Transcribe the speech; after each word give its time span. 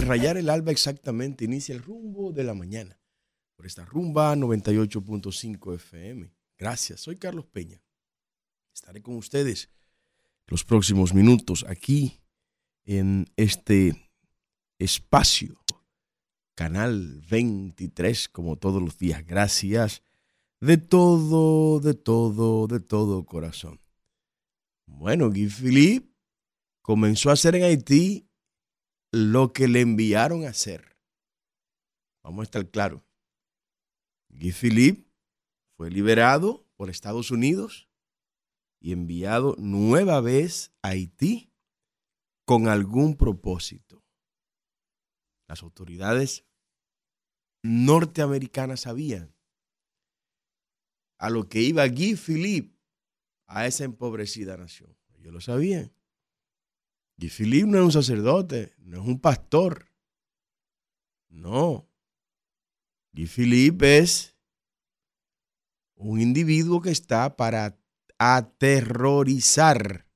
Rayar 0.00 0.36
el 0.36 0.50
alba 0.50 0.70
exactamente 0.70 1.44
inicia 1.44 1.74
el 1.74 1.82
rumbo 1.82 2.32
de 2.32 2.44
la 2.44 2.54
mañana 2.54 2.98
por 3.56 3.66
esta 3.66 3.84
rumba 3.84 4.36
98.5 4.36 5.74
FM. 5.74 6.32
Gracias, 6.56 7.00
soy 7.00 7.16
Carlos 7.16 7.46
Peña. 7.46 7.82
Estaré 8.72 9.02
con 9.02 9.16
ustedes 9.16 9.70
los 10.46 10.64
próximos 10.64 11.12
minutos 11.12 11.64
aquí 11.68 12.20
en 12.84 13.26
este 13.36 14.10
espacio, 14.78 15.60
Canal 16.54 17.20
23, 17.28 18.28
como 18.28 18.56
todos 18.56 18.82
los 18.82 18.98
días. 18.98 19.24
Gracias 19.26 20.02
de 20.60 20.76
todo, 20.78 21.80
de 21.80 21.94
todo, 21.94 22.66
de 22.66 22.80
todo 22.80 23.26
corazón. 23.26 23.80
Bueno, 24.86 25.30
Guy 25.30 25.48
Philippe 25.48 26.12
comenzó 26.82 27.30
a 27.30 27.34
hacer 27.34 27.56
en 27.56 27.64
Haití 27.64 28.27
lo 29.10 29.52
que 29.52 29.68
le 29.68 29.80
enviaron 29.80 30.44
a 30.44 30.50
hacer. 30.50 30.96
Vamos 32.22 32.40
a 32.40 32.44
estar 32.44 32.68
claros. 32.70 33.02
Guy 34.28 34.52
Philippe 34.52 35.10
fue 35.76 35.90
liberado 35.90 36.66
por 36.76 36.90
Estados 36.90 37.30
Unidos 37.30 37.88
y 38.80 38.92
enviado 38.92 39.56
nueva 39.58 40.20
vez 40.20 40.72
a 40.82 40.88
Haití 40.88 41.52
con 42.44 42.68
algún 42.68 43.16
propósito. 43.16 44.04
Las 45.46 45.62
autoridades 45.62 46.44
norteamericanas 47.62 48.80
sabían 48.82 49.34
a 51.18 51.30
lo 51.30 51.48
que 51.48 51.60
iba 51.60 51.86
Guy 51.88 52.16
Philippe 52.16 52.78
a 53.46 53.66
esa 53.66 53.84
empobrecida 53.84 54.56
nación. 54.56 54.96
Ellos 55.14 55.32
lo 55.32 55.40
sabían. 55.40 55.92
Philippe 57.26 57.66
no 57.66 57.78
es 57.78 57.84
un 57.84 57.92
sacerdote, 57.92 58.74
no 58.78 59.02
es 59.02 59.08
un 59.08 59.18
pastor. 59.18 59.90
No. 61.28 61.88
Philippe 63.26 63.98
es 63.98 64.36
un 65.96 66.20
individuo 66.20 66.80
que 66.80 66.90
está 66.90 67.36
para 67.36 67.76
aterrorizar, 68.18 70.06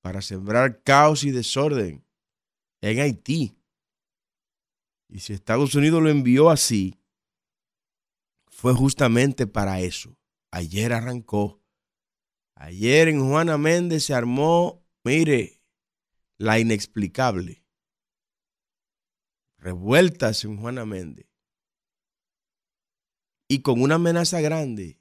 para 0.00 0.22
sembrar 0.22 0.82
caos 0.82 1.22
y 1.22 1.30
desorden 1.30 2.04
en 2.80 3.00
Haití. 3.00 3.56
Y 5.08 5.20
si 5.20 5.32
Estados 5.32 5.74
Unidos 5.76 6.02
lo 6.02 6.10
envió 6.10 6.50
así, 6.50 6.98
fue 8.48 8.74
justamente 8.74 9.46
para 9.46 9.80
eso. 9.80 10.16
Ayer 10.50 10.92
arrancó. 10.92 11.62
Ayer 12.56 13.08
en 13.08 13.28
Juana 13.28 13.58
Méndez 13.58 14.04
se 14.04 14.14
armó, 14.14 14.84
mire, 15.04 15.55
la 16.38 16.58
inexplicable. 16.58 17.64
Revueltas 19.58 20.44
en 20.44 20.58
Juana 20.58 20.84
Méndez. 20.84 21.26
Y 23.48 23.62
con 23.62 23.80
una 23.80 23.94
amenaza 23.94 24.40
grande, 24.40 25.00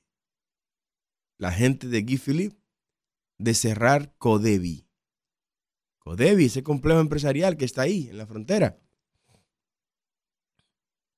la 1.38 1.52
gente 1.52 1.88
de 1.88 2.04
Guy 2.04 2.18
Philippe, 2.18 2.62
de 3.38 3.54
cerrar 3.54 4.16
Codevi. 4.18 4.88
Codevi, 6.00 6.46
ese 6.46 6.64
complejo 6.64 7.00
empresarial 7.00 7.58
que 7.58 7.66
está 7.66 7.82
ahí, 7.82 8.10
en 8.10 8.18
la 8.18 8.28
frontera, 8.28 8.80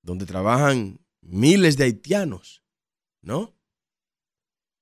donde 0.02 0.26
trabajan 0.26 1.06
miles 1.22 1.76
de 1.78 1.84
haitianos, 1.84 2.64
¿no? 3.22 3.56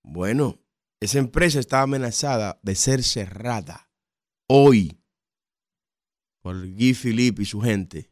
Bueno, 0.04 0.62
esa 1.00 1.18
empresa 1.18 1.60
estaba 1.60 1.84
amenazada 1.84 2.60
de 2.62 2.76
ser 2.76 3.04
cerrada 3.04 3.92
hoy 4.48 5.02
por 6.46 6.62
Guy 6.62 6.94
Philippe 6.94 7.42
y 7.42 7.46
su 7.46 7.60
gente 7.60 8.12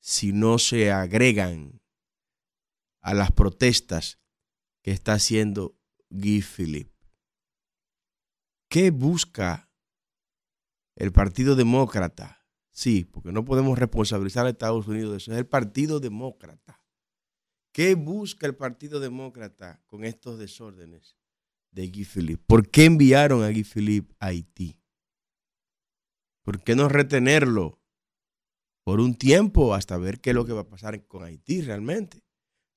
si 0.00 0.32
no 0.32 0.58
se 0.58 0.90
agregan 0.90 1.80
a 3.00 3.14
las 3.14 3.30
protestas 3.30 4.18
que 4.82 4.90
está 4.90 5.12
haciendo 5.12 5.78
Guy 6.10 6.42
Philippe. 6.42 6.92
¿Qué 8.68 8.90
busca 8.90 9.70
el 10.96 11.12
Partido 11.12 11.54
Demócrata? 11.54 12.44
Sí, 12.72 13.04
porque 13.04 13.30
no 13.30 13.44
podemos 13.44 13.78
responsabilizar 13.78 14.46
a 14.46 14.50
Estados 14.50 14.88
Unidos 14.88 15.12
de 15.12 15.18
eso. 15.18 15.30
Es 15.30 15.38
el 15.38 15.46
Partido 15.46 16.00
Demócrata. 16.00 16.82
¿Qué 17.70 17.94
busca 17.94 18.48
el 18.48 18.56
Partido 18.56 18.98
Demócrata 18.98 19.80
con 19.86 20.04
estos 20.04 20.40
desórdenes 20.40 21.16
de 21.70 21.86
Guy 21.86 22.04
Philippe? 22.04 22.42
¿Por 22.48 22.68
qué 22.68 22.86
enviaron 22.86 23.44
a 23.44 23.50
Guy 23.52 23.62
Philippe 23.62 24.12
a 24.18 24.26
Haití? 24.26 24.76
¿Por 26.44 26.62
qué 26.62 26.76
no 26.76 26.88
retenerlo 26.88 27.80
por 28.84 29.00
un 29.00 29.16
tiempo 29.16 29.74
hasta 29.74 29.96
ver 29.96 30.20
qué 30.20 30.30
es 30.30 30.36
lo 30.36 30.44
que 30.44 30.52
va 30.52 30.60
a 30.60 30.68
pasar 30.68 31.06
con 31.06 31.24
Haití 31.24 31.62
realmente? 31.62 32.22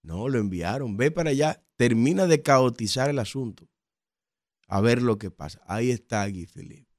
No, 0.04 0.30
lo 0.30 0.40
enviaron. 0.40 0.96
Ve 0.96 1.12
para 1.12 1.32
allá, 1.32 1.66
termina 1.76 2.28
de 2.28 2.42
caotizar 2.42 3.10
el 3.10 3.20
asunto. 3.20 3.70
A 4.70 4.80
ver 4.80 5.02
lo 5.02 5.18
que 5.18 5.32
pasa. 5.32 5.62
Ahí 5.66 5.92
está 5.92 6.26
Guy 6.30 6.46
Philippe. 6.46 6.96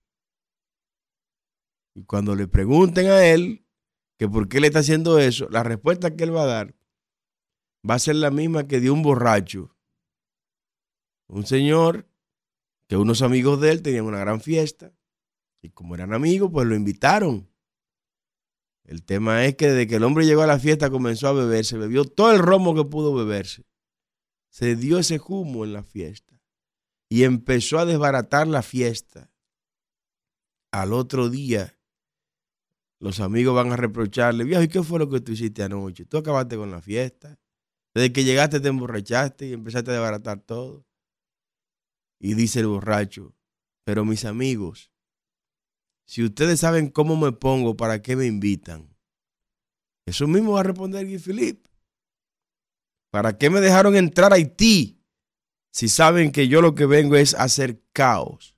Y 1.95 2.05
cuando 2.05 2.37
le 2.37 2.47
pregunten 2.47 3.07
a 3.07 3.25
él 3.25 3.67
que 4.19 4.29
por 4.29 4.49
qué 4.49 4.61
le 4.61 4.67
está 4.67 4.81
haciendo 4.81 5.19
eso, 5.19 5.49
la 5.49 5.63
respuesta 5.63 6.15
que 6.15 6.25
él 6.25 6.37
va 6.37 6.43
a 6.43 6.47
dar 6.47 6.77
va 7.89 7.95
a 7.95 7.99
ser 7.99 8.17
la 8.17 8.31
misma 8.31 8.67
que 8.67 8.81
dio 8.81 8.93
un 8.93 9.03
borracho. 9.03 9.75
Un 11.29 11.47
señor 11.47 12.11
que 12.89 12.97
unos 12.97 13.23
amigos 13.23 13.59
de 13.61 13.71
él 13.71 13.83
tenían 13.83 14.05
una 14.05 14.19
gran 14.19 14.41
fiesta 14.41 14.98
y 15.61 15.71
como 15.71 15.95
eran 15.95 16.13
amigos, 16.13 16.51
pues 16.53 16.67
lo 16.67 16.75
invitaron. 16.75 17.49
El 18.85 19.05
tema 19.05 19.45
es 19.45 19.57
que 19.57 19.69
desde 19.69 19.87
que 19.87 19.97
el 19.97 20.05
hombre 20.05 20.25
llegó 20.25 20.43
a 20.43 20.47
la 20.47 20.59
fiesta 20.59 20.91
comenzó 20.91 21.29
a 21.29 21.33
beberse, 21.33 21.77
bebió 21.77 22.05
todo 22.05 22.33
el 22.33 22.39
romo 22.39 22.75
que 22.75 22.85
pudo 22.85 23.15
beberse. 23.15 23.67
Se 24.51 24.77
dio 24.77 24.99
ese 24.99 25.21
humo 25.27 25.65
en 25.65 25.75
la 25.75 25.83
fiesta 25.83 26.41
y 27.11 27.25
empezó 27.25 27.79
a 27.79 27.85
desbaratar 27.85 28.47
la 28.47 28.63
fiesta. 28.63 29.31
Al 30.73 30.93
otro 30.93 31.29
día, 31.29 31.79
los 33.01 33.21
amigos 33.21 33.55
van 33.55 33.73
a 33.73 33.77
reprocharle, 33.77 34.45
viejo, 34.45 34.63
¿y 34.63 34.69
qué 34.69 34.83
fue 34.83 34.99
lo 34.99 35.09
que 35.09 35.21
tú 35.21 35.33
hiciste 35.33 35.63
anoche? 35.63 36.05
Tú 36.05 36.19
acabaste 36.19 36.57
con 36.57 36.71
la 36.71 36.81
fiesta. 36.81 37.39
Desde 37.95 38.13
que 38.13 38.25
llegaste 38.25 38.61
te 38.61 38.69
emborrachaste 38.69 39.47
y 39.47 39.53
empezaste 39.53 39.91
a 39.91 39.95
desbaratar 39.95 40.41
todo. 40.41 40.87
Y 42.21 42.35
dice 42.35 42.61
el 42.61 42.67
borracho, 42.67 43.35
pero 43.85 44.05
mis 44.05 44.25
amigos, 44.25 44.91
si 46.09 46.25
ustedes 46.25 46.61
saben 46.61 46.89
cómo 46.89 47.17
me 47.17 47.33
pongo, 47.33 47.77
¿para 47.77 48.01
qué 48.01 48.17
me 48.17 48.25
invitan? 48.25 48.89
Eso 50.07 50.27
mismo 50.27 50.53
va 50.53 50.61
a 50.61 50.63
responder 50.63 51.05
Guy 51.05 51.19
Philippe. 51.19 51.69
¿Para 53.11 53.37
qué 53.37 53.51
me 53.51 53.61
dejaron 53.61 53.95
entrar 53.95 54.33
a 54.33 54.37
Haití 54.37 55.05
si 55.71 55.91
saben 55.91 56.33
que 56.33 56.49
yo 56.49 56.63
lo 56.63 56.75
que 56.75 56.87
vengo 56.87 57.15
es 57.17 57.35
hacer 57.35 57.83
caos? 57.93 58.57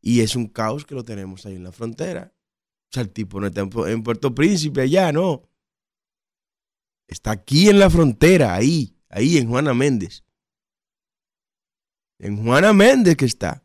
Y 0.00 0.22
es 0.22 0.34
un 0.34 0.46
caos 0.46 0.86
que 0.86 0.94
lo 0.94 1.04
tenemos 1.04 1.44
ahí 1.44 1.56
en 1.56 1.64
la 1.64 1.72
frontera. 1.72 2.32
O 2.88 2.92
sea, 2.94 3.02
el 3.02 3.10
tipo 3.10 3.38
no 3.38 3.48
está 3.48 3.60
en 3.60 4.02
Puerto 4.02 4.34
Príncipe 4.34 4.80
allá, 4.80 5.12
no. 5.12 5.42
Está 7.06 7.32
aquí 7.32 7.68
en 7.68 7.78
la 7.78 7.90
frontera, 7.90 8.54
ahí, 8.54 8.96
ahí 9.10 9.36
en 9.36 9.46
Juana 9.46 9.74
Méndez. 9.74 10.24
En 12.18 12.42
Juana 12.42 12.72
Méndez 12.72 13.18
que 13.18 13.26
está. 13.26 13.62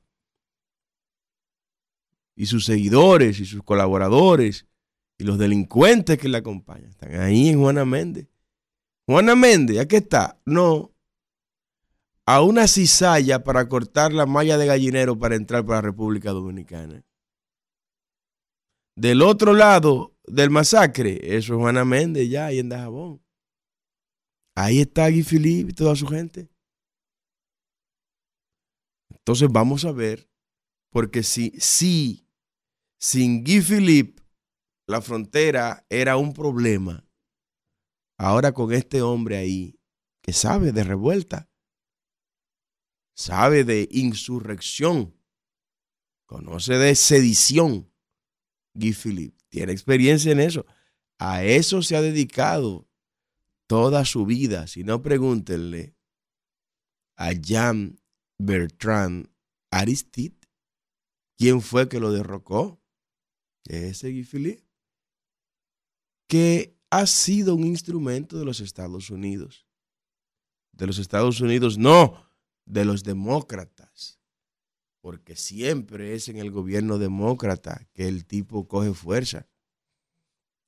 Y 2.36 2.48
sus 2.48 2.66
seguidores 2.66 3.40
y 3.40 3.46
sus 3.46 3.64
colaboradores 3.64 4.68
y 5.18 5.24
los 5.24 5.38
delincuentes 5.38 6.18
que 6.18 6.30
le 6.30 6.38
acompañan. 6.38 6.90
Están 6.90 7.16
ahí 7.16 7.50
en 7.50 7.60
Juana 7.60 7.86
Méndez. 7.86 8.28
Juana 9.08 9.36
Méndez, 9.36 9.80
¿a 9.80 9.88
qué 9.88 9.98
está? 9.98 10.40
No. 10.46 10.94
A 12.26 12.42
una 12.42 12.68
cizalla 12.68 13.44
para 13.44 13.70
cortar 13.70 14.12
la 14.12 14.26
malla 14.26 14.58
de 14.58 14.66
gallinero 14.66 15.18
para 15.18 15.36
entrar 15.36 15.66
para 15.66 15.78
la 15.78 15.82
República 15.84 16.32
Dominicana. 16.32 17.04
Del 18.98 19.22
otro 19.22 19.54
lado 19.54 20.16
del 20.26 20.50
masacre, 20.50 21.20
eso 21.38 21.54
es 21.54 21.60
Juana 21.60 21.86
Méndez 21.86 22.30
ya, 22.30 22.48
ahí 22.48 22.60
en 22.60 22.70
Dajabón. 22.70 23.22
Ahí 24.56 24.80
está 24.80 25.10
Guy 25.10 25.24
Philippe 25.24 25.72
y 25.72 25.74
toda 25.74 25.96
su 25.96 26.08
gente. 26.08 26.50
Entonces 29.10 29.50
vamos 29.52 29.86
a 29.86 29.92
ver, 29.92 30.30
porque 30.92 31.24
si, 31.24 31.52
si 31.60 32.25
sin 33.06 33.44
Guy 33.44 33.62
Philippe 33.62 34.24
la 34.88 35.00
frontera 35.00 35.86
era 35.90 36.18
un 36.18 36.34
problema, 36.34 37.08
ahora 38.18 38.52
con 38.52 38.74
este 38.74 39.04
hombre 39.04 39.38
ahí 39.38 39.80
que 40.24 40.34
sabe 40.34 40.72
de 40.72 40.84
revuelta, 40.84 41.48
sabe 43.16 43.64
de 43.64 43.88
insurrección, 43.92 45.16
conoce 46.26 46.80
de 46.80 46.96
sedición, 46.96 47.94
Guy 48.74 48.94
Philippe 48.94 49.38
tiene 49.50 49.72
experiencia 49.72 50.32
en 50.32 50.40
eso. 50.40 50.66
A 51.20 51.44
eso 51.44 51.84
se 51.84 51.96
ha 51.96 52.02
dedicado 52.02 52.90
toda 53.68 54.04
su 54.04 54.26
vida, 54.26 54.66
si 54.66 54.84
no 54.84 55.04
pregúntenle 55.04 55.96
a 57.16 57.34
Jean 57.34 58.02
Bertrand 58.40 59.30
Aristide, 59.70 60.40
¿quién 61.38 61.62
fue 61.62 61.88
que 61.88 62.00
lo 62.00 62.12
derrocó? 62.12 62.82
Ese 63.66 64.12
Guy 64.12 64.64
que 66.28 66.78
ha 66.90 67.06
sido 67.08 67.56
un 67.56 67.66
instrumento 67.66 68.38
de 68.38 68.46
los 68.46 68.60
Estados 68.60 69.10
Unidos. 69.10 69.68
De 70.72 70.88
los 70.88 70.98
Estados 70.98 71.40
Unidos, 71.42 71.78
no, 71.78 72.30
de 72.66 72.86
los 72.86 73.04
demócratas. 73.04 74.20
Porque 75.02 75.36
siempre 75.36 76.16
es 76.16 76.30
en 76.30 76.38
el 76.38 76.52
gobierno 76.52 76.98
demócrata 76.98 77.88
que 77.94 78.08
el 78.08 78.26
tipo 78.26 78.68
coge 78.68 78.94
fuerza 78.94 79.48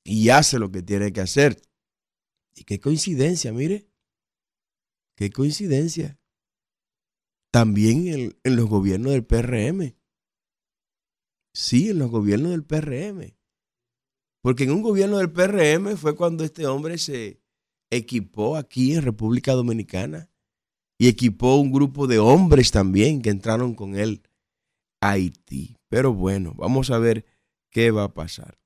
y 0.04 0.30
hace 0.30 0.58
lo 0.58 0.70
que 0.70 0.82
tiene 0.82 1.12
que 1.12 1.20
hacer. 1.20 1.60
Y 2.54 2.64
qué 2.64 2.80
coincidencia, 2.80 3.52
mire. 3.52 3.88
Qué 5.16 5.30
coincidencia. 5.30 6.18
También 7.50 8.06
en, 8.06 8.38
en 8.42 8.56
los 8.56 8.66
gobiernos 8.66 9.12
del 9.12 9.24
PRM. 9.24 9.97
Sí, 11.58 11.90
en 11.90 11.98
los 11.98 12.08
gobiernos 12.08 12.52
del 12.52 12.62
PRM. 12.62 13.34
Porque 14.40 14.62
en 14.62 14.70
un 14.70 14.80
gobierno 14.80 15.18
del 15.18 15.32
PRM 15.32 15.96
fue 15.96 16.14
cuando 16.14 16.44
este 16.44 16.68
hombre 16.68 16.98
se 16.98 17.42
equipó 17.90 18.56
aquí 18.56 18.94
en 18.94 19.02
República 19.02 19.54
Dominicana 19.54 20.30
y 20.98 21.08
equipó 21.08 21.56
un 21.56 21.72
grupo 21.72 22.06
de 22.06 22.20
hombres 22.20 22.70
también 22.70 23.22
que 23.22 23.30
entraron 23.30 23.74
con 23.74 23.96
él 23.96 24.22
a 25.00 25.10
Haití. 25.10 25.76
Pero 25.88 26.14
bueno, 26.14 26.54
vamos 26.56 26.92
a 26.92 27.00
ver 27.00 27.26
qué 27.70 27.90
va 27.90 28.04
a 28.04 28.14
pasar. 28.14 28.56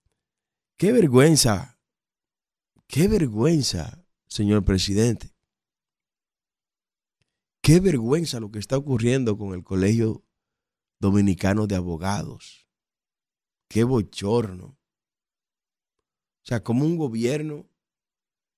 Qué 0.76 0.92
vergüenza, 0.92 1.80
qué 2.88 3.08
vergüenza, 3.08 4.04
señor 4.26 4.66
presidente. 4.66 5.34
Qué 7.62 7.80
vergüenza 7.80 8.38
lo 8.38 8.50
que 8.50 8.58
está 8.58 8.76
ocurriendo 8.76 9.38
con 9.38 9.54
el 9.54 9.64
Colegio 9.64 10.26
Dominicano 11.00 11.66
de 11.66 11.76
Abogados. 11.76 12.61
Qué 13.72 13.84
bochorno. 13.84 14.66
O 14.66 16.44
sea, 16.44 16.62
como 16.62 16.84
un 16.84 16.98
gobierno 16.98 17.70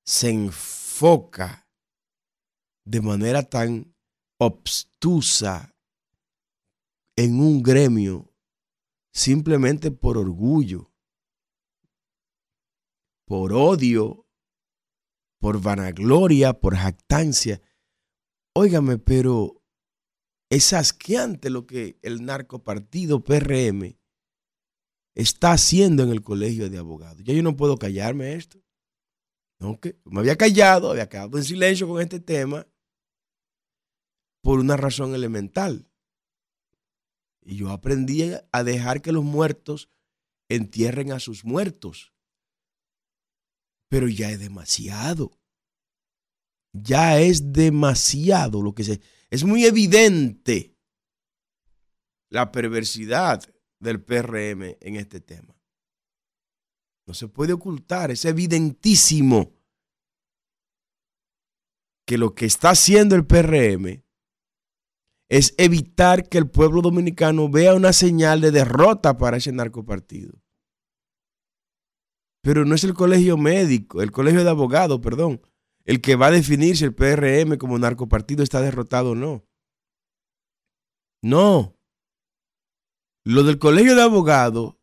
se 0.05 0.31
enfoca 0.31 1.71
de 2.85 3.01
manera 3.01 3.45
tan 3.49 3.95
obstusa 4.41 5.73
en 7.15 7.39
un 7.39 7.63
gremio 7.63 8.35
simplemente 9.13 9.93
por 9.93 10.19
orgullo, 10.19 10.93
por 13.25 13.53
odio, 13.53 14.27
por 15.39 15.63
vanagloria, 15.63 16.55
por 16.55 16.75
jactancia. 16.75 17.63
Óigame, 18.53 18.99
pero 18.99 19.63
es 20.51 20.73
asqueante 20.73 21.51
lo 21.51 21.69
que 21.69 22.01
el 22.03 22.25
narcopartido 22.25 23.23
PRM 23.23 23.97
está 25.15 25.53
haciendo 25.53 26.03
en 26.03 26.11
el 26.11 26.23
colegio 26.23 26.69
de 26.69 26.79
abogados. 26.79 27.23
Ya 27.25 27.33
yo 27.35 27.43
no 27.43 27.57
puedo 27.57 27.77
callarme 27.77 28.35
esto. 28.35 28.61
¿No? 29.59 29.79
me 30.05 30.21
había 30.21 30.37
callado, 30.37 30.91
había 30.91 31.09
quedado 31.09 31.39
en 31.39 31.45
silencio 31.45 31.89
con 31.89 32.03
este 32.03 32.21
tema 32.21 32.67
por 34.43 34.59
una 34.59 34.77
razón 34.77 35.15
elemental. 35.15 35.89
Y 37.43 37.57
yo 37.57 37.71
aprendí 37.71 38.33
a 38.53 38.65
dejar 38.65 39.01
que 39.01 39.13
los 39.13 39.25
muertos 39.25 39.91
entierren 40.49 41.13
a 41.13 41.21
sus 41.21 41.45
muertos. 41.45 42.13
Pero 43.89 44.09
ya 44.09 44.31
es 44.31 44.41
demasiado. 44.41 45.39
Ya 46.73 47.21
es 47.21 47.53
demasiado 47.53 48.61
lo 48.61 48.75
que 48.75 48.85
se... 48.85 49.01
Es 49.31 49.45
muy 49.45 49.65
evidente 49.65 50.77
la 52.29 52.51
perversidad 52.51 53.54
del 53.85 54.03
PRM 54.03 54.77
en 54.81 54.97
este 54.97 55.21
tema. 55.21 55.55
No 57.07 57.15
se 57.15 57.29
puede 57.29 57.53
ocultar, 57.53 58.11
es 58.11 58.25
evidentísimo 58.25 59.53
que 62.07 62.19
lo 62.19 62.35
que 62.35 62.47
está 62.47 62.71
haciendo 62.71 63.15
el 63.15 63.27
PRM 63.27 64.03
es 65.29 65.55
evitar 65.59 66.29
que 66.29 66.39
el 66.39 66.49
pueblo 66.49 66.83
dominicano 66.83 67.49
vea 67.49 67.75
una 67.75 67.93
señal 67.93 68.41
de 68.41 68.51
derrota 68.51 69.17
para 69.17 69.37
ese 69.37 69.53
narcopartido. 69.53 70.33
Pero 72.43 72.65
no 72.65 72.75
es 72.75 72.85
el 72.85 72.95
colegio 72.95 73.37
médico, 73.37 74.03
el 74.03 74.13
colegio 74.13 74.45
de 74.45 74.51
abogados, 74.51 75.01
perdón, 75.01 75.41
el 75.85 76.01
que 76.01 76.17
va 76.17 76.27
a 76.27 76.31
definir 76.31 76.77
si 76.77 76.85
el 76.85 76.95
PRM 76.95 77.57
como 77.59 77.79
narcopartido 77.79 78.43
está 78.43 78.61
derrotado 78.61 79.13
o 79.13 79.15
no. 79.15 79.47
No. 81.23 81.75
Lo 83.27 83.43
del 83.43 83.59
colegio 83.59 83.95
de 83.97 84.03
abogados 84.03 84.77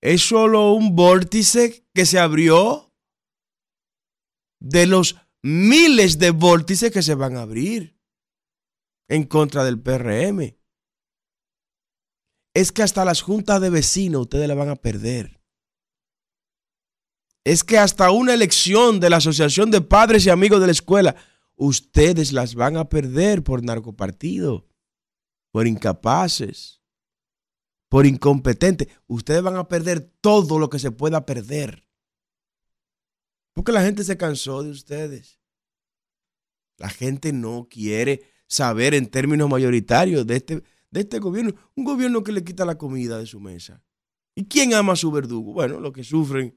es 0.00 0.22
solo 0.22 0.72
un 0.72 0.94
vórtice 0.94 1.84
que 1.92 2.06
se 2.06 2.20
abrió 2.20 2.94
de 4.60 4.86
los 4.86 5.16
miles 5.42 6.18
de 6.18 6.30
vórtices 6.30 6.92
que 6.92 7.02
se 7.02 7.16
van 7.16 7.36
a 7.36 7.42
abrir 7.42 7.98
en 9.08 9.24
contra 9.24 9.64
del 9.64 9.80
PRM. 9.80 10.56
Es 12.54 12.70
que 12.70 12.82
hasta 12.82 13.04
las 13.04 13.22
juntas 13.22 13.60
de 13.60 13.70
vecinos 13.70 14.22
ustedes 14.22 14.46
la 14.46 14.54
van 14.54 14.68
a 14.68 14.76
perder. 14.76 15.40
Es 17.44 17.64
que 17.64 17.78
hasta 17.78 18.12
una 18.12 18.34
elección 18.34 19.00
de 19.00 19.10
la 19.10 19.16
Asociación 19.16 19.72
de 19.72 19.80
Padres 19.80 20.26
y 20.26 20.30
Amigos 20.30 20.60
de 20.60 20.66
la 20.66 20.72
Escuela, 20.72 21.16
ustedes 21.56 22.32
las 22.32 22.54
van 22.54 22.76
a 22.76 22.88
perder 22.88 23.42
por 23.42 23.64
narcopartido, 23.64 24.68
por 25.50 25.66
incapaces 25.66 26.79
por 27.90 28.06
incompetente, 28.06 28.88
ustedes 29.08 29.42
van 29.42 29.56
a 29.56 29.66
perder 29.66 30.00
todo 30.20 30.60
lo 30.60 30.70
que 30.70 30.78
se 30.78 30.92
pueda 30.92 31.26
perder. 31.26 31.88
Porque 33.52 33.72
la 33.72 33.82
gente 33.82 34.04
se 34.04 34.16
cansó 34.16 34.62
de 34.62 34.70
ustedes. 34.70 35.40
La 36.78 36.88
gente 36.88 37.32
no 37.32 37.66
quiere 37.68 38.22
saber 38.46 38.94
en 38.94 39.10
términos 39.10 39.50
mayoritarios 39.50 40.24
de 40.24 40.36
este, 40.36 40.62
de 40.92 41.00
este 41.00 41.18
gobierno. 41.18 41.52
Un 41.74 41.84
gobierno 41.84 42.22
que 42.22 42.30
le 42.30 42.44
quita 42.44 42.64
la 42.64 42.78
comida 42.78 43.18
de 43.18 43.26
su 43.26 43.40
mesa. 43.40 43.82
¿Y 44.36 44.44
quién 44.44 44.72
ama 44.72 44.92
a 44.92 44.96
su 44.96 45.10
verdugo? 45.10 45.52
Bueno, 45.52 45.80
los 45.80 45.92
que 45.92 46.04
sufren 46.04 46.56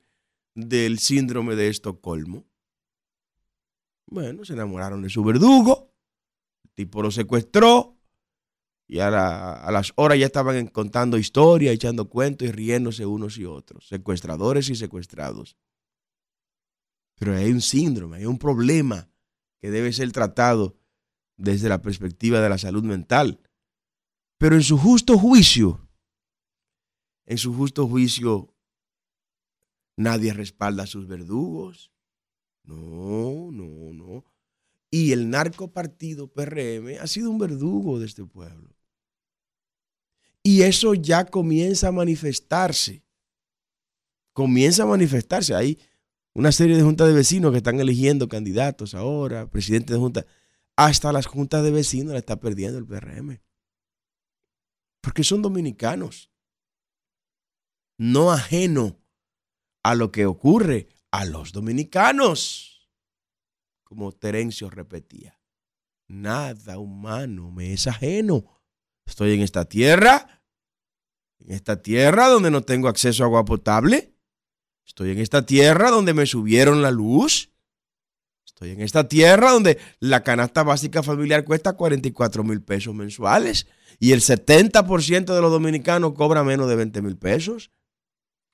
del 0.53 0.99
síndrome 0.99 1.55
de 1.55 1.67
Estocolmo. 1.67 2.45
Bueno, 4.05 4.45
se 4.45 4.53
enamoraron 4.53 5.01
de 5.01 5.09
su 5.09 5.23
verdugo. 5.23 5.95
El 6.63 6.71
tipo 6.73 7.01
lo 7.01 7.09
secuestró, 7.09 7.92
y 8.87 8.99
a, 8.99 9.09
las 9.09 9.93
horas 9.95 10.19
ya 10.19 10.25
estaban 10.25 10.67
contando 10.67 11.17
historias, 11.17 11.73
echando 11.73 12.09
cuentos 12.09 12.47
y 12.47 12.51
riéndose 12.51 13.05
unos 13.05 13.37
y 13.37 13.45
otros, 13.45 13.87
secuestradores 13.87 14.69
y 14.69 14.75
secuestrados. 14.75 15.57
Pero 17.15 17.35
hay 17.35 17.51
un 17.51 17.61
síndrome, 17.61 18.17
hay 18.17 18.25
un 18.25 18.37
problema 18.37 19.09
que 19.59 19.71
debe 19.71 19.93
ser 19.93 20.11
tratado 20.11 20.77
desde 21.37 21.69
la 21.69 21.81
perspectiva 21.81 22.41
de 22.41 22.49
la 22.49 22.57
salud 22.57 22.83
mental. 22.83 23.39
Pero 24.37 24.55
en 24.55 24.63
su 24.63 24.77
justo 24.77 25.17
juicio, 25.17 25.87
en 27.25 27.37
su 27.37 27.53
justo 27.53 27.87
juicio, 27.87 28.53
nadie 29.95 30.33
respalda 30.33 30.83
a 30.83 30.87
sus 30.87 31.07
verdugos. 31.07 31.91
No, 32.63 33.51
no, 33.51 33.93
no. 33.93 34.32
Y 34.93 35.11
el 35.11 35.31
narcopartido 35.31 36.27
PRM 36.27 36.99
ha 37.01 37.07
sido 37.07 37.31
un 37.31 37.39
verdugo 37.39 37.97
de 37.97 38.05
este 38.05 38.23
pueblo. 38.25 38.77
Y 40.43 40.61
eso 40.61 40.93
ya 40.93 41.25
comienza 41.25 41.87
a 41.87 41.91
manifestarse. 41.91 43.03
Comienza 44.33 44.83
a 44.83 44.85
manifestarse. 44.85 45.55
Hay 45.55 45.79
una 46.35 46.51
serie 46.51 46.77
de 46.77 46.83
juntas 46.83 47.07
de 47.07 47.15
vecinos 47.15 47.49
que 47.49 47.57
están 47.57 47.79
eligiendo 47.79 48.29
candidatos 48.29 48.93
ahora, 48.93 49.49
presidente 49.49 49.93
de 49.93 49.99
junta. 49.99 50.27
Hasta 50.75 51.11
las 51.11 51.25
juntas 51.25 51.63
de 51.63 51.71
vecinos 51.71 52.13
la 52.13 52.19
está 52.19 52.39
perdiendo 52.39 52.77
el 52.77 52.85
PRM. 52.85 53.41
Porque 55.01 55.23
son 55.23 55.41
dominicanos. 55.41 56.29
No 57.97 58.31
ajeno 58.31 58.99
a 59.81 59.95
lo 59.95 60.11
que 60.11 60.27
ocurre 60.27 60.87
a 61.09 61.25
los 61.25 61.51
dominicanos 61.51 62.72
como 63.83 64.11
Terencio 64.11 64.69
repetía, 64.69 65.39
nada 66.07 66.77
humano 66.77 67.51
me 67.51 67.73
es 67.73 67.87
ajeno. 67.87 68.61
Estoy 69.05 69.33
en 69.33 69.41
esta 69.41 69.65
tierra, 69.65 70.43
en 71.39 71.51
esta 71.51 71.81
tierra 71.81 72.29
donde 72.29 72.51
no 72.51 72.61
tengo 72.61 72.87
acceso 72.87 73.23
a 73.23 73.27
agua 73.27 73.45
potable. 73.45 74.15
Estoy 74.85 75.11
en 75.11 75.19
esta 75.19 75.45
tierra 75.45 75.89
donde 75.91 76.13
me 76.13 76.25
subieron 76.25 76.81
la 76.81 76.91
luz. 76.91 77.51
Estoy 78.45 78.71
en 78.71 78.81
esta 78.81 79.07
tierra 79.07 79.51
donde 79.51 79.79
la 79.99 80.23
canasta 80.23 80.63
básica 80.63 81.01
familiar 81.01 81.43
cuesta 81.43 81.73
44 81.73 82.43
mil 82.43 82.61
pesos 82.61 82.93
mensuales 82.93 83.67
y 83.99 84.11
el 84.11 84.21
70% 84.21 85.33
de 85.33 85.41
los 85.41 85.51
dominicanos 85.51 86.13
cobra 86.13 86.43
menos 86.43 86.69
de 86.69 86.75
20 86.75 87.01
mil 87.01 87.17
pesos. 87.17 87.71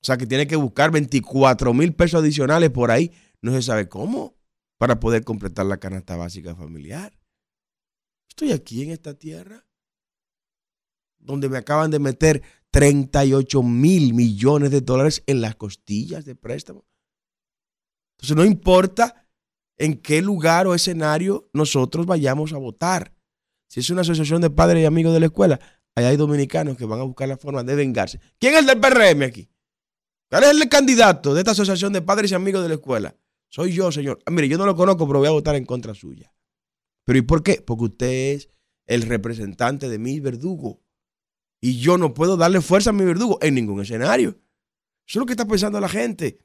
O 0.02 0.06
sea 0.06 0.16
que 0.16 0.26
tiene 0.26 0.46
que 0.46 0.56
buscar 0.56 0.90
24 0.90 1.74
mil 1.74 1.94
pesos 1.94 2.20
adicionales 2.20 2.70
por 2.70 2.90
ahí. 2.90 3.12
No 3.42 3.52
se 3.52 3.62
sabe 3.62 3.88
cómo 3.88 4.39
para 4.80 4.98
poder 4.98 5.24
completar 5.24 5.66
la 5.66 5.76
canasta 5.76 6.16
básica 6.16 6.56
familiar. 6.56 7.12
Estoy 8.30 8.52
aquí 8.52 8.82
en 8.82 8.92
esta 8.92 9.12
tierra 9.12 9.66
donde 11.18 11.50
me 11.50 11.58
acaban 11.58 11.90
de 11.90 11.98
meter 11.98 12.42
38 12.70 13.62
mil 13.62 14.14
millones 14.14 14.70
de 14.70 14.80
dólares 14.80 15.22
en 15.26 15.42
las 15.42 15.54
costillas 15.54 16.24
de 16.24 16.34
préstamo. 16.34 16.86
Entonces 18.16 18.34
no 18.34 18.46
importa 18.46 19.28
en 19.76 20.00
qué 20.00 20.22
lugar 20.22 20.66
o 20.66 20.74
escenario 20.74 21.50
nosotros 21.52 22.06
vayamos 22.06 22.54
a 22.54 22.56
votar. 22.56 23.14
Si 23.68 23.80
es 23.80 23.90
una 23.90 24.00
asociación 24.00 24.40
de 24.40 24.48
padres 24.48 24.82
y 24.82 24.86
amigos 24.86 25.12
de 25.12 25.20
la 25.20 25.26
escuela, 25.26 25.60
ahí 25.94 26.06
hay 26.06 26.16
dominicanos 26.16 26.78
que 26.78 26.86
van 26.86 27.00
a 27.00 27.04
buscar 27.04 27.28
la 27.28 27.36
forma 27.36 27.62
de 27.62 27.74
vengarse. 27.74 28.18
¿Quién 28.38 28.54
es 28.54 28.60
el 28.60 28.66
del 28.66 28.80
PRM 28.80 29.24
aquí? 29.24 29.50
¿Cuál 30.30 30.44
es 30.44 30.50
el 30.52 30.68
candidato 30.70 31.34
de 31.34 31.40
esta 31.40 31.50
asociación 31.50 31.92
de 31.92 32.00
padres 32.00 32.30
y 32.30 32.34
amigos 32.34 32.62
de 32.62 32.70
la 32.70 32.76
escuela? 32.76 33.14
Soy 33.50 33.72
yo, 33.72 33.90
señor. 33.90 34.20
Ah, 34.24 34.30
mire, 34.30 34.48
yo 34.48 34.56
no 34.56 34.64
lo 34.64 34.76
conozco, 34.76 35.06
pero 35.06 35.18
voy 35.18 35.28
a 35.28 35.32
votar 35.32 35.56
en 35.56 35.66
contra 35.66 35.92
suya. 35.92 36.32
¿Pero 37.04 37.18
y 37.18 37.22
por 37.22 37.42
qué? 37.42 37.60
Porque 37.60 37.84
usted 37.84 38.34
es 38.34 38.48
el 38.86 39.02
representante 39.02 39.88
de 39.88 39.98
mi 39.98 40.20
verdugo. 40.20 40.80
Y 41.60 41.80
yo 41.80 41.98
no 41.98 42.14
puedo 42.14 42.36
darle 42.36 42.60
fuerza 42.60 42.90
a 42.90 42.92
mi 42.92 43.04
verdugo 43.04 43.38
en 43.42 43.54
ningún 43.54 43.80
escenario. 43.80 44.30
Eso 44.30 44.38
es 45.06 45.16
lo 45.16 45.26
que 45.26 45.32
está 45.32 45.46
pensando 45.46 45.80
la 45.80 45.88
gente. 45.88 46.38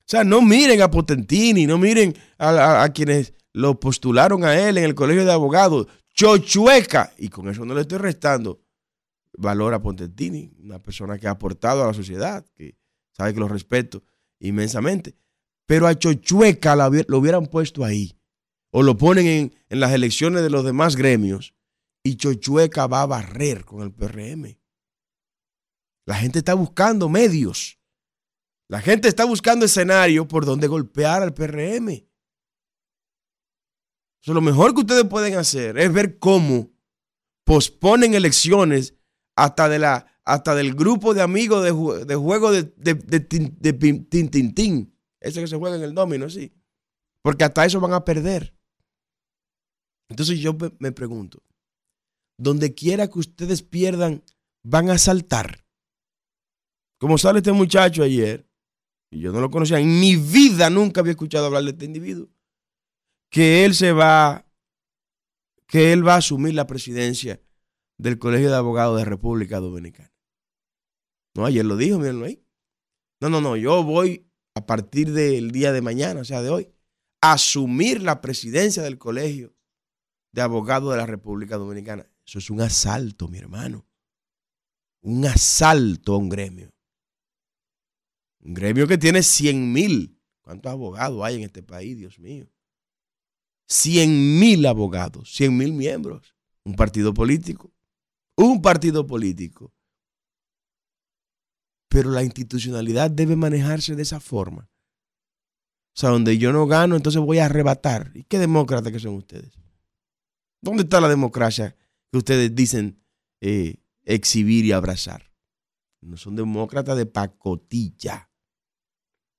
O 0.00 0.08
sea, 0.08 0.24
no 0.24 0.42
miren 0.42 0.82
a 0.82 0.90
Potentini, 0.90 1.66
no 1.66 1.78
miren 1.78 2.14
a, 2.38 2.88
quienes 2.92 3.32
lo 3.52 3.78
postularon 3.78 4.44
a 4.44 4.68
él 4.68 4.78
en 4.78 4.84
el 4.84 4.94
colegio 4.94 5.24
de 5.24 5.32
abogados. 5.32 5.86
Chochueca. 6.12 7.12
Y 7.16 7.28
con 7.28 7.48
eso 7.48 7.64
no 7.64 7.74
le 7.74 7.82
estoy 7.82 7.98
restando 7.98 8.60
valor 9.38 9.72
a 9.72 9.80
Potentini, 9.80 10.52
una 10.58 10.82
persona 10.82 11.18
que 11.18 11.28
ha 11.28 11.32
aportado 11.32 11.84
a 11.84 11.86
la 11.86 11.94
sociedad, 11.94 12.44
que 12.56 12.76
sabe 13.12 13.34
que 13.34 13.40
lo 13.40 13.48
respeto 13.48 14.02
inmensamente. 14.40 15.16
Pero 15.66 15.86
a 15.86 15.94
Chochueca 15.94 16.76
lo 16.76 17.18
hubieran 17.18 17.46
puesto 17.46 17.84
ahí. 17.84 18.18
O 18.70 18.82
lo 18.82 18.96
ponen 18.96 19.26
en, 19.26 19.80
las 19.80 19.92
elecciones 19.92 20.42
de 20.42 20.50
los 20.50 20.64
demás 20.64 20.96
gremios. 20.96 21.54
Y 22.02 22.16
Chochueca 22.16 22.86
va 22.86 23.02
a 23.02 23.06
barrer 23.06 23.64
con 23.64 23.82
el 23.82 23.92
PRM. 23.92 24.58
La 26.06 26.14
gente 26.14 26.38
está 26.38 26.54
buscando 26.54 27.08
medios 27.08 27.76
la 28.68 28.80
gente 28.80 29.08
está 29.08 29.24
buscando 29.24 29.64
escenario 29.64 30.26
por 30.26 30.44
donde 30.44 30.66
golpear 30.66 31.22
al 31.22 31.34
PRM. 31.34 32.04
Lo 34.26 34.40
mejor 34.40 34.74
que 34.74 34.80
ustedes 34.80 35.04
pueden 35.04 35.36
hacer 35.36 35.78
es 35.78 35.92
ver 35.92 36.18
cómo 36.18 36.72
posponen 37.44 38.14
elecciones 38.14 38.94
hasta, 39.36 40.04
hasta 40.24 40.54
del 40.56 40.74
grupo 40.74 41.14
de 41.14 41.22
amigos 41.22 41.62
de, 41.62 41.70
juego 42.16 42.50
de, 42.50 42.64
de, 42.76 42.94
de, 42.94 43.72
Ese 45.26 45.40
que 45.40 45.48
se 45.48 45.56
juega 45.56 45.76
en 45.76 45.82
el 45.82 45.94
domino, 45.94 46.30
sí. 46.30 46.52
Porque 47.20 47.42
hasta 47.42 47.64
eso 47.64 47.80
van 47.80 47.92
a 47.92 48.04
perder. 48.04 48.54
Entonces 50.08 50.38
yo 50.38 50.56
me 50.78 50.92
pregunto, 50.92 51.42
donde 52.38 52.74
quiera 52.74 53.08
que 53.08 53.18
ustedes 53.18 53.62
pierdan, 53.62 54.22
van 54.62 54.88
a 54.88 54.98
saltar. 54.98 55.64
Como 56.98 57.18
sale 57.18 57.38
este 57.38 57.50
muchacho 57.50 58.04
ayer, 58.04 58.48
y 59.10 59.18
yo 59.18 59.32
no 59.32 59.40
lo 59.40 59.50
conocía, 59.50 59.80
en 59.80 59.98
mi 59.98 60.14
vida 60.14 60.70
nunca 60.70 61.00
había 61.00 61.10
escuchado 61.10 61.46
hablar 61.46 61.64
de 61.64 61.70
este 61.70 61.86
individuo, 61.86 62.28
que 63.28 63.64
él 63.64 63.74
se 63.74 63.90
va, 63.90 64.46
que 65.66 65.92
él 65.92 66.06
va 66.06 66.14
a 66.14 66.18
asumir 66.18 66.54
la 66.54 66.68
presidencia 66.68 67.42
del 67.98 68.20
Colegio 68.20 68.48
de 68.48 68.56
Abogados 68.56 68.96
de 68.98 69.04
República 69.04 69.58
Dominicana. 69.58 70.14
No, 71.34 71.44
ayer 71.44 71.64
lo 71.64 71.76
dijo, 71.76 71.98
mírenlo 71.98 72.26
ahí. 72.26 72.40
No, 73.20 73.28
no, 73.28 73.40
no, 73.40 73.56
yo 73.56 73.82
voy 73.82 74.25
a 74.56 74.64
partir 74.64 75.12
del 75.12 75.50
día 75.50 75.70
de 75.70 75.82
mañana, 75.82 76.22
o 76.22 76.24
sea, 76.24 76.40
de 76.40 76.48
hoy, 76.48 76.72
asumir 77.20 78.02
la 78.02 78.22
presidencia 78.22 78.82
del 78.82 78.96
Colegio 78.96 79.54
de 80.32 80.40
Abogados 80.40 80.92
de 80.92 80.96
la 80.96 81.04
República 81.04 81.58
Dominicana. 81.58 82.10
Eso 82.26 82.38
es 82.38 82.48
un 82.48 82.62
asalto, 82.62 83.28
mi 83.28 83.36
hermano. 83.36 83.86
Un 85.02 85.26
asalto 85.26 86.14
a 86.14 86.16
un 86.16 86.30
gremio. 86.30 86.72
Un 88.40 88.54
gremio 88.54 88.86
que 88.86 88.96
tiene 88.96 89.22
100 89.22 89.72
mil. 89.74 90.18
¿Cuántos 90.40 90.72
abogados 90.72 91.22
hay 91.22 91.36
en 91.36 91.42
este 91.42 91.62
país, 91.62 91.98
Dios 91.98 92.18
mío? 92.18 92.50
100 93.68 94.40
mil 94.40 94.64
abogados, 94.64 95.34
100 95.34 95.54
mil 95.54 95.74
miembros. 95.74 96.34
Un 96.64 96.76
partido 96.76 97.12
político. 97.12 97.74
Un 98.36 98.62
partido 98.62 99.06
político. 99.06 99.75
Pero 101.88 102.10
la 102.10 102.22
institucionalidad 102.22 103.10
debe 103.10 103.36
manejarse 103.36 103.94
de 103.94 104.02
esa 104.02 104.20
forma. 104.20 104.68
O 105.94 105.98
sea, 105.98 106.10
donde 106.10 106.36
yo 106.36 106.52
no 106.52 106.66
gano, 106.66 106.96
entonces 106.96 107.22
voy 107.22 107.38
a 107.38 107.46
arrebatar. 107.46 108.10
¿Y 108.14 108.24
qué 108.24 108.38
demócratas 108.38 108.92
que 108.92 109.00
son 109.00 109.14
ustedes? 109.14 109.52
¿Dónde 110.60 110.82
está 110.82 111.00
la 111.00 111.08
democracia 111.08 111.76
que 112.10 112.18
ustedes 112.18 112.54
dicen 112.54 113.02
eh, 113.40 113.76
exhibir 114.04 114.64
y 114.64 114.72
abrazar? 114.72 115.32
No 116.00 116.16
son 116.16 116.36
demócratas 116.36 116.96
de 116.96 117.06
pacotilla 117.06 118.30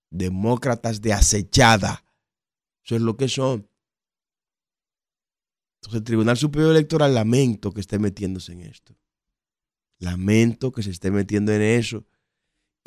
demócratas 0.10 1.02
de 1.02 1.14
acechada. 1.14 2.04
Eso 2.84 2.96
es 2.96 3.02
lo 3.02 3.18
que 3.18 3.28
son. 3.28 3.70
Entonces 5.78 6.00
el 6.00 6.04
Tribunal 6.04 6.38
Superior 6.38 6.72
Electoral 6.72 7.14
lamento 7.14 7.74
que 7.74 7.82
esté 7.82 8.00
metiéndose 8.00 8.54
en 8.54 8.62
esto. 8.62 8.98
Lamento 10.00 10.72
que 10.72 10.84
se 10.84 10.92
esté 10.92 11.12
metiendo 11.12 11.52
en 11.52 11.62
eso. 11.62 12.06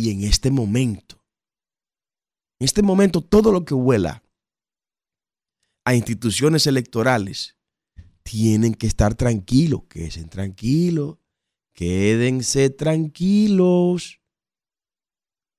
Y 0.01 0.11
en 0.13 0.25
este 0.25 0.51
momento, 0.51 1.23
en 2.59 2.65
este 2.65 2.81
momento 2.81 3.21
todo 3.21 3.53
lo 3.53 3.67
que 3.67 3.75
huela 3.75 4.25
a 5.85 5.95
instituciones 5.95 6.67
electorales 6.67 7.59
tienen 8.23 8.73
que 8.73 8.87
estar 8.87 9.15
tranquilos, 9.15 9.83
quédense 9.91 10.25
tranquilos, 10.25 11.19
quédense 11.75 12.71
tranquilos. 12.71 14.23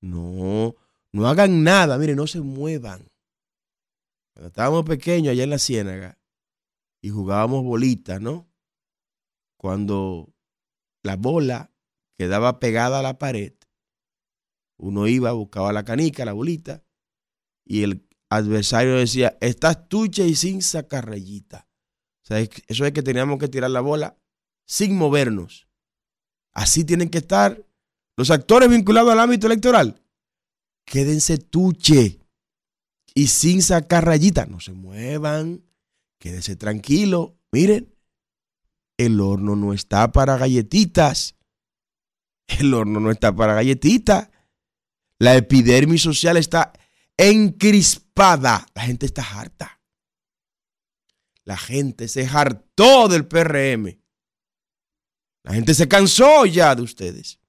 No, 0.01 0.73
no 1.11 1.27
hagan 1.27 1.63
nada, 1.63 1.99
miren, 1.99 2.15
no 2.15 2.25
se 2.25 2.41
muevan. 2.41 3.11
Cuando 4.33 4.47
estábamos 4.47 4.85
pequeños 4.85 5.33
allá 5.33 5.43
en 5.43 5.51
la 5.51 5.59
ciénaga 5.59 6.19
y 6.99 7.09
jugábamos 7.09 7.63
bolitas, 7.63 8.19
¿no? 8.19 8.51
Cuando 9.55 10.33
la 11.03 11.15
bola 11.15 11.71
quedaba 12.17 12.59
pegada 12.59 13.01
a 13.01 13.03
la 13.03 13.19
pared, 13.19 13.53
uno 14.81 15.07
iba, 15.07 15.31
buscaba 15.31 15.71
la 15.71 15.85
canica, 15.85 16.25
la 16.25 16.33
bolita, 16.33 16.83
y 17.65 17.83
el 17.83 18.07
adversario 18.29 18.95
decía, 18.95 19.37
estás 19.41 19.87
tucha 19.87 20.23
y 20.23 20.35
sin 20.35 20.61
sacar 20.61 21.07
rayita. 21.07 21.67
O 22.29 22.33
eso 22.33 22.85
es 22.85 22.91
que 22.93 23.03
teníamos 23.03 23.39
que 23.39 23.47
tirar 23.47 23.71
la 23.71 23.81
bola 23.81 24.17
sin 24.65 24.95
movernos. 24.95 25.67
Así 26.53 26.83
tienen 26.85 27.09
que 27.09 27.17
estar 27.17 27.65
los 28.17 28.31
actores 28.31 28.69
vinculados 28.69 29.11
al 29.11 29.19
ámbito 29.19 29.47
electoral 29.47 30.01
quédense 30.91 31.37
tuche 31.37 32.19
y 33.13 33.27
sin 33.27 33.61
sacar 33.61 34.05
rayitas. 34.05 34.49
No 34.49 34.59
se 34.59 34.73
muevan, 34.73 35.63
quédense 36.19 36.55
tranquilo. 36.57 37.37
Miren, 37.51 37.93
el 38.97 39.19
horno 39.21 39.55
no 39.55 39.73
está 39.73 40.11
para 40.11 40.37
galletitas. 40.37 41.35
El 42.47 42.73
horno 42.73 42.99
no 42.99 43.11
está 43.11 43.33
para 43.33 43.53
galletitas. 43.53 44.29
La 45.21 45.35
epidermis 45.35 46.01
social 46.01 46.37
está 46.37 46.73
encrispada. 47.15 48.65
La 48.73 48.81
gente 48.81 49.05
está 49.05 49.21
harta. 49.21 49.79
La 51.43 51.57
gente 51.57 52.07
se 52.07 52.25
hartó 52.25 53.07
del 53.07 53.27
PRM. 53.27 54.01
La 55.43 55.53
gente 55.53 55.75
se 55.75 55.87
cansó 55.87 56.47
ya 56.47 56.73
de 56.73 56.81
ustedes. 56.81 57.39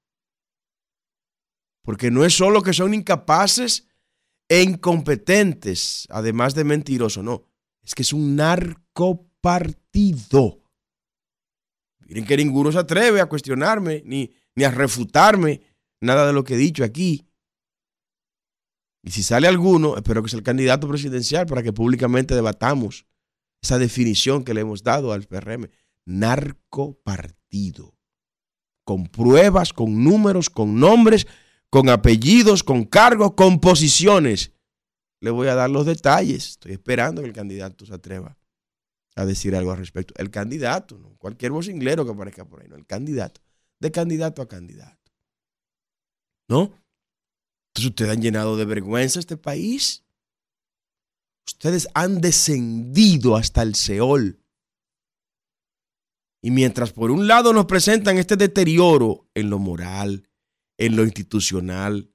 Porque 1.80 2.10
no 2.10 2.26
es 2.26 2.36
solo 2.36 2.62
que 2.62 2.74
son 2.74 2.92
incapaces 2.92 3.88
e 4.50 4.60
incompetentes, 4.60 6.06
además 6.10 6.54
de 6.54 6.64
mentirosos, 6.64 7.24
no. 7.24 7.46
Es 7.82 7.94
que 7.94 8.02
es 8.02 8.12
un 8.12 8.36
narcopartido. 8.36 10.62
Miren 12.00 12.26
que 12.26 12.36
ninguno 12.36 12.70
se 12.70 12.80
atreve 12.80 13.22
a 13.22 13.30
cuestionarme 13.30 14.02
ni, 14.04 14.30
ni 14.56 14.64
a 14.64 14.70
refutarme 14.70 15.62
nada 16.02 16.26
de 16.26 16.34
lo 16.34 16.44
que 16.44 16.52
he 16.52 16.58
dicho 16.58 16.84
aquí. 16.84 17.31
Y 19.02 19.10
si 19.10 19.22
sale 19.22 19.48
alguno, 19.48 19.96
espero 19.96 20.22
que 20.22 20.28
sea 20.28 20.38
el 20.38 20.44
candidato 20.44 20.88
presidencial 20.88 21.46
para 21.46 21.62
que 21.62 21.72
públicamente 21.72 22.34
debatamos 22.34 23.04
esa 23.60 23.78
definición 23.78 24.44
que 24.44 24.54
le 24.54 24.60
hemos 24.60 24.82
dado 24.82 25.12
al 25.12 25.24
PRM. 25.24 25.68
Narcopartido. 26.04 27.94
Con 28.84 29.06
pruebas, 29.06 29.72
con 29.72 30.02
números, 30.02 30.50
con 30.50 30.78
nombres, 30.78 31.26
con 31.70 31.88
apellidos, 31.88 32.62
con 32.62 32.84
cargos, 32.84 33.34
con 33.34 33.60
posiciones. 33.60 34.52
Le 35.20 35.30
voy 35.30 35.48
a 35.48 35.54
dar 35.54 35.70
los 35.70 35.86
detalles. 35.86 36.50
Estoy 36.50 36.72
esperando 36.72 37.22
que 37.22 37.28
el 37.28 37.34
candidato 37.34 37.86
se 37.86 37.94
atreva 37.94 38.36
a 39.14 39.24
decir 39.24 39.54
algo 39.54 39.72
al 39.72 39.78
respecto. 39.78 40.14
El 40.16 40.30
candidato, 40.30 40.98
no 40.98 41.16
cualquier 41.16 41.52
vocinglero 41.52 42.04
que 42.04 42.12
aparezca 42.12 42.44
por 42.44 42.62
ahí, 42.62 42.68
no, 42.68 42.76
el 42.76 42.86
candidato. 42.86 43.40
De 43.78 43.90
candidato 43.90 44.42
a 44.42 44.48
candidato. 44.48 45.12
¿No? 46.48 46.72
Entonces 47.72 47.90
ustedes 47.90 48.10
han 48.12 48.22
llenado 48.22 48.56
de 48.58 48.66
vergüenza 48.66 49.18
este 49.18 49.38
país. 49.38 50.04
Ustedes 51.46 51.88
han 51.94 52.20
descendido 52.20 53.36
hasta 53.36 53.62
el 53.62 53.74
Seol. 53.74 54.38
Y 56.42 56.50
mientras 56.50 56.92
por 56.92 57.10
un 57.10 57.26
lado 57.26 57.52
nos 57.52 57.66
presentan 57.66 58.18
este 58.18 58.36
deterioro 58.36 59.26
en 59.34 59.48
lo 59.48 59.58
moral, 59.58 60.28
en 60.76 60.96
lo 60.96 61.04
institucional, 61.04 62.12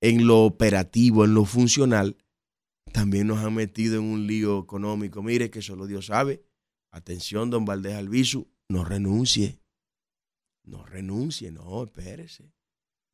en 0.00 0.26
lo 0.26 0.44
operativo, 0.44 1.24
en 1.24 1.34
lo 1.34 1.44
funcional, 1.44 2.16
también 2.92 3.26
nos 3.26 3.44
han 3.44 3.54
metido 3.54 3.96
en 3.96 4.04
un 4.04 4.26
lío 4.26 4.60
económico. 4.60 5.22
Mire 5.22 5.50
que 5.50 5.60
solo 5.60 5.86
Dios 5.86 6.06
sabe. 6.06 6.44
Atención, 6.92 7.50
don 7.50 7.64
Valdés 7.64 7.94
Albizu, 7.94 8.48
no 8.68 8.84
renuncie. 8.84 9.60
No 10.64 10.84
renuncie, 10.84 11.50
no, 11.50 11.84
espérese. 11.84 12.52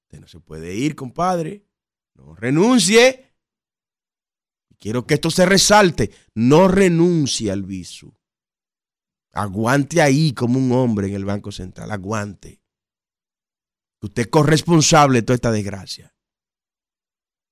Usted 0.08 0.20
no 0.20 0.26
se 0.26 0.40
puede 0.40 0.74
ir, 0.74 0.96
compadre. 0.96 1.66
No 2.14 2.34
renuncie. 2.34 3.34
Quiero 4.78 5.06
que 5.06 5.14
esto 5.14 5.30
se 5.30 5.44
resalte. 5.44 6.10
No 6.34 6.66
renuncie 6.66 7.50
al 7.50 7.62
visu. 7.62 8.14
Aguante 9.32 10.00
ahí 10.00 10.32
como 10.32 10.58
un 10.58 10.72
hombre 10.72 11.08
en 11.08 11.14
el 11.14 11.26
Banco 11.26 11.52
Central. 11.52 11.90
Aguante. 11.90 12.62
Usted 14.00 14.22
es 14.22 14.28
corresponsable 14.28 15.18
de 15.18 15.22
toda 15.24 15.34
esta 15.34 15.52
desgracia. 15.52 16.14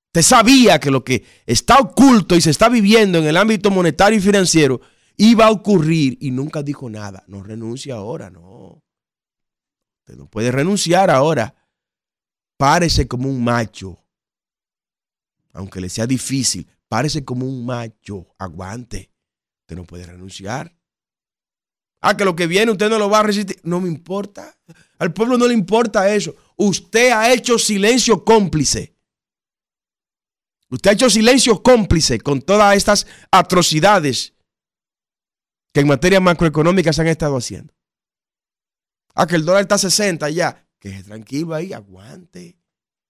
Usted 0.07 0.23
sabía 0.23 0.81
que 0.81 0.91
lo 0.91 1.05
que 1.05 1.27
está 1.45 1.79
oculto 1.79 2.37
y 2.37 2.41
se 2.41 2.49
está 2.49 2.71
viviendo 2.71 3.19
en 3.19 3.27
el 3.27 3.37
ámbito 3.37 3.71
monetario 3.71 4.19
y 4.19 4.23
financiero 4.23 4.81
iba 5.19 5.45
a 5.45 5.51
ocurrir 5.51 6.17
y 6.23 6.31
nunca 6.31 6.63
dijo 6.63 6.89
nada. 6.89 7.23
No 7.27 7.43
renuncie 7.43 7.93
ahora, 7.93 8.31
no. 8.31 8.83
Usted 10.01 10.17
no 10.17 10.27
puede 10.31 10.51
renunciar 10.51 11.11
ahora. 11.11 11.66
Párese 12.57 13.07
como 13.07 13.29
un 13.29 13.43
macho. 13.43 13.99
Aunque 15.53 15.81
le 15.81 15.89
sea 15.89 16.07
difícil, 16.07 16.67
párese 16.89 17.25
como 17.25 17.47
un 17.47 17.65
macho. 17.65 18.35
Aguante. 18.39 19.11
Usted 19.63 19.77
no 19.77 19.85
puede 19.85 20.07
renunciar. 20.07 20.75
Ah, 22.01 22.17
que 22.17 22.25
lo 22.25 22.37
que 22.37 22.47
viene 22.47 22.71
usted 22.71 22.89
no 22.89 22.99
lo 22.99 23.11
va 23.11 23.21
a 23.21 23.23
resistir. 23.25 23.59
No 23.63 23.81
me 23.81 23.89
importa. 23.89 24.57
Al 24.99 25.13
pueblo 25.13 25.37
no 25.37 25.47
le 25.49 25.55
importa 25.55 26.13
eso. 26.15 26.35
Usted 26.57 27.11
ha 27.11 27.33
hecho 27.33 27.59
silencio 27.59 28.25
cómplice. 28.25 28.95
Usted 30.69 30.91
ha 30.91 30.93
hecho 30.95 31.11
silencio 31.11 31.63
cómplice 31.63 32.21
con 32.21 32.43
todas 32.43 32.77
estas 32.77 33.07
atrocidades 33.31 34.35
que 35.73 35.81
en 35.81 35.89
materia 35.89 36.21
macroeconómica 36.21 36.93
se 36.93 37.01
han 37.03 37.09
estado 37.09 37.37
haciendo. 37.37 37.75
Ah, 39.15 39.27
que 39.27 39.37
el 39.37 39.45
dólar 39.45 39.63
está 39.63 39.77
a 39.77 39.79
60 39.79 40.29
ya. 40.31 40.66
Que 40.79 41.03
tranquilo 41.03 41.55
ahí, 41.55 41.73
aguante, 41.73 42.59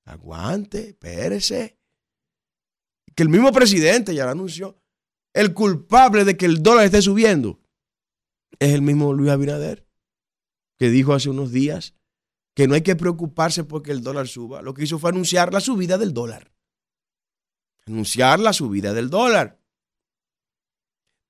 aguante, 0.05 0.91
espérese. 0.91 1.79
Que 3.15 3.23
el 3.23 3.29
mismo 3.29 3.53
presidente 3.53 4.15
ya 4.15 4.25
lo 4.25 4.31
anunció. 4.31 4.81
El 5.35 5.53
culpable 5.53 6.25
de 6.25 6.37
que 6.37 6.47
el 6.47 6.63
dólar 6.63 6.87
esté 6.87 7.03
subiendo 7.03 7.61
es 8.59 8.73
el 8.73 8.83
mismo 8.83 9.13
Luis 9.13 9.31
Abinader, 9.31 9.87
que 10.79 10.89
dijo 10.91 11.13
hace 11.13 11.29
unos 11.29 11.53
días 11.53 11.95
que 12.55 12.67
no 12.67 12.75
hay 12.75 12.81
que 12.81 12.97
preocuparse 12.97 13.65
porque 13.65 13.93
el 13.93 14.03
dólar 14.03 14.29
suba. 14.29 14.63
Lo 14.63 14.73
que 14.73 14.85
hizo 14.85 14.99
fue 14.99 15.11
anunciar 15.11 15.53
la 15.53 15.61
subida 15.61 15.99
del 15.99 16.15
dólar. 16.15 16.53
Anunciar 17.87 18.41
la 18.41 18.55
subida 18.55 18.95
del 18.95 19.11
dólar. 19.11 19.61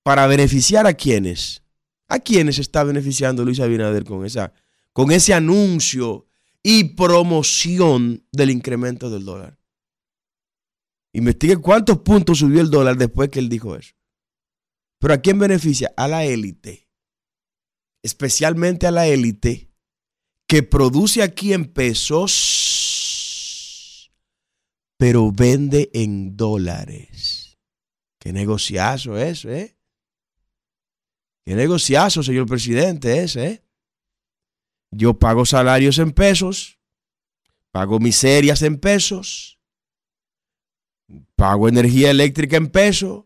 ¿Para 0.04 0.28
beneficiar 0.28 0.86
a 0.86 0.94
quiénes? 0.94 1.64
¿A 2.08 2.20
quiénes 2.20 2.60
está 2.60 2.84
beneficiando 2.84 3.44
Luis 3.44 3.58
Abinader 3.58 4.04
con, 4.04 4.24
esa, 4.24 4.52
con 4.96 5.12
ese 5.12 5.34
anuncio 5.34 6.26
y 6.62 6.94
promoción 6.94 8.26
del 8.32 8.48
incremento 8.50 9.10
del 9.10 9.26
dólar? 9.26 9.58
Investigue 11.12 11.58
cuántos 11.58 11.98
puntos 11.98 12.38
subió 12.38 12.62
el 12.62 12.70
dólar 12.70 12.96
después 12.96 13.28
que 13.28 13.40
él 13.40 13.50
dijo 13.50 13.76
eso. 13.76 13.94
Pero 14.98 15.12
¿a 15.12 15.18
quién 15.18 15.38
beneficia? 15.38 15.92
A 15.98 16.08
la 16.08 16.24
élite. 16.24 16.88
Especialmente 18.02 18.86
a 18.86 18.90
la 18.90 19.06
élite 19.06 19.70
que 20.46 20.62
produce 20.62 21.22
aquí 21.22 21.52
en 21.52 21.66
pesos, 21.74 22.30
pero 24.96 25.30
vende 25.30 25.90
en 25.92 26.38
dólares. 26.38 27.58
Qué 28.18 28.32
negociazo 28.32 29.18
eso, 29.18 29.50
¿eh? 29.50 29.76
Qué 31.44 31.54
negociazo, 31.54 32.22
señor 32.22 32.46
presidente, 32.46 33.22
ese, 33.22 33.46
¿eh? 33.46 33.65
Yo 34.90 35.18
pago 35.18 35.44
salarios 35.44 35.98
en 35.98 36.12
pesos, 36.12 36.78
pago 37.70 37.98
miserias 37.98 38.62
en 38.62 38.78
pesos, 38.78 39.60
pago 41.34 41.68
energía 41.68 42.10
eléctrica 42.10 42.56
en 42.56 42.68
pesos, 42.68 43.24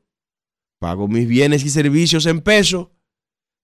pago 0.79 1.09
mis 1.09 1.29
bienes 1.29 1.65
y 1.65 1.71
servicios 1.71 2.27
en 2.27 2.41
pesos, 2.41 2.89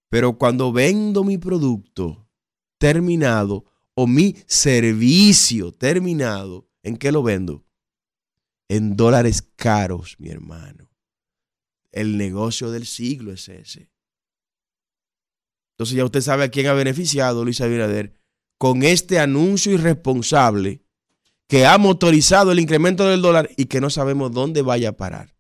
pero 0.08 0.38
cuando 0.38 0.72
vendo 0.72 1.24
mi 1.24 1.38
producto 1.38 2.28
terminado 2.78 3.64
o 3.94 4.06
mi 4.06 4.36
servicio 4.46 5.72
terminado, 5.72 6.68
¿en 6.82 6.96
qué 6.96 7.10
lo 7.10 7.22
vendo? 7.22 7.64
En 8.68 8.96
dólares 8.96 9.42
caros, 9.56 10.16
mi 10.18 10.28
hermano. 10.28 10.90
El 11.90 12.18
negocio 12.18 12.70
del 12.70 12.84
siglo 12.84 13.32
es 13.32 13.48
ese. 13.48 13.90
Entonces 15.76 15.96
ya 15.96 16.06
usted 16.06 16.22
sabe 16.22 16.44
a 16.44 16.48
quién 16.48 16.68
ha 16.68 16.72
beneficiado 16.72 17.44
Luis 17.44 17.60
Abinader 17.60 18.14
con 18.56 18.82
este 18.82 19.18
anuncio 19.18 19.72
irresponsable 19.72 20.82
que 21.46 21.66
ha 21.66 21.76
motorizado 21.76 22.50
el 22.50 22.60
incremento 22.60 23.06
del 23.06 23.20
dólar 23.20 23.50
y 23.58 23.66
que 23.66 23.82
no 23.82 23.90
sabemos 23.90 24.32
dónde 24.32 24.62
vaya 24.62 24.88
a 24.88 24.96
parar. 24.96 25.36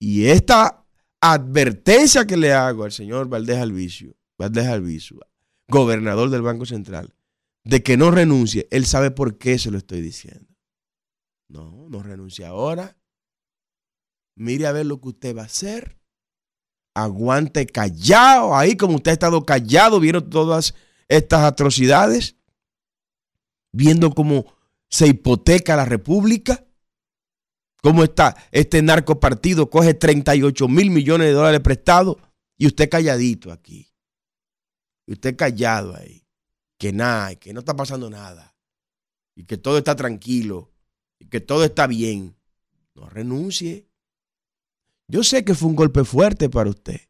Y 0.00 0.26
esta 0.26 0.84
advertencia 1.20 2.26
que 2.26 2.36
le 2.36 2.52
hago 2.52 2.82
al 2.82 2.92
señor 2.92 3.28
Valdés 3.28 3.58
Alvicio, 3.58 4.16
Valdés 4.36 4.66
Alvicio, 4.66 5.20
gobernador 5.68 6.30
del 6.30 6.42
Banco 6.42 6.66
Central, 6.66 7.14
de 7.62 7.84
que 7.84 7.96
no 7.96 8.10
renuncie, 8.10 8.66
él 8.72 8.84
sabe 8.84 9.12
por 9.12 9.38
qué 9.38 9.58
se 9.58 9.70
lo 9.70 9.78
estoy 9.78 10.00
diciendo. 10.00 10.52
No, 11.48 11.88
no 11.88 12.02
renuncie 12.02 12.44
ahora. 12.44 12.98
Mire 14.34 14.66
a 14.66 14.72
ver 14.72 14.86
lo 14.86 15.00
que 15.00 15.08
usted 15.08 15.36
va 15.36 15.42
a 15.42 15.46
hacer 15.46 15.97
aguante 17.02 17.66
callado, 17.66 18.56
ahí 18.56 18.76
como 18.76 18.96
usted 18.96 19.10
ha 19.10 19.14
estado 19.14 19.44
callado, 19.44 20.00
viendo 20.00 20.24
todas 20.24 20.74
estas 21.08 21.40
atrocidades, 21.44 22.36
viendo 23.72 24.10
cómo 24.10 24.46
se 24.88 25.08
hipoteca 25.08 25.76
la 25.76 25.84
república, 25.84 26.64
cómo 27.82 28.04
está 28.04 28.36
este 28.50 28.82
narcopartido, 28.82 29.70
coge 29.70 29.94
38 29.94 30.68
mil 30.68 30.90
millones 30.90 31.28
de 31.28 31.32
dólares 31.32 31.60
prestados 31.60 32.16
y 32.56 32.66
usted 32.66 32.88
calladito 32.88 33.52
aquí. 33.52 33.92
Y 35.06 35.12
usted 35.12 35.36
callado 35.36 35.96
ahí, 35.96 36.26
que 36.76 36.92
nada, 36.92 37.34
que 37.36 37.52
no 37.54 37.60
está 37.60 37.74
pasando 37.74 38.10
nada, 38.10 38.54
y 39.34 39.44
que 39.44 39.56
todo 39.56 39.78
está 39.78 39.96
tranquilo, 39.96 40.70
y 41.18 41.26
que 41.26 41.40
todo 41.40 41.64
está 41.64 41.86
bien. 41.86 42.36
No 42.94 43.08
renuncie. 43.08 43.87
Yo 45.08 45.24
sé 45.24 45.44
que 45.44 45.54
fue 45.54 45.68
un 45.68 45.76
golpe 45.76 46.04
fuerte 46.04 46.48
para 46.48 46.70
usted 46.70 47.00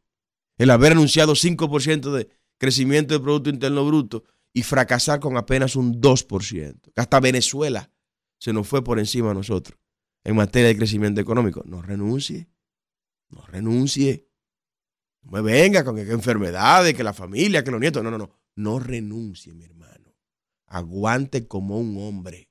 el 0.57 0.69
haber 0.71 0.93
anunciado 0.93 1.33
5% 1.33 2.11
de 2.11 2.29
crecimiento 2.57 3.13
del 3.13 3.23
Producto 3.23 3.49
Interno 3.49 3.85
Bruto 3.85 4.23
y 4.53 4.63
fracasar 4.63 5.19
con 5.19 5.37
apenas 5.37 5.75
un 5.75 6.01
2%. 6.01 6.91
Hasta 6.95 7.19
Venezuela 7.19 7.91
se 8.39 8.53
nos 8.53 8.67
fue 8.67 8.83
por 8.83 8.99
encima 8.99 9.31
a 9.31 9.33
nosotros 9.33 9.79
en 10.23 10.35
materia 10.35 10.69
de 10.69 10.77
crecimiento 10.77 11.21
económico. 11.21 11.63
No 11.65 11.81
renuncie, 11.81 12.49
no 13.29 13.41
renuncie. 13.47 14.27
No 15.21 15.31
me 15.31 15.41
venga 15.41 15.83
con 15.83 15.95
que, 15.95 16.09
enfermedades, 16.11 16.93
que 16.93 17.03
la 17.03 17.13
familia, 17.13 17.63
que 17.63 17.71
los 17.71 17.79
nietos. 17.79 18.03
No, 18.03 18.11
no, 18.11 18.17
no. 18.17 18.31
No 18.55 18.79
renuncie, 18.79 19.53
mi 19.53 19.65
hermano. 19.65 20.15
Aguante 20.67 21.47
como 21.47 21.79
un 21.79 21.97
hombre. 22.01 22.49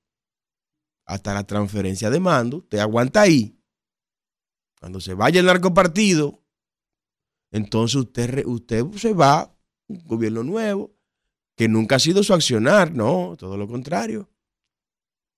Hasta 1.07 1.33
la 1.33 1.45
transferencia 1.45 2.11
de 2.11 2.21
mando, 2.21 2.63
te 2.63 2.81
aguanta 2.81 3.23
ahí. 3.23 3.58
Cuando 4.81 5.01
se 5.01 5.15
vaya 5.15 5.41
el 5.41 5.47
narcopartido, 5.47 6.43
entonces 7.51 7.97
usted, 7.97 8.45
usted 8.47 8.85
se 8.93 9.13
va, 9.13 9.57
un 9.89 10.05
gobierno 10.07 10.43
nuevo, 10.43 10.95
que 11.57 11.69
nunca 11.69 11.97
ha 11.97 11.99
sido 11.99 12.23
su 12.23 12.35
accionar, 12.35 12.95
no, 12.95 13.37
todo 13.39 13.57
lo 13.57 13.67
contrario. 13.67 14.31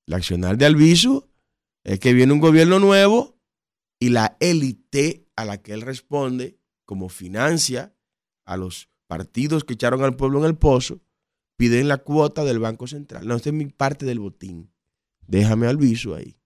El 0.07 0.15
accionar 0.15 0.59
de 0.59 0.67
Alviso 0.67 1.31
es 1.85 1.99
que 1.99 2.13
viene 2.13 2.33
un 2.33 2.41
gobierno 2.41 2.79
nuevo 2.79 3.39
y 3.99 4.11
la 4.11 4.37
élite 4.41 5.27
a 5.37 5.45
la 5.45 5.63
que 5.63 5.73
él 5.73 5.83
responde, 5.83 6.59
como 6.85 7.09
financia 7.09 7.95
a 8.45 8.57
los 8.57 8.91
partidos 9.07 9.65
que 9.65 9.75
echaron 9.75 10.03
al 10.03 10.17
pueblo 10.17 10.41
en 10.41 10.47
el 10.47 10.57
pozo, 10.57 11.01
piden 11.57 11.89
la 11.89 11.99
cuota 11.99 12.45
del 12.45 12.59
Banco 12.59 12.87
Central. 12.87 13.27
No, 13.27 13.37
esta 13.37 13.51
es 13.51 13.55
mi 13.55 13.67
parte 13.67 14.07
del 14.07 14.19
botín. 14.19 14.73
Déjame 15.27 15.67
Alviso 15.69 16.15
ahí. 16.15 16.40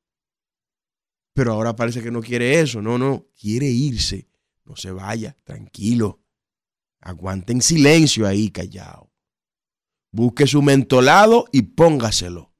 Pero 1.34 1.52
ahora 1.52 1.76
parece 1.76 2.02
que 2.02 2.10
no 2.10 2.22
quiere 2.22 2.60
eso. 2.60 2.80
No, 2.80 2.96
no, 2.96 3.26
quiere 3.38 3.66
irse. 3.66 4.28
No 4.64 4.76
se 4.76 4.90
vaya, 4.90 5.36
tranquilo. 5.44 6.22
Aguante 7.00 7.52
en 7.52 7.60
silencio 7.60 8.26
ahí, 8.26 8.50
callado. 8.50 9.12
Busque 10.10 10.46
su 10.46 10.62
mentolado 10.62 11.44
y 11.52 11.62
póngaselo. 11.62 12.54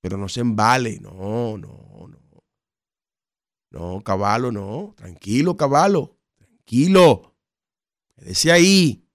Pero 0.00 0.16
no 0.16 0.28
se 0.28 0.40
embale, 0.40 1.00
no, 1.00 1.58
no, 1.58 2.08
no. 2.08 2.44
No, 3.70 4.02
caballo, 4.02 4.52
no. 4.52 4.94
Tranquilo, 4.96 5.56
caballo. 5.56 6.18
Tranquilo. 6.36 7.34
Quédese 8.14 8.52
ahí. 8.52 9.08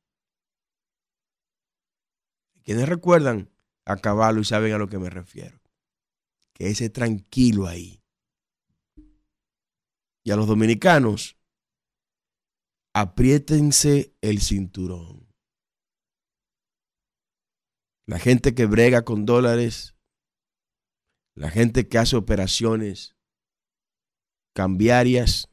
¿Quiénes 2.64 2.90
recuerdan 2.90 3.50
acabarlo 3.88 4.42
y 4.42 4.46
saben 4.46 4.74
a 4.74 4.78
lo 4.78 4.88
que 4.88 5.00
me 5.00 5.10
refiero. 5.10 5.60
Que 6.54 6.70
ese 6.70 6.90
tranquilo 6.90 7.68
ahí. 7.68 7.97
Y 10.28 10.32
a 10.32 10.36
los 10.36 10.46
dominicanos, 10.46 11.38
apriétense 12.94 14.14
el 14.20 14.42
cinturón. 14.42 15.34
La 18.06 18.20
gente 18.20 18.54
que 18.54 18.66
brega 18.66 19.06
con 19.06 19.26
dólares, 19.26 19.96
la 21.34 21.50
gente 21.50 21.88
que 21.88 21.98
hace 21.98 22.18
operaciones 22.18 23.16
cambiarias, 24.54 25.50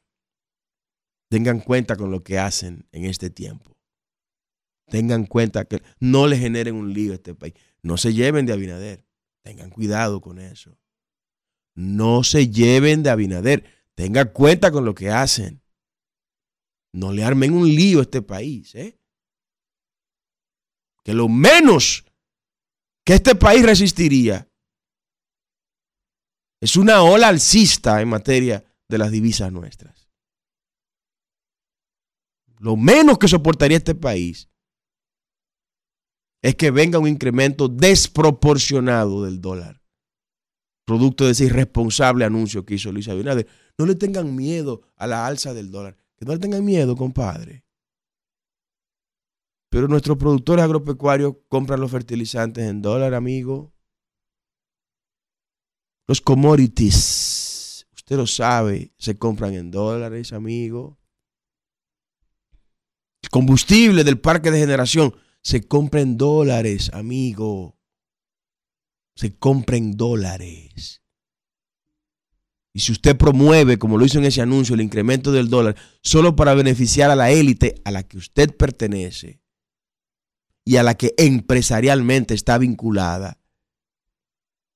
tengan 1.30 1.60
cuenta 1.60 1.94
con 1.94 2.10
lo 2.10 2.24
que 2.24 2.40
hacen 2.40 2.88
en 2.90 3.04
este 3.04 3.30
tiempo. 3.30 3.76
Tengan 4.88 5.26
cuenta 5.26 5.66
que 5.66 5.84
no 6.00 6.26
le 6.26 6.36
generen 6.36 6.74
un 6.74 6.92
lío 6.92 7.12
a 7.12 7.14
este 7.14 7.36
país. 7.36 7.54
No 7.80 7.96
se 7.96 8.12
lleven 8.12 8.44
de 8.44 8.54
Abinader. 8.54 9.06
Tengan 9.44 9.70
cuidado 9.70 10.20
con 10.20 10.40
eso. 10.40 10.76
No 11.76 12.24
se 12.24 12.48
lleven 12.48 13.04
de 13.04 13.10
Abinader. 13.10 13.73
Tengan 13.94 14.28
cuenta 14.32 14.70
con 14.70 14.84
lo 14.84 14.94
que 14.94 15.10
hacen. 15.10 15.62
No 16.92 17.12
le 17.12 17.24
armen 17.24 17.52
un 17.52 17.68
lío 17.68 18.00
a 18.00 18.02
este 18.02 18.22
país. 18.22 18.74
¿eh? 18.74 18.98
Que 21.02 21.12
lo 21.12 21.28
menos 21.28 22.04
que 23.04 23.14
este 23.14 23.34
país 23.34 23.64
resistiría 23.64 24.48
es 26.60 26.76
una 26.76 27.02
ola 27.02 27.28
alcista 27.28 28.00
en 28.00 28.08
materia 28.08 28.64
de 28.88 28.98
las 28.98 29.10
divisas 29.10 29.52
nuestras. 29.52 30.08
Lo 32.58 32.76
menos 32.76 33.18
que 33.18 33.28
soportaría 33.28 33.76
este 33.76 33.94
país 33.94 34.48
es 36.40 36.54
que 36.54 36.70
venga 36.70 36.98
un 36.98 37.08
incremento 37.08 37.68
desproporcionado 37.68 39.24
del 39.24 39.40
dólar, 39.42 39.82
producto 40.84 41.24
de 41.24 41.32
ese 41.32 41.46
irresponsable 41.46 42.24
anuncio 42.24 42.64
que 42.64 42.74
hizo 42.74 42.92
Luis 42.92 43.08
Abinader. 43.08 43.46
No 43.78 43.86
le 43.86 43.94
tengan 43.94 44.34
miedo 44.34 44.82
a 44.96 45.06
la 45.06 45.26
alza 45.26 45.54
del 45.54 45.70
dólar, 45.70 45.96
que 46.16 46.24
no 46.24 46.32
le 46.32 46.38
tengan 46.38 46.64
miedo, 46.64 46.96
compadre. 46.96 47.64
Pero 49.70 49.88
nuestros 49.88 50.16
productores 50.18 50.64
agropecuarios 50.64 51.34
compran 51.48 51.80
los 51.80 51.90
fertilizantes 51.90 52.64
en 52.64 52.80
dólar, 52.80 53.14
amigo. 53.14 53.74
Los 56.06 56.20
commodities, 56.20 57.86
usted 57.92 58.16
lo 58.16 58.26
sabe, 58.26 58.92
se 58.98 59.18
compran 59.18 59.54
en 59.54 59.70
dólares, 59.70 60.32
amigo. 60.32 60.98
El 63.22 63.30
combustible 63.30 64.04
del 64.04 64.20
parque 64.20 64.50
de 64.50 64.60
generación 64.60 65.14
se 65.40 65.66
compra 65.66 66.02
en 66.02 66.18
dólares, 66.18 66.90
amigo. 66.92 67.76
Se 69.16 69.36
compra 69.36 69.76
en 69.76 69.96
dólares. 69.96 71.02
Y 72.72 72.80
si 72.80 72.92
usted 72.92 73.16
promueve, 73.16 73.78
como 73.78 73.96
lo 73.96 74.04
hizo 74.04 74.18
en 74.18 74.24
ese 74.24 74.42
anuncio, 74.42 74.74
el 74.74 74.80
incremento 74.80 75.30
del 75.30 75.48
dólar 75.48 75.76
solo 76.02 76.34
para 76.34 76.54
beneficiar 76.54 77.10
a 77.10 77.16
la 77.16 77.30
élite 77.30 77.80
a 77.84 77.92
la 77.92 78.02
que 78.02 78.18
usted 78.18 78.56
pertenece, 78.56 79.40
y 80.64 80.76
a 80.76 80.82
la 80.82 80.94
que 80.94 81.14
empresarialmente 81.18 82.34
está 82.34 82.58
vinculada. 82.58 83.38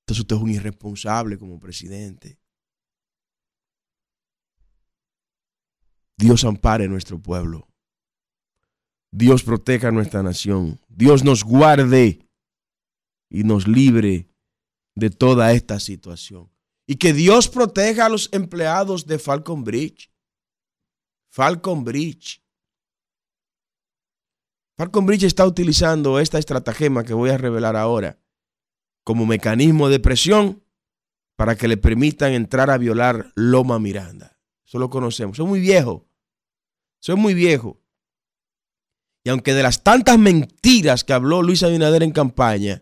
Entonces 0.03 0.21
usted 0.21 0.35
es 0.35 0.41
un 0.41 0.51
irresponsable 0.51 1.37
como 1.37 1.59
presidente. 1.59 2.39
Dios 6.17 6.43
ampare 6.43 6.87
nuestro 6.87 7.19
pueblo. 7.21 7.67
Dios 9.11 9.43
proteja 9.43 9.91
nuestra 9.91 10.21
nación. 10.21 10.79
Dios 10.87 11.23
nos 11.23 11.43
guarde 11.43 12.28
y 13.29 13.43
nos 13.43 13.67
libre 13.67 14.29
de 14.95 15.09
toda 15.09 15.53
esta 15.53 15.79
situación. 15.79 16.49
Y 16.87 16.95
que 16.95 17.13
Dios 17.13 17.47
proteja 17.47 18.07
a 18.07 18.09
los 18.09 18.29
empleados 18.33 19.05
de 19.05 19.19
Falcon 19.19 19.63
Bridge. 19.63 20.11
Falcon 21.29 21.83
Bridge 21.83 22.43
Falcon 24.79 25.05
Bridge 25.05 25.25
está 25.25 25.45
utilizando 25.45 26.21
esta 26.21 26.39
estratagema 26.39 27.03
que 27.03 27.13
voy 27.13 27.31
a 27.31 27.37
revelar 27.37 27.75
ahora 27.75 28.17
como 29.03 29.25
mecanismo 29.25 29.89
de 29.89 29.99
presión 29.99 30.63
para 31.35 31.57
que 31.57 31.67
le 31.67 31.75
permitan 31.75 32.31
entrar 32.31 32.69
a 32.69 32.77
violar 32.77 33.33
Loma 33.35 33.77
Miranda. 33.77 34.39
Eso 34.65 34.79
lo 34.79 34.89
conocemos. 34.89 35.35
Soy 35.35 35.47
muy 35.47 35.59
viejo. 35.59 36.07
Soy 37.01 37.17
muy 37.17 37.33
viejo. 37.33 37.81
Y 39.25 39.29
aunque 39.31 39.53
de 39.53 39.63
las 39.63 39.83
tantas 39.83 40.17
mentiras 40.17 41.03
que 41.03 41.11
habló 41.11 41.41
Luis 41.41 41.61
Abinader 41.63 42.01
en 42.01 42.13
campaña, 42.13 42.81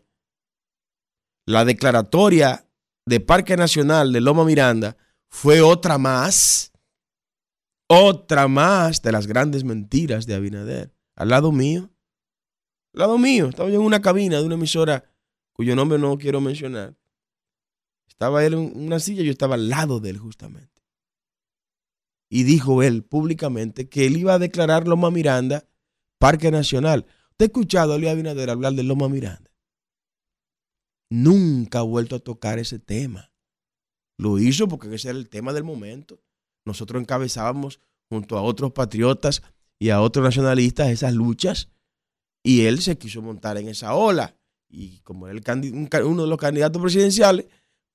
la 1.47 1.63
declaratoria 1.63 2.67
de 3.05 3.21
Parque 3.21 3.55
Nacional 3.55 4.11
de 4.11 4.19
Loma 4.19 4.43
Miranda 4.43 4.97
fue 5.29 5.61
otra 5.61 5.97
más, 5.97 6.73
otra 7.87 8.49
más 8.49 9.01
de 9.01 9.13
las 9.13 9.27
grandes 9.27 9.63
mentiras 9.63 10.25
de 10.25 10.35
Abinader 10.35 10.93
al 11.15 11.29
lado 11.29 11.53
mío. 11.53 11.89
Al 12.93 12.99
lado 12.99 13.17
mío. 13.17 13.47
Estaba 13.47 13.69
yo 13.69 13.79
en 13.79 13.85
una 13.85 14.01
cabina 14.01 14.37
de 14.37 14.43
una 14.43 14.55
emisora 14.55 15.05
cuyo 15.53 15.73
nombre 15.73 15.97
no 15.97 16.17
quiero 16.17 16.41
mencionar. 16.41 16.97
Estaba 18.09 18.43
él 18.43 18.53
en 18.53 18.71
una 18.75 18.99
silla, 18.99 19.23
yo 19.23 19.31
estaba 19.31 19.55
al 19.55 19.69
lado 19.69 20.01
de 20.01 20.09
él 20.09 20.17
justamente. 20.17 20.83
Y 22.29 22.43
dijo 22.43 22.83
él 22.83 23.05
públicamente 23.05 23.87
que 23.87 24.05
él 24.05 24.17
iba 24.17 24.33
a 24.33 24.39
declarar 24.39 24.85
Loma 24.85 25.11
Miranda 25.11 25.65
Parque 26.19 26.51
Nacional. 26.51 27.05
¿Usted 27.31 27.45
ha 27.45 27.47
escuchado 27.47 27.93
a 27.93 27.97
Luis 27.97 28.11
Abinader 28.11 28.49
hablar 28.49 28.73
de 28.73 28.83
Loma 28.83 29.07
Miranda? 29.07 29.49
Nunca 31.09 31.79
ha 31.79 31.83
vuelto 31.83 32.15
a 32.15 32.19
tocar 32.19 32.59
ese 32.59 32.79
tema. 32.79 33.31
Lo 34.17 34.39
hizo 34.39 34.67
porque 34.67 34.93
ese 34.93 35.09
era 35.09 35.17
el 35.17 35.29
tema 35.29 35.53
del 35.53 35.63
momento. 35.63 36.21
Nosotros 36.65 37.01
encabezábamos 37.01 37.79
junto 38.09 38.37
a 38.37 38.41
otros 38.41 38.71
patriotas 38.71 39.41
y 39.79 39.89
a 39.89 40.01
otros 40.01 40.23
nacionalistas 40.23 40.89
esas 40.89 41.13
luchas 41.13 41.69
y 42.43 42.65
él 42.65 42.81
se 42.81 42.97
quiso 42.97 43.21
montar 43.21 43.57
en 43.57 43.67
esa 43.67 43.93
ola. 43.93 44.35
Y 44.69 44.99
como 44.99 45.27
era 45.27 45.41
uno 46.05 46.23
de 46.23 46.27
los 46.27 46.37
candidatos 46.37 46.81
presidenciales, 46.81 47.45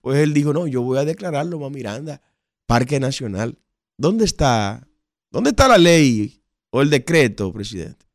pues 0.00 0.18
él 0.18 0.32
dijo, 0.34 0.52
no, 0.52 0.66
yo 0.66 0.82
voy 0.82 0.98
a 0.98 1.04
declararlo, 1.04 1.52
Loma 1.52 1.70
Miranda, 1.70 2.20
Parque 2.66 2.98
Nacional. 3.00 3.58
¿Dónde 3.96 4.24
está? 4.24 4.86
¿Dónde 5.30 5.50
está 5.50 5.68
la 5.68 5.78
ley 5.78 6.42
o 6.70 6.82
el 6.82 6.90
decreto, 6.90 7.52
presidente? 7.52 8.06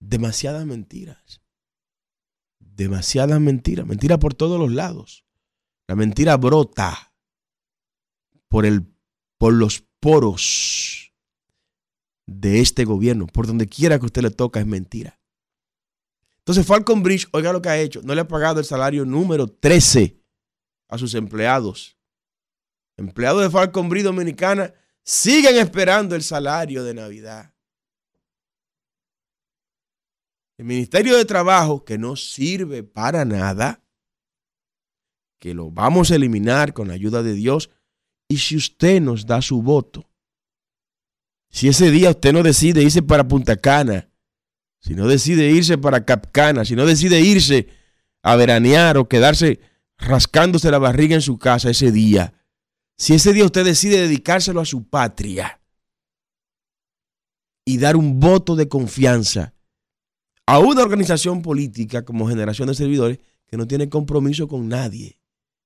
Demasiadas 0.00 0.66
mentiras. 0.66 1.40
Demasiadas 2.76 3.40
mentiras. 3.40 3.86
Mentiras 3.86 4.18
por 4.18 4.34
todos 4.34 4.60
los 4.60 4.70
lados. 4.70 5.24
La 5.88 5.96
mentira 5.96 6.36
brota 6.36 7.14
por, 8.48 8.66
el, 8.66 8.86
por 9.38 9.54
los 9.54 9.82
poros 9.98 11.12
de 12.26 12.60
este 12.60 12.84
gobierno. 12.84 13.26
Por 13.26 13.46
donde 13.46 13.66
quiera 13.66 13.98
que 13.98 14.06
usted 14.06 14.22
le 14.22 14.30
toca 14.30 14.60
es 14.60 14.66
mentira. 14.66 15.18
Entonces 16.38 16.66
Falcon 16.66 17.02
Bridge, 17.02 17.26
oiga 17.32 17.52
lo 17.52 17.62
que 17.62 17.70
ha 17.70 17.78
hecho, 17.80 18.02
no 18.04 18.14
le 18.14 18.20
ha 18.20 18.28
pagado 18.28 18.60
el 18.60 18.66
salario 18.66 19.04
número 19.04 19.48
13 19.48 20.22
a 20.88 20.98
sus 20.98 21.14
empleados. 21.14 21.98
Empleados 22.96 23.42
de 23.42 23.50
Falcon 23.50 23.88
Bridge 23.88 24.04
Dominicana 24.04 24.72
siguen 25.02 25.56
esperando 25.56 26.14
el 26.14 26.22
salario 26.22 26.84
de 26.84 26.94
Navidad. 26.94 27.55
El 30.58 30.64
Ministerio 30.64 31.16
de 31.16 31.24
Trabajo, 31.26 31.84
que 31.84 31.98
no 31.98 32.16
sirve 32.16 32.82
para 32.82 33.24
nada, 33.24 33.82
que 35.38 35.52
lo 35.52 35.70
vamos 35.70 36.10
a 36.10 36.14
eliminar 36.14 36.72
con 36.72 36.88
la 36.88 36.94
ayuda 36.94 37.22
de 37.22 37.34
Dios, 37.34 37.70
y 38.28 38.38
si 38.38 38.56
usted 38.56 39.00
nos 39.02 39.26
da 39.26 39.42
su 39.42 39.60
voto, 39.60 40.08
si 41.50 41.68
ese 41.68 41.90
día 41.90 42.10
usted 42.10 42.32
no 42.32 42.42
decide 42.42 42.82
irse 42.82 43.02
para 43.02 43.28
Punta 43.28 43.56
Cana, 43.56 44.10
si 44.80 44.94
no 44.94 45.06
decide 45.06 45.50
irse 45.50 45.76
para 45.76 46.04
Capcana, 46.04 46.64
si 46.64 46.74
no 46.74 46.86
decide 46.86 47.20
irse 47.20 47.68
a 48.22 48.34
veranear 48.36 48.96
o 48.96 49.08
quedarse 49.08 49.60
rascándose 49.98 50.70
la 50.70 50.78
barriga 50.78 51.14
en 51.14 51.22
su 51.22 51.38
casa 51.38 51.70
ese 51.70 51.92
día, 51.92 52.34
si 52.96 53.14
ese 53.14 53.32
día 53.32 53.44
usted 53.44 53.64
decide 53.64 54.00
dedicárselo 54.00 54.60
a 54.60 54.64
su 54.64 54.88
patria 54.88 55.60
y 57.66 57.78
dar 57.78 57.96
un 57.96 58.20
voto 58.20 58.56
de 58.56 58.68
confianza 58.68 59.55
a 60.46 60.58
una 60.58 60.82
organización 60.82 61.42
política 61.42 62.04
como 62.04 62.28
Generación 62.28 62.68
de 62.68 62.74
Servidores 62.74 63.18
que 63.46 63.56
no 63.56 63.66
tiene 63.66 63.88
compromiso 63.88 64.48
con 64.48 64.68
nadie, 64.68 65.20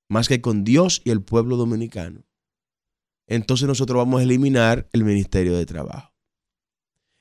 más 0.09 0.27
que 0.27 0.41
con 0.41 0.63
Dios 0.63 1.01
y 1.05 1.11
el 1.11 1.21
pueblo 1.21 1.57
dominicano 1.57 2.23
entonces 3.35 3.65
nosotros 3.65 3.97
vamos 3.97 4.19
a 4.19 4.23
eliminar 4.23 4.89
el 4.91 5.05
Ministerio 5.05 5.55
de 5.55 5.65
Trabajo. 5.65 6.13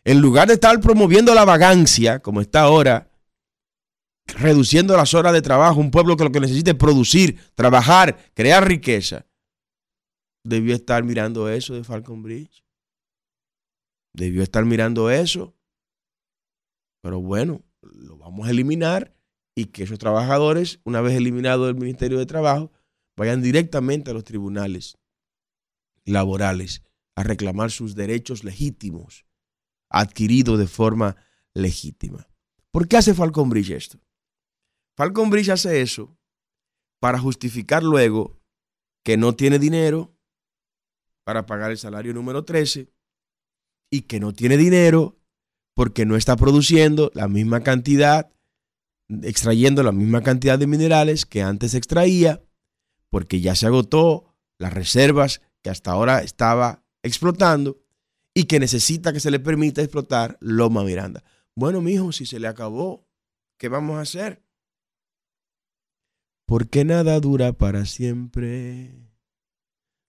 En 0.05 0.21
lugar 0.21 0.49
de 0.49 0.55
estar 0.55 0.81
promoviendo 0.81 1.35
la 1.35 1.45
vagancia, 1.45 2.19
como 2.19 2.41
está 2.41 2.63
ahora, 2.63 3.13
reduciendo 4.27 4.97
las 4.97 5.15
horas 5.15 5.33
de 5.33 5.43
trabajo, 5.43 5.79
un 5.79 5.93
pueblo 5.93 6.17
que 6.17 6.25
lo 6.25 6.33
que 6.33 6.41
necesita 6.41 6.73
es 6.73 6.77
producir, 6.77 7.39
trabajar, 7.55 8.33
crear 8.35 8.67
riqueza, 8.67 9.27
debió 10.43 10.75
estar 10.75 11.05
mirando 11.05 11.49
eso 11.49 11.75
de 11.75 11.85
Falcon 11.85 12.23
Bridge. 12.25 12.65
Debió 14.13 14.43
estar 14.43 14.65
mirando 14.65 15.11
eso. 15.11 15.55
Pero 17.01 17.21
bueno, 17.21 17.65
lo 17.83 18.17
vamos 18.17 18.47
a 18.47 18.51
eliminar 18.51 19.15
y 19.55 19.67
que 19.67 19.85
esos 19.85 19.99
trabajadores, 19.99 20.81
una 20.85 21.01
vez 21.01 21.17
eliminados 21.17 21.67
del 21.67 21.77
Ministerio 21.77 22.19
de 22.19 22.27
Trabajo, 22.27 22.73
vayan 23.17 23.43
directamente 23.43 24.11
a 24.11 24.15
los 24.15 24.25
tribunales 24.25 24.99
laborales 26.05 26.83
a 27.17 27.23
reclamar 27.23 27.71
sus 27.71 27.95
derechos 27.95 28.45
legítimos 28.45 29.27
adquiridos 29.91 30.59
de 30.59 30.67
forma 30.67 31.17
legítima. 31.53 32.29
¿Por 32.71 32.89
qué 32.89 32.97
hace 32.97 33.15
Falcon 33.15 33.51
Bridge 33.51 33.71
esto? 33.71 33.99
Falcon 34.97 35.31
Bridge 35.31 35.51
hace 35.51 35.81
eso 35.81 36.17
para 37.01 37.19
justificar 37.19 37.83
luego 37.83 38.41
que 39.03 39.17
no 39.17 39.35
tiene 39.35 39.59
dinero 39.59 40.15
para 41.25 41.47
pagar 41.47 41.71
el 41.71 41.79
salario 41.79 42.15
número 42.15 42.45
13 42.45 42.93
y 43.91 44.03
que 44.03 44.21
no 44.21 44.33
tiene 44.33 44.57
dinero 44.57 45.20
porque 45.81 46.05
no 46.05 46.15
está 46.15 46.37
produciendo 46.37 47.11
la 47.15 47.27
misma 47.27 47.63
cantidad, 47.63 48.31
extrayendo 49.23 49.83
la 49.83 49.93
misma 49.93 50.23
cantidad 50.23 50.59
de 50.59 50.67
minerales 50.67 51.25
que 51.25 51.41
antes 51.41 51.73
extraía, 51.73 52.43
porque 53.09 53.41
ya 53.41 53.55
se 53.55 53.65
agotó 53.65 54.37
las 54.59 54.75
reservas 54.75 55.41
que 55.63 55.71
hasta 55.71 55.93
ahora 55.93 56.21
estaba 56.21 56.85
explotando 57.03 57.81
y 58.35 58.45
que 58.45 58.61
necesita 58.61 59.15
que 59.15 59.21
se 59.21 59.31
le 59.31 59.41
permita 59.41 59.81
explotar 59.81 60.37
Loma 60.43 60.85
Miranda. 60.85 61.25
Bueno, 61.57 61.81
mijo, 61.81 62.13
si 62.13 62.27
se 62.27 62.41
le 62.41 62.49
acabó, 62.49 63.09
¿qué 63.59 63.71
vamos 63.71 63.97
a 63.97 64.03
hacer? 64.03 64.45
Porque 66.47 66.85
nada 66.85 67.19
dura 67.21 67.55
para 67.55 67.87
siempre. 67.87 69.09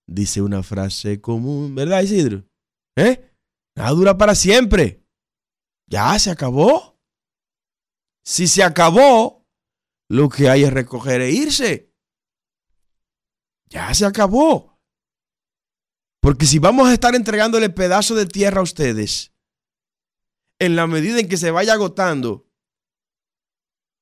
Dice 0.06 0.42
una 0.42 0.62
frase 0.62 1.22
común, 1.22 1.74
¿verdad, 1.74 2.02
Isidro? 2.02 2.44
¿Eh? 2.94 3.32
Nada 3.74 3.90
dura 3.92 4.18
para 4.18 4.34
siempre. 4.34 5.01
Ya 5.92 6.18
se 6.18 6.30
acabó. 6.30 6.98
Si 8.24 8.48
se 8.48 8.62
acabó, 8.62 9.46
lo 10.08 10.30
que 10.30 10.48
hay 10.48 10.64
es 10.64 10.72
recoger 10.72 11.20
e 11.20 11.30
irse. 11.32 11.92
Ya 13.66 13.92
se 13.92 14.06
acabó. 14.06 14.80
Porque 16.22 16.46
si 16.46 16.58
vamos 16.58 16.88
a 16.88 16.94
estar 16.94 17.14
entregándole 17.14 17.68
pedazo 17.68 18.14
de 18.14 18.24
tierra 18.24 18.60
a 18.60 18.62
ustedes, 18.62 19.34
en 20.58 20.76
la 20.76 20.86
medida 20.86 21.20
en 21.20 21.28
que 21.28 21.36
se 21.36 21.50
vaya 21.50 21.74
agotando 21.74 22.50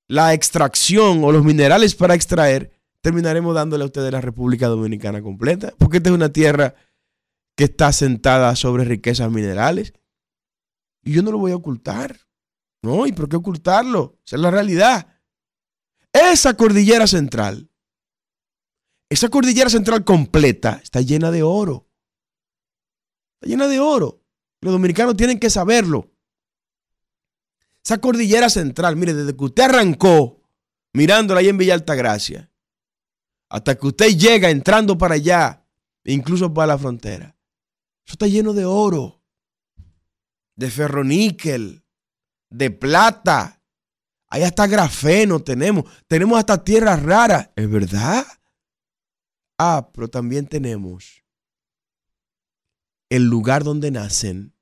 la 0.07 0.33
extracción 0.33 1.25
o 1.25 1.33
los 1.33 1.45
minerales 1.45 1.97
para 1.97 2.15
extraer, 2.15 2.71
terminaremos 3.01 3.53
dándole 3.53 3.83
a 3.83 3.87
ustedes 3.87 4.13
la 4.13 4.21
República 4.21 4.69
Dominicana 4.69 5.23
completa. 5.23 5.75
Porque 5.77 5.97
esta 5.97 6.11
es 6.11 6.15
una 6.15 6.33
tierra 6.33 6.77
que 7.57 7.65
está 7.65 7.93
sentada 7.93 8.55
sobre 8.55 8.85
riquezas 8.85 9.29
minerales. 9.33 9.93
Y 11.03 11.13
yo 11.13 11.23
no 11.23 11.31
lo 11.31 11.39
voy 11.39 11.53
a 11.53 11.57
ocultar. 11.57 12.19
No, 12.83 13.07
¿y 13.07 13.13
por 13.13 13.29
qué 13.29 13.37
ocultarlo? 13.37 14.19
Esa 14.25 14.37
es 14.37 14.43
la 14.43 14.51
realidad. 14.51 15.07
Esa 16.13 16.55
cordillera 16.55 17.07
central, 17.07 17.71
esa 19.09 19.29
cordillera 19.29 19.69
central 19.69 20.05
completa 20.05 20.81
está 20.83 21.01
llena 21.01 21.31
de 21.31 21.43
oro. 21.43 21.89
Está 23.35 23.49
llena 23.49 23.69
de 23.69 23.81
oro. 23.81 24.23
Los 24.61 24.73
dominicanos 24.73 25.17
tienen 25.17 25.39
que 25.39 25.51
saberlo. 25.51 26.11
Esa 27.85 27.99
cordillera 27.99 28.49
central, 28.51 28.97
mire, 28.97 29.15
desde 29.15 29.37
que 29.37 29.45
usted 29.45 29.65
arrancó 29.65 30.43
mirándola 30.93 31.41
ahí 31.41 31.49
en 31.49 31.59
Villa 31.59 31.75
Altagracia, 31.75 32.51
hasta 33.49 33.77
que 33.77 33.87
usted 33.87 34.17
llega 34.17 34.51
entrando 34.51 34.99
para 34.99 35.15
allá, 35.15 35.67
incluso 36.05 36.53
para 36.53 36.69
la 36.69 36.79
frontera, 36.79 37.37
eso 38.05 38.13
está 38.15 38.27
lleno 38.27 38.53
de 38.53 38.65
oro, 38.65 39.20
de 40.61 40.71
ferroníquel, 40.71 41.83
de 42.51 42.71
plata. 42.71 43.63
Ahí 44.29 44.43
hasta 44.43 44.67
grafeno 44.67 45.41
tenemos. 45.41 45.91
Tenemos 46.07 46.39
hasta 46.39 46.63
tierras 46.63 47.03
raras. 47.03 47.51
¿Es 47.57 47.69
verdad? 47.69 48.27
Ah, 49.59 49.91
pero 49.93 50.09
también 50.09 50.47
tenemos 50.47 51.25
el 53.09 53.25
lugar 53.25 53.65
donde 53.65 53.91
nacen 53.91 54.55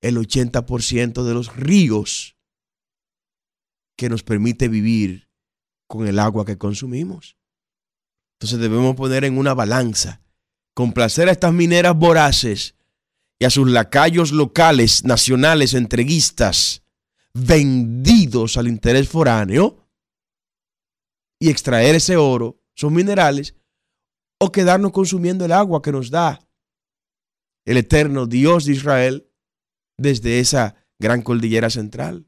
el 0.00 0.16
80% 0.16 1.22
de 1.22 1.34
los 1.34 1.54
ríos 1.54 2.38
que 3.96 4.08
nos 4.08 4.22
permite 4.22 4.68
vivir 4.68 5.28
con 5.86 6.08
el 6.08 6.18
agua 6.18 6.46
que 6.46 6.56
consumimos. 6.56 7.36
Entonces 8.38 8.58
debemos 8.58 8.96
poner 8.96 9.26
en 9.26 9.36
una 9.36 9.52
balanza, 9.52 10.22
complacer 10.72 11.28
a 11.28 11.32
estas 11.32 11.52
mineras 11.52 11.94
voraces 11.94 12.74
y 13.40 13.46
a 13.46 13.50
sus 13.50 13.68
lacayos 13.68 14.30
locales, 14.30 15.04
nacionales, 15.04 15.74
entreguistas, 15.74 16.82
vendidos 17.34 18.56
al 18.56 18.68
interés 18.68 19.08
foráneo, 19.08 19.88
y 21.40 21.48
extraer 21.48 21.94
ese 21.94 22.16
oro, 22.16 22.62
esos 22.76 22.92
minerales, 22.92 23.56
o 24.38 24.52
quedarnos 24.52 24.92
consumiendo 24.92 25.44
el 25.44 25.52
agua 25.52 25.82
que 25.82 25.90
nos 25.90 26.10
da 26.10 26.46
el 27.64 27.76
eterno 27.76 28.26
Dios 28.26 28.66
de 28.66 28.72
Israel 28.72 29.30
desde 29.96 30.40
esa 30.40 30.76
gran 30.98 31.22
cordillera 31.22 31.70
central. 31.70 32.26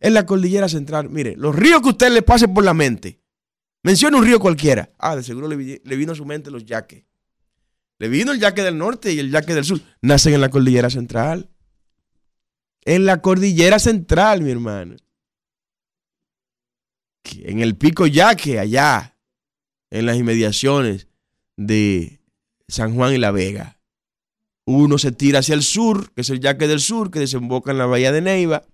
En 0.00 0.14
la 0.14 0.26
cordillera 0.26 0.68
central, 0.68 1.10
mire, 1.10 1.36
los 1.36 1.54
ríos 1.54 1.82
que 1.82 1.88
usted 1.90 2.10
le 2.12 2.22
pase 2.22 2.48
por 2.48 2.64
la 2.64 2.74
mente, 2.74 3.20
menciona 3.82 4.18
un 4.18 4.24
río 4.24 4.40
cualquiera. 4.40 4.92
Ah, 4.98 5.16
de 5.16 5.22
seguro 5.22 5.48
le, 5.48 5.56
vino 5.96 6.12
a 6.12 6.16
su 6.16 6.24
mente 6.24 6.50
los 6.50 6.64
yaques. 6.64 7.04
Le 7.98 8.08
vino 8.08 8.32
el 8.32 8.40
yaque 8.40 8.62
del 8.62 8.76
norte 8.76 9.12
y 9.12 9.18
el 9.18 9.30
yaque 9.30 9.54
del 9.54 9.64
sur. 9.64 9.80
Nacen 10.02 10.34
en 10.34 10.40
la 10.40 10.50
cordillera 10.50 10.90
central. 10.90 11.50
En 12.84 13.06
la 13.06 13.20
cordillera 13.20 13.78
central, 13.78 14.42
mi 14.42 14.50
hermano. 14.50 14.96
En 17.38 17.60
el 17.60 17.76
pico 17.76 18.06
yaque, 18.06 18.60
allá, 18.60 19.18
en 19.90 20.06
las 20.06 20.16
inmediaciones 20.16 21.08
de 21.56 22.20
San 22.68 22.94
Juan 22.94 23.14
y 23.14 23.18
La 23.18 23.32
Vega. 23.32 23.80
Uno 24.66 24.98
se 24.98 25.12
tira 25.12 25.40
hacia 25.40 25.54
el 25.54 25.62
sur, 25.62 26.12
que 26.12 26.20
es 26.20 26.30
el 26.30 26.40
yaque 26.40 26.68
del 26.68 26.80
sur, 26.80 27.10
que 27.10 27.20
desemboca 27.20 27.70
en 27.70 27.78
la 27.78 27.86
bahía 27.86 28.12
de 28.12 28.20
Neiva. 28.20 28.66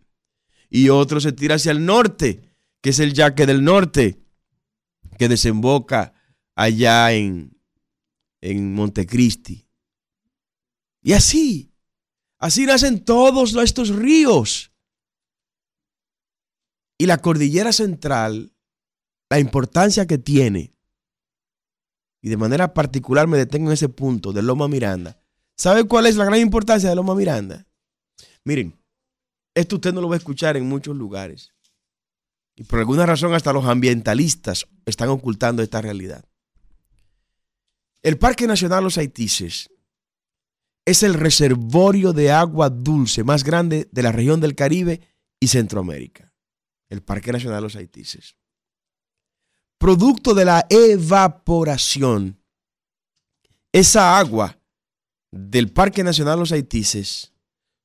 Y 0.68 0.88
otro 0.88 1.20
se 1.20 1.32
tira 1.32 1.56
hacia 1.56 1.72
el 1.72 1.84
norte, 1.84 2.42
que 2.80 2.90
es 2.90 2.98
el 2.98 3.12
yaque 3.12 3.46
del 3.46 3.62
norte, 3.62 4.18
que 5.18 5.28
desemboca 5.28 6.14
allá 6.54 7.12
en, 7.12 7.56
en 8.42 8.74
Montecristi. 8.74 9.66
Y 11.00 11.14
así, 11.14 11.72
así 12.38 12.66
nacen 12.66 13.02
todos 13.02 13.54
estos 13.54 13.88
ríos. 13.88 14.70
Y 16.98 17.06
la 17.06 17.16
cordillera 17.16 17.72
central, 17.72 18.52
la 19.30 19.40
importancia 19.40 20.06
que 20.06 20.18
tiene, 20.18 20.76
y 22.20 22.28
de 22.28 22.36
manera 22.36 22.74
particular 22.74 23.26
me 23.26 23.38
detengo 23.38 23.70
en 23.70 23.74
ese 23.74 23.88
punto 23.88 24.34
de 24.34 24.42
Loma 24.42 24.68
Miranda, 24.68 25.22
¿Sabe 25.56 25.84
cuál 25.84 26.06
es 26.06 26.16
la 26.16 26.24
gran 26.24 26.40
importancia 26.40 26.88
de 26.88 26.96
Loma 26.96 27.14
Miranda? 27.14 27.66
Miren, 28.44 28.76
esto 29.54 29.76
usted 29.76 29.92
no 29.92 30.00
lo 30.00 30.08
va 30.08 30.16
a 30.16 30.18
escuchar 30.18 30.56
en 30.56 30.68
muchos 30.68 30.96
lugares. 30.96 31.54
Y 32.56 32.64
por 32.64 32.80
alguna 32.80 33.06
razón 33.06 33.32
hasta 33.34 33.52
los 33.52 33.64
ambientalistas 33.66 34.66
están 34.86 35.08
ocultando 35.10 35.62
esta 35.62 35.80
realidad. 35.80 36.24
El 38.02 38.18
Parque 38.18 38.48
Nacional 38.48 38.82
Los 38.82 38.98
Haitises 38.98 39.70
es 40.84 41.04
el 41.04 41.14
reservorio 41.14 42.12
de 42.12 42.32
agua 42.32 42.68
dulce 42.68 43.22
más 43.22 43.44
grande 43.44 43.88
de 43.92 44.02
la 44.02 44.10
región 44.10 44.40
del 44.40 44.56
Caribe 44.56 45.00
y 45.38 45.46
Centroamérica. 45.46 46.32
El 46.90 47.02
Parque 47.02 47.30
Nacional 47.30 47.62
Los 47.62 47.76
Haitises. 47.76 48.36
Producto 49.78 50.34
de 50.34 50.44
la 50.44 50.66
evaporación, 50.68 52.42
esa 53.72 54.18
agua 54.18 54.58
del 55.30 55.72
Parque 55.72 56.02
Nacional 56.02 56.40
Los 56.40 56.50
Haitises 56.50 57.32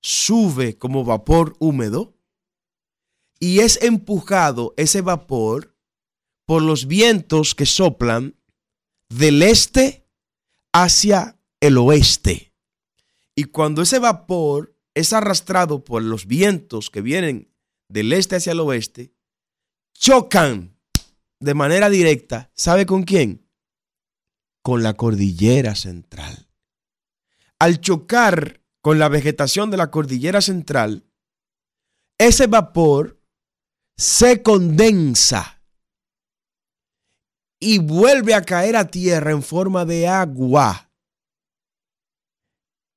sube 0.01 0.80
como 0.80 1.06
vapor 1.06 1.56
húmedo 1.60 2.15
y 3.39 3.60
es 3.60 3.82
empujado 3.84 4.73
ese 4.77 5.01
vapor 5.01 5.75
por 6.47 6.63
los 6.63 6.88
vientos 6.88 7.53
que 7.53 7.67
soplan 7.67 8.36
del 9.10 9.43
este 9.43 10.06
hacia 10.73 11.39
el 11.60 11.77
oeste. 11.77 12.53
Y 13.36 13.45
cuando 13.45 13.82
ese 13.82 13.99
vapor 13.99 14.75
es 14.93 15.13
arrastrado 15.13 15.84
por 15.84 16.01
los 16.01 16.25
vientos 16.25 16.89
que 16.89 17.01
vienen 17.01 17.53
del 17.89 18.13
este 18.13 18.38
hacia 18.38 18.51
el 18.51 18.60
oeste, 18.60 19.13
chocan 19.93 20.77
de 21.39 21.53
manera 21.53 21.89
directa, 21.89 22.51
¿sabe 22.56 22.86
con 22.86 23.03
quién? 23.03 23.47
Con 24.63 24.84
la 24.84 24.95
cordillera 24.95 25.75
central 25.75 26.47
al 27.60 27.82
chocar 27.82 28.62
con 28.82 28.99
la 28.99 29.10
vegetación 29.10 29.71
de 29.71 29.77
la 29.77 29.91
cordillera 29.91 30.41
central, 30.41 31.06
ese 32.17 32.47
vapor 32.47 33.21
se 33.97 34.43
condensa 34.43 35.56
y 37.59 37.79
vuelve 37.79 38.33
a 38.33 38.41
caer 38.41 38.75
a 38.75 38.87
tierra 38.87 39.31
en 39.31 39.41
forma 39.41 39.85
de 39.85 40.07
agua 40.07 40.87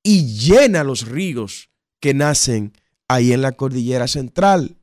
y 0.03 0.37
llena 0.37 0.83
los 0.83 1.07
ríos 1.07 1.69
que 1.99 2.13
nacen 2.13 2.73
ahí 3.07 3.33
en 3.33 3.41
la 3.41 3.51
cordillera 3.51 4.07
central. 4.07 4.77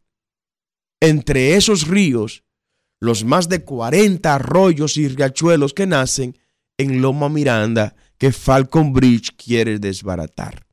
Entre 1.01 1.55
esos 1.55 1.87
ríos 1.87 2.45
los 3.01 3.25
más 3.25 3.49
de 3.49 3.65
40 3.65 4.35
arroyos 4.35 4.97
y 4.97 5.09
riachuelos 5.09 5.73
que 5.73 5.87
nacen 5.87 6.37
en 6.77 7.01
Loma 7.01 7.29
Miranda 7.29 7.95
que 8.19 8.33
Falcon 8.33 8.93
Bridge 8.93 9.37
quiere 9.37 9.79
desbaratar. 9.79 10.67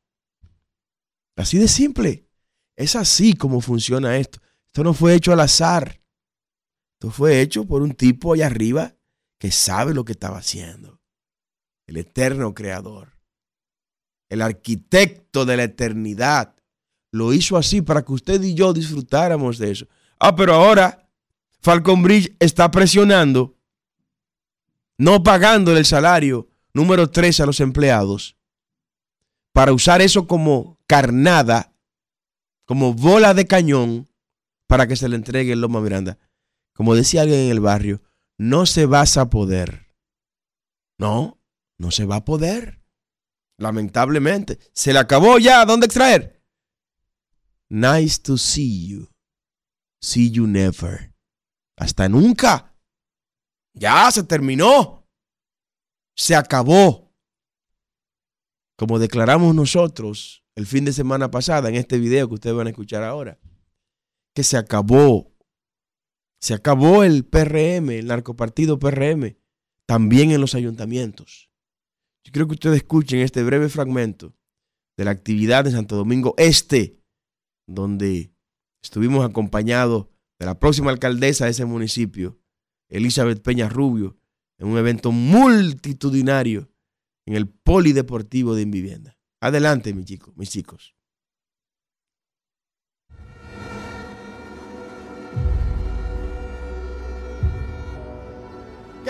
Así 1.35 1.59
de 1.59 1.67
simple. 1.67 2.27
Es 2.75 2.95
así 2.95 3.33
como 3.33 3.61
funciona 3.61 4.17
esto. 4.17 4.39
Esto 4.65 4.83
no 4.83 4.93
fue 4.93 5.13
hecho 5.13 5.31
al 5.31 5.39
azar. 5.39 6.01
Esto 6.93 7.11
fue 7.11 7.41
hecho 7.41 7.65
por 7.65 7.81
un 7.81 7.93
tipo 7.93 8.33
allá 8.33 8.47
arriba 8.47 8.94
sabe 9.51 9.93
lo 9.93 10.05
que 10.05 10.13
estaba 10.13 10.37
haciendo. 10.37 11.01
El 11.87 11.97
eterno 11.97 12.53
creador. 12.53 13.17
El 14.29 14.41
arquitecto 14.41 15.45
de 15.45 15.57
la 15.57 15.63
eternidad. 15.63 16.55
Lo 17.11 17.33
hizo 17.33 17.57
así 17.57 17.81
para 17.81 18.03
que 18.03 18.13
usted 18.13 18.41
y 18.41 18.53
yo 18.53 18.73
disfrutáramos 18.73 19.57
de 19.57 19.71
eso. 19.71 19.87
Ah, 20.19 20.35
pero 20.35 20.53
ahora 20.53 21.05
Falcon 21.65 22.03
Bridge 22.03 22.35
está 22.39 22.69
presionando, 22.69 23.57
no 24.99 25.23
pagándole 25.23 25.79
el 25.79 25.85
salario 25.85 26.47
número 26.75 27.09
3 27.09 27.39
a 27.39 27.45
los 27.47 27.59
empleados, 27.59 28.37
para 29.51 29.73
usar 29.73 30.01
eso 30.01 30.27
como 30.27 30.77
carnada, 30.85 31.73
como 32.65 32.93
bola 32.93 33.33
de 33.33 33.47
cañón, 33.47 34.07
para 34.67 34.85
que 34.85 34.95
se 34.95 35.09
le 35.09 35.15
entregue 35.15 35.53
el 35.53 35.61
Loma 35.61 35.81
Miranda. 35.81 36.19
Como 36.73 36.93
decía 36.93 37.21
alguien 37.21 37.39
en 37.39 37.49
el 37.49 37.61
barrio, 37.61 37.99
no 38.37 38.65
se 38.65 38.85
va 38.85 39.01
a 39.01 39.29
poder. 39.29 39.93
No, 40.99 41.39
no 41.79 41.91
se 41.91 42.05
va 42.05 42.17
a 42.17 42.25
poder. 42.25 42.81
Lamentablemente. 43.57 44.59
Se 44.73 44.93
le 44.93 44.99
acabó 44.99 45.39
ya. 45.39 45.65
¿Dónde 45.65 45.85
extraer? 45.85 46.43
Nice 47.69 48.21
to 48.21 48.37
see 48.37 48.87
you. 48.87 49.09
See 50.01 50.29
you 50.29 50.47
never. 50.47 51.13
Hasta 51.77 52.07
nunca. 52.09 52.75
Ya 53.73 54.09
se 54.11 54.23
terminó. 54.23 55.07
Se 56.15 56.35
acabó. 56.35 57.13
Como 58.77 58.99
declaramos 58.99 59.55
nosotros 59.55 60.43
el 60.55 60.65
fin 60.65 60.85
de 60.85 60.93
semana 60.93 61.31
pasada 61.31 61.69
en 61.69 61.75
este 61.75 61.97
video 61.97 62.27
que 62.27 62.35
ustedes 62.35 62.55
van 62.55 62.67
a 62.67 62.69
escuchar 62.71 63.03
ahora. 63.03 63.39
Que 64.33 64.43
se 64.43 64.57
acabó. 64.57 65.34
Se 66.45 66.53
acabó 66.53 67.03
el 67.03 67.25
PRM, 67.25 67.89
el 67.89 68.05
narcopartido 68.05 68.77
PRM, 68.77 69.35
también 69.87 70.29
en 70.29 70.39
los 70.39 70.53
ayuntamientos. 70.53 71.49
Yo 72.23 72.31
quiero 72.31 72.45
que 72.45 72.53
ustedes 72.53 72.77
escuchen 72.77 73.21
este 73.21 73.41
breve 73.41 73.67
fragmento 73.67 74.37
de 74.95 75.05
la 75.05 75.09
actividad 75.09 75.63
de 75.63 75.71
Santo 75.71 75.95
Domingo 75.95 76.35
Este, 76.37 77.01
donde 77.67 78.31
estuvimos 78.83 79.25
acompañados 79.25 80.05
de 80.37 80.45
la 80.45 80.59
próxima 80.59 80.91
alcaldesa 80.91 81.45
de 81.45 81.51
ese 81.51 81.65
municipio, 81.65 82.39
Elizabeth 82.89 83.41
Peña 83.41 83.67
Rubio, 83.67 84.15
en 84.59 84.67
un 84.67 84.77
evento 84.77 85.11
multitudinario 85.11 86.69
en 87.25 87.37
el 87.37 87.49
Polideportivo 87.49 88.53
de 88.53 88.61
Invivienda. 88.61 89.17
Adelante, 89.41 89.95
mis 89.95 90.05
chicos, 90.05 90.37
mis 90.37 90.51
chicos. 90.51 90.95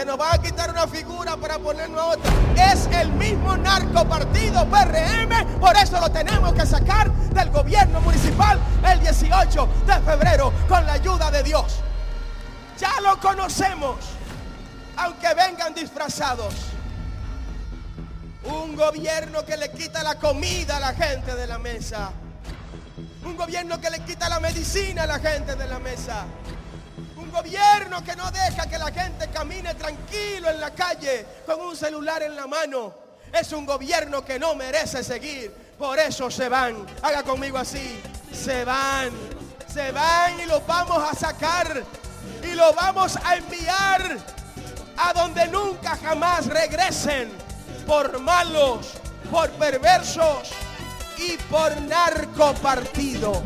Nos 0.05 0.19
va 0.19 0.33
a 0.33 0.37
quitar 0.37 0.69
una 0.69 0.87
figura 0.87 1.35
para 1.35 1.57
ponernos 1.57 2.15
otra. 2.15 2.31
Es 2.71 2.85
el 2.87 3.11
mismo 3.13 3.57
narcopartido 3.57 4.65
PRM, 4.67 5.59
por 5.59 5.75
eso 5.75 5.99
lo 5.99 6.09
tenemos 6.11 6.53
que 6.53 6.65
sacar 6.65 7.11
del 7.11 7.49
gobierno 7.49 7.99
municipal 8.01 8.59
el 8.87 8.99
18 8.99 9.67
de 9.87 9.93
febrero 10.01 10.53
con 10.67 10.85
la 10.85 10.93
ayuda 10.93 11.31
de 11.31 11.43
Dios. 11.43 11.81
Ya 12.77 13.01
lo 13.01 13.19
conocemos, 13.19 13.97
aunque 14.97 15.33
vengan 15.33 15.73
disfrazados. 15.73 16.53
Un 18.43 18.75
gobierno 18.75 19.43
que 19.43 19.57
le 19.57 19.71
quita 19.71 20.03
la 20.03 20.15
comida 20.15 20.77
a 20.77 20.79
la 20.79 20.93
gente 20.93 21.35
de 21.35 21.47
la 21.47 21.57
mesa. 21.57 22.11
Un 23.23 23.35
gobierno 23.35 23.81
que 23.81 23.89
le 23.89 24.01
quita 24.01 24.29
la 24.29 24.39
medicina 24.39 25.03
a 25.03 25.07
la 25.07 25.19
gente 25.19 25.55
de 25.55 25.67
la 25.67 25.79
mesa 25.79 26.25
gobierno 27.31 28.03
que 28.03 28.15
no 28.15 28.29
deja 28.31 28.67
que 28.67 28.77
la 28.77 28.91
gente 28.91 29.29
camine 29.29 29.73
tranquilo 29.75 30.49
en 30.49 30.59
la 30.59 30.71
calle 30.71 31.25
con 31.45 31.61
un 31.61 31.75
celular 31.75 32.23
en 32.23 32.35
la 32.35 32.47
mano. 32.47 32.93
Es 33.33 33.51
un 33.51 33.65
gobierno 33.65 34.23
que 34.23 34.39
no 34.39 34.55
merece 34.55 35.03
seguir. 35.03 35.51
Por 35.77 35.99
eso 35.99 36.31
se 36.31 36.47
van. 36.47 36.85
Haga 37.01 37.23
conmigo 37.23 37.57
así. 37.57 38.01
Se 38.31 38.63
van. 38.63 39.11
Se 39.71 39.91
van 39.91 40.39
y 40.39 40.45
los 40.45 40.65
vamos 40.65 40.97
a 40.97 41.13
sacar. 41.13 41.83
Y 42.43 42.53
los 42.53 42.75
vamos 42.75 43.17
a 43.23 43.35
enviar 43.35 44.17
a 44.97 45.13
donde 45.13 45.47
nunca 45.47 45.97
jamás 45.97 46.47
regresen. 46.47 47.31
Por 47.85 48.19
malos, 48.19 48.93
por 49.29 49.49
perversos 49.51 50.51
y 51.17 51.37
por 51.49 51.79
narcopartido. 51.81 53.43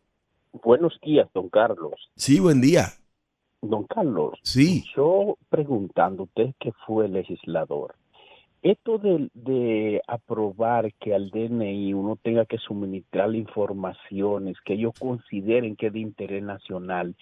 Buenos 0.53 0.97
días, 1.03 1.29
don 1.35 1.49
Carlos. 1.49 2.09
Sí, 2.15 2.39
buen 2.39 2.61
día. 2.61 2.93
Don 3.61 3.83
Carlos. 3.85 4.39
Sí. 4.43 4.85
Yo 4.95 5.37
preguntando, 5.49 6.23
usted 6.25 6.55
que 6.61 6.73
fue 6.87 7.09
legislador, 7.09 7.97
esto 8.63 8.99
de, 8.99 9.31
de, 9.35 10.03
aprobar 10.07 10.93
que 10.95 11.15
al 11.15 11.31
DNI 11.31 11.95
uno 11.95 12.17
tenga 12.17 12.45
que 12.45 12.59
suministrar 12.59 13.35
informaciones 13.35 14.57
que 14.65 14.75
ellos 14.75 14.95
consideren 14.99 15.77
que 15.77 15.89
es 15.89 15.93
de 15.93 16.01
interés 16.01 16.43
nacional, 16.43 17.15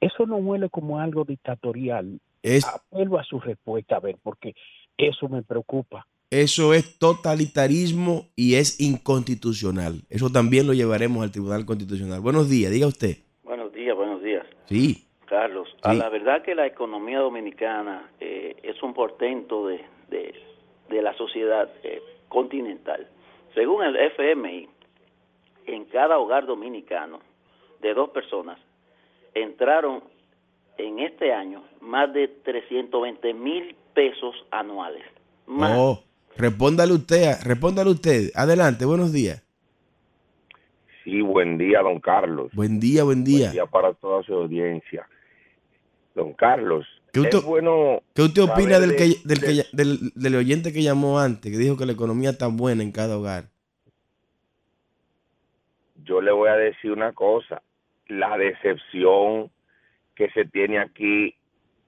eso 0.00 0.26
no 0.26 0.36
huele 0.36 0.68
como 0.68 0.98
algo 0.98 1.24
dictatorial. 1.24 2.20
Es... 2.42 2.66
Apelo 2.66 3.18
a 3.18 3.24
su 3.24 3.40
respuesta, 3.40 3.96
a 3.96 4.00
ver, 4.00 4.16
porque 4.22 4.54
eso 4.96 5.28
me 5.28 5.42
preocupa. 5.42 6.06
Eso 6.30 6.72
es 6.72 6.98
totalitarismo 6.98 8.28
y 8.34 8.54
es 8.54 8.80
inconstitucional. 8.80 10.00
Eso 10.08 10.30
también 10.30 10.66
lo 10.66 10.72
llevaremos 10.72 11.22
al 11.22 11.30
Tribunal 11.30 11.66
Constitucional. 11.66 12.20
Buenos 12.20 12.48
días, 12.48 12.72
diga 12.72 12.86
usted. 12.86 13.18
Buenos 13.42 13.70
días, 13.72 13.94
buenos 13.94 14.22
días. 14.22 14.46
Sí. 14.64 15.06
Carlos, 15.26 15.68
a 15.82 15.92
la 15.92 16.08
verdad 16.08 16.42
que 16.42 16.54
la 16.54 16.66
economía 16.66 17.18
dominicana 17.18 18.10
eh, 18.20 18.56
es 18.62 18.82
un 18.82 18.94
portento 18.94 19.66
de, 19.66 19.84
de, 20.08 21.02
la 21.02 21.14
sociedad 21.16 21.70
eh, 21.82 22.02
continental. 22.28 23.08
Según 23.54 23.82
el 23.84 23.96
FMI, 23.96 24.68
en 25.66 25.84
cada 25.86 26.18
hogar 26.18 26.46
dominicano 26.46 27.20
de 27.80 27.94
dos 27.94 28.10
personas 28.10 28.58
entraron 29.34 30.02
en 30.78 30.98
este 30.98 31.32
año 31.32 31.62
más 31.80 32.12
de 32.12 32.28
320 32.28 33.34
mil 33.34 33.76
pesos 33.94 34.34
anuales. 34.50 35.02
Oh, 35.46 36.02
respóndale 36.36 36.92
usted, 36.92 37.34
respóndale 37.44 37.90
usted. 37.90 38.30
Adelante, 38.34 38.84
buenos 38.84 39.12
días. 39.12 39.44
Sí, 41.04 41.20
buen 41.20 41.58
día, 41.58 41.80
don 41.80 42.00
Carlos. 42.00 42.50
Buen 42.54 42.78
día, 42.78 43.04
buen 43.04 43.24
día. 43.24 43.46
Buen 43.46 43.52
día 43.52 43.66
para 43.66 43.92
toda 43.94 44.22
su 44.22 44.34
audiencia. 44.34 45.06
Don 46.14 46.34
Carlos, 46.34 46.86
¿qué 47.12 47.20
usted, 47.20 47.40
bueno 47.42 48.02
¿qué 48.14 48.22
usted 48.22 48.42
opina 48.42 48.78
del, 48.78 48.96
que, 48.96 49.16
del, 49.24 50.12
del, 50.14 50.34
oyente 50.36 50.72
que 50.72 50.82
llamó 50.82 51.18
antes, 51.18 51.50
que 51.50 51.56
dijo 51.56 51.78
que 51.78 51.86
la 51.86 51.92
economía 51.92 52.30
está 52.30 52.48
buena 52.48 52.82
en 52.82 52.92
cada 52.92 53.16
hogar? 53.16 53.44
Yo 56.04 56.20
le 56.20 56.32
voy 56.32 56.50
a 56.50 56.56
decir 56.56 56.92
una 56.92 57.12
cosa, 57.12 57.62
la 58.08 58.36
decepción 58.36 59.50
que 60.14 60.28
se 60.32 60.44
tiene 60.44 60.78
aquí 60.78 61.34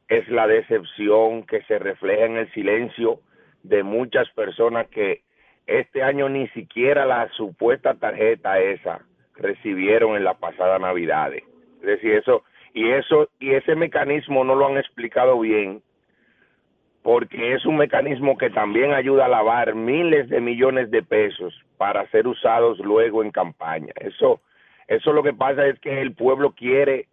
es 0.08 0.28
la 0.28 0.46
decepción 0.46 1.44
que 1.44 1.62
se 1.62 1.78
refleja 1.78 2.26
en 2.26 2.36
el 2.36 2.52
silencio 2.52 3.20
de 3.62 3.82
muchas 3.82 4.28
personas 4.30 4.88
que 4.88 5.22
este 5.66 6.02
año 6.02 6.28
ni 6.28 6.48
siquiera 6.48 7.06
la 7.06 7.28
supuesta 7.30 7.94
tarjeta 7.94 8.58
esa 8.58 9.00
recibieron 9.36 10.16
en 10.16 10.24
la 10.24 10.34
pasada 10.34 10.78
Navidad. 10.78 11.32
Es 11.32 11.42
decir, 11.80 12.12
eso 12.12 12.44
y 12.74 12.90
eso 12.90 13.28
y 13.38 13.54
ese 13.54 13.74
mecanismo 13.74 14.44
no 14.44 14.54
lo 14.54 14.66
han 14.66 14.76
explicado 14.76 15.38
bien 15.40 15.82
porque 17.04 17.52
es 17.52 17.66
un 17.66 17.76
mecanismo 17.76 18.38
que 18.38 18.48
también 18.48 18.94
ayuda 18.94 19.26
a 19.26 19.28
lavar 19.28 19.74
miles 19.74 20.30
de 20.30 20.40
millones 20.40 20.90
de 20.90 21.02
pesos 21.02 21.54
para 21.76 22.08
ser 22.08 22.26
usados 22.26 22.78
luego 22.78 23.22
en 23.22 23.30
campaña. 23.30 23.92
Eso, 24.00 24.40
eso 24.88 25.12
lo 25.12 25.22
que 25.22 25.34
pasa 25.34 25.66
es 25.66 25.78
que 25.80 26.00
el 26.00 26.14
pueblo 26.14 26.52
quiere, 26.52 27.08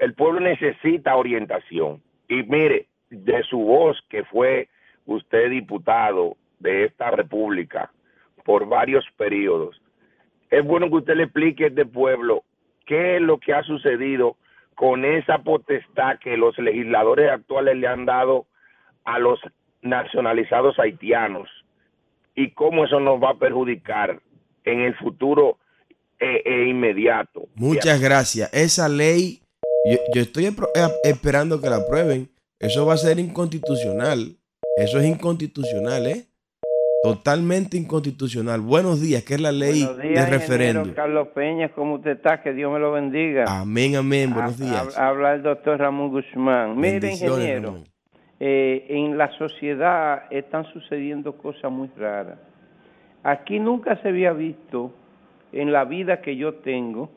el 0.00 0.14
pueblo 0.14 0.40
necesita 0.40 1.14
orientación. 1.14 2.02
Y 2.28 2.42
mire, 2.44 2.86
de 3.10 3.42
su 3.44 3.58
voz 3.58 3.98
que 4.08 4.24
fue 4.24 4.68
usted 5.06 5.50
diputado 5.50 6.36
de 6.58 6.84
esta 6.84 7.10
república 7.10 7.90
por 8.44 8.66
varios 8.68 9.04
periodos, 9.16 9.80
es 10.50 10.64
bueno 10.64 10.88
que 10.88 10.96
usted 10.96 11.16
le 11.16 11.24
explique 11.24 11.64
a 11.64 11.68
este 11.68 11.86
pueblo 11.86 12.44
qué 12.86 13.16
es 13.16 13.22
lo 13.22 13.38
que 13.38 13.52
ha 13.52 13.62
sucedido 13.62 14.36
con 14.74 15.04
esa 15.04 15.38
potestad 15.38 16.18
que 16.18 16.36
los 16.36 16.56
legisladores 16.58 17.30
actuales 17.30 17.76
le 17.76 17.88
han 17.88 18.04
dado 18.04 18.46
a 19.04 19.18
los 19.18 19.40
nacionalizados 19.82 20.78
haitianos 20.78 21.48
y 22.34 22.50
cómo 22.50 22.84
eso 22.84 23.00
nos 23.00 23.20
va 23.22 23.30
a 23.30 23.38
perjudicar 23.38 24.20
en 24.64 24.80
el 24.80 24.94
futuro 24.96 25.58
eh, 26.18 26.42
eh, 26.44 26.66
inmediato. 26.68 27.48
Muchas 27.54 28.00
gracias. 28.00 28.52
Esa 28.52 28.88
ley, 28.88 29.40
yo, 29.90 29.98
yo 30.14 30.22
estoy 30.22 30.46
eh, 30.46 30.52
esperando 31.04 31.60
que 31.60 31.70
la 31.70 31.76
aprueben. 31.76 32.28
Eso 32.58 32.86
va 32.86 32.94
a 32.94 32.96
ser 32.96 33.18
inconstitucional. 33.18 34.36
Eso 34.76 34.98
es 34.98 35.06
inconstitucional, 35.06 36.06
¿eh? 36.06 36.26
Totalmente 37.02 37.76
inconstitucional. 37.76 38.60
Buenos 38.60 39.00
días, 39.00 39.22
que 39.22 39.34
es 39.34 39.40
la 39.40 39.52
ley 39.52 39.86
de 40.02 40.26
referéndum. 40.26 40.92
Carlos 40.92 41.28
Peña, 41.28 41.68
¿cómo 41.68 41.94
usted 41.94 42.12
está? 42.12 42.42
Que 42.42 42.52
Dios 42.52 42.72
me 42.72 42.78
lo 42.78 42.92
bendiga. 42.92 43.44
Amén, 43.46 43.96
amén. 43.96 44.32
Buenos 44.32 44.58
días. 44.58 44.98
Habla 44.98 45.34
el 45.34 45.42
doctor 45.42 45.78
Ramón 45.78 46.10
Guzmán. 46.10 46.76
Mire, 46.76 47.12
ingeniero, 47.12 47.76
eh, 48.40 48.86
en 48.88 49.16
la 49.16 49.30
sociedad 49.38 50.24
están 50.30 50.64
sucediendo 50.72 51.36
cosas 51.38 51.70
muy 51.70 51.88
raras. 51.96 52.38
Aquí 53.22 53.60
nunca 53.60 54.00
se 54.02 54.08
había 54.08 54.32
visto 54.32 54.92
en 55.52 55.72
la 55.72 55.84
vida 55.84 56.20
que 56.22 56.36
yo 56.36 56.54
tengo 56.54 57.10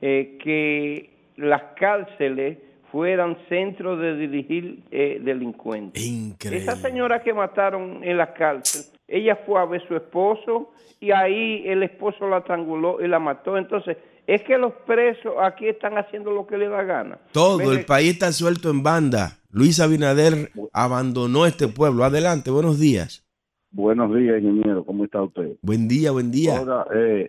eh, 0.00 0.38
que 0.42 1.13
las 1.36 1.62
cárceles 1.76 2.58
fueran 2.90 3.36
centros 3.48 4.00
de 4.00 4.16
dirigir 4.16 4.84
eh, 4.90 5.20
delincuentes. 5.22 6.04
Increíble. 6.04 6.58
Esa 6.58 6.76
señora 6.76 7.22
que 7.22 7.34
mataron 7.34 8.04
en 8.04 8.16
la 8.16 8.32
cárcel 8.32 8.82
ella 9.08 9.38
fue 9.46 9.60
a 9.60 9.64
ver 9.64 9.82
a 9.82 9.88
su 9.88 9.96
esposo 9.96 10.70
y 11.00 11.10
ahí 11.10 11.62
el 11.66 11.82
esposo 11.82 12.28
la 12.28 12.42
tranguló 12.42 13.04
y 13.04 13.08
la 13.08 13.18
mató. 13.18 13.56
Entonces, 13.56 13.96
es 14.26 14.42
que 14.42 14.56
los 14.56 14.72
presos 14.86 15.34
aquí 15.40 15.68
están 15.68 15.98
haciendo 15.98 16.30
lo 16.30 16.46
que 16.46 16.56
le 16.56 16.68
da 16.68 16.82
gana. 16.82 17.18
Todo 17.32 17.72
el 17.72 17.84
país 17.84 18.14
está 18.14 18.32
suelto 18.32 18.70
en 18.70 18.82
banda. 18.82 19.38
Luis 19.50 19.80
Abinader 19.80 20.50
abandonó 20.72 21.46
este 21.46 21.68
pueblo. 21.68 22.04
Adelante, 22.04 22.50
buenos 22.50 22.80
días. 22.80 23.24
Buenos 23.70 24.14
días, 24.14 24.40
ingeniero. 24.40 24.84
¿Cómo 24.84 25.04
está 25.04 25.20
usted? 25.22 25.56
Buen 25.60 25.88
día, 25.88 26.10
buen 26.10 26.30
día. 26.30 26.58
Ahora, 26.58 26.86
eh, 26.94 27.28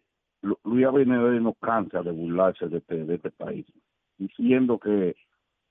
Luis 0.64 0.86
Abinader 0.86 1.42
no 1.42 1.54
cansa 1.54 2.02
de 2.02 2.12
burlarse 2.12 2.68
de 2.68 2.78
este, 2.78 3.04
de 3.04 3.16
este 3.16 3.32
país, 3.32 3.66
diciendo 4.18 4.80
que 4.80 5.16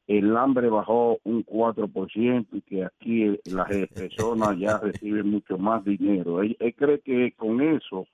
el 0.07 0.37
hambre 0.37 0.69
bajó 0.69 1.19
un 1.25 1.45
4% 1.45 2.47
y 2.53 2.61
que 2.63 2.85
aquí 2.85 3.39
las 3.47 3.69
personas 3.95 4.59
ya 4.59 4.79
reciben 4.79 5.31
mucho 5.31 5.59
más 5.59 5.85
dinero. 5.85 6.43
Él, 6.43 6.57
cree 6.77 7.01
que 7.01 7.33
con 7.33 7.61
eso, 7.61 8.07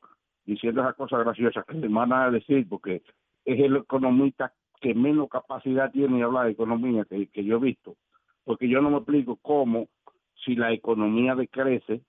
diciendo 0.45 0.83
esas 0.83 0.95
cosas 0.95 1.21
graciosas 1.21 1.65
que 1.67 1.75
le 1.75 1.89
van 1.89 2.13
a 2.13 2.31
decir, 2.31 2.69
porque 2.69 3.03
es 3.45 3.61
el 3.61 3.77
economista 3.77 4.53
que 4.81 4.95
menos 4.95 5.29
capacidad 5.29 5.91
tiene 5.91 6.19
de 6.19 6.23
hablar 6.23 6.47
de 6.47 6.53
economía 6.53 7.05
que, 7.05 7.27
que 7.27 7.45
yo 7.45 7.57
he 7.57 7.61
visto, 7.61 7.97
porque 8.45 8.69
yo 8.69 8.81
no 8.81 8.91
me 8.91 8.99
explico 8.99 9.37
cómo 9.43 9.89
si 10.45 10.55
la 10.55 10.73
economía 10.73 11.35
decrece, 11.35 12.03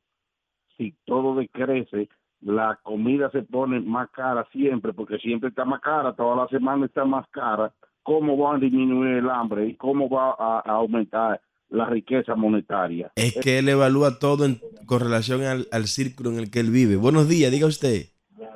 si 0.77 0.95
todo 1.05 1.35
decrece, 1.35 2.07
la 2.41 2.79
comida 2.81 3.29
se 3.31 3.43
pone 3.43 3.79
más 3.79 4.09
cara 4.11 4.47
siempre, 4.51 4.93
porque 4.93 5.17
siempre 5.17 5.49
está 5.49 5.65
más 5.65 5.81
cara, 5.81 6.15
toda 6.15 6.35
la 6.35 6.47
semana 6.47 6.85
está 6.85 7.05
más 7.05 7.27
cara, 7.29 7.73
cómo 8.03 8.37
va 8.37 8.55
a 8.55 8.59
disminuir 8.59 9.17
el 9.17 9.29
hambre 9.29 9.67
y 9.67 9.75
cómo 9.75 10.09
va 10.09 10.35
a, 10.37 10.59
aumentar 10.65 11.41
la 11.69 11.85
riqueza 11.85 12.35
monetaria. 12.35 13.11
Es 13.15 13.35
que 13.35 13.59
él 13.59 13.69
evalúa 13.69 14.19
todo 14.19 14.45
en, 14.45 14.59
con 14.85 14.99
relación 14.99 15.41
al, 15.43 15.85
círculo 15.85 16.31
en 16.31 16.39
el 16.39 16.51
que 16.51 16.59
él 16.59 16.71
vive. 16.71 16.95
Buenos 16.97 17.29
días, 17.29 17.51
diga 17.51 17.67
usted. 17.67 18.07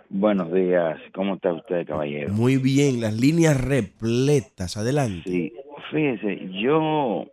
Buenos 0.09 0.51
días, 0.53 0.99
¿cómo 1.13 1.35
está 1.35 1.53
usted, 1.53 1.85
caballero? 1.85 2.31
Muy 2.31 2.57
bien, 2.57 3.01
las 3.01 3.15
líneas 3.19 3.59
repletas, 3.59 4.77
adelante. 4.77 5.29
Sí, 5.29 5.53
fíjese, 5.91 6.49
yo, 6.51 7.25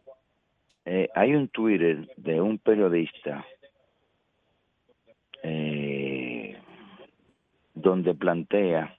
eh, 0.84 1.08
hay 1.14 1.34
un 1.34 1.48
Twitter 1.48 2.08
de 2.16 2.40
un 2.40 2.58
periodista 2.58 3.44
eh, 5.42 6.56
donde 7.74 8.14
plantea 8.14 8.96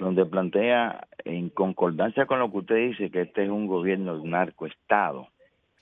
donde 0.00 0.24
plantea 0.24 1.06
en 1.24 1.50
concordancia 1.50 2.26
con 2.26 2.38
lo 2.38 2.50
que 2.50 2.58
usted 2.58 2.76
dice 2.88 3.10
que 3.10 3.22
este 3.22 3.44
es 3.44 3.50
un 3.50 3.66
gobierno 3.66 4.18
de 4.18 4.28
narcoestado. 4.28 5.28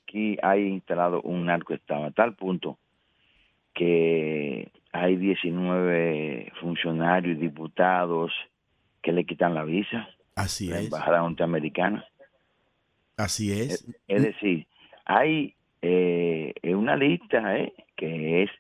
Aquí 0.02 0.36
hay 0.42 0.66
instalado 0.66 1.22
un 1.22 1.46
narcoestado 1.46 2.04
a 2.04 2.10
tal 2.10 2.34
punto 2.34 2.78
que 3.74 4.72
hay 4.92 5.16
19 5.16 6.52
funcionarios 6.60 7.38
y 7.38 7.40
diputados 7.40 8.32
que 9.02 9.12
le 9.12 9.24
quitan 9.24 9.54
la 9.54 9.64
visa 9.64 10.08
Así 10.34 10.68
a 10.68 10.74
la 10.74 10.78
es. 10.80 10.84
embajada 10.86 11.20
norteamericana. 11.20 12.04
Así 13.16 13.52
es. 13.52 13.86
Es, 14.08 14.22
decir, 14.22 14.66
hay 15.04 15.54
eh, 15.82 16.54
una 16.64 16.96
lista 16.96 17.56
eh, 17.56 17.72
que 17.96 18.42
es 18.42 18.50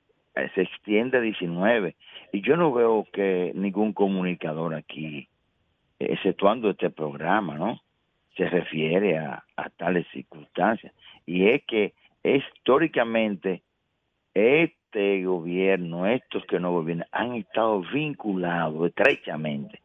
se 0.54 0.62
extiende 0.62 1.18
a 1.18 1.20
19 1.20 1.96
y 2.32 2.42
yo 2.42 2.56
no 2.56 2.72
veo 2.72 3.08
que 3.12 3.50
ningún 3.56 3.92
comunicador 3.92 4.72
aquí 4.76 5.28
exceptuando 5.98 6.70
este 6.70 6.90
programa, 6.90 7.56
¿no? 7.56 7.80
Se 8.36 8.48
refiere 8.48 9.18
a, 9.18 9.44
tales 9.76 10.06
circunstancias. 10.12 10.92
Y 11.26 11.48
es 11.48 11.62
que 11.66 11.94
históricamente 12.22 13.62
este 14.34 15.24
gobierno, 15.24 16.06
estos 16.06 16.44
que 16.46 16.60
no 16.60 16.72
gobiernan, 16.72 17.08
han 17.12 17.34
estado 17.34 17.82
vinculados 17.92 18.88
estrechamente 18.88 19.80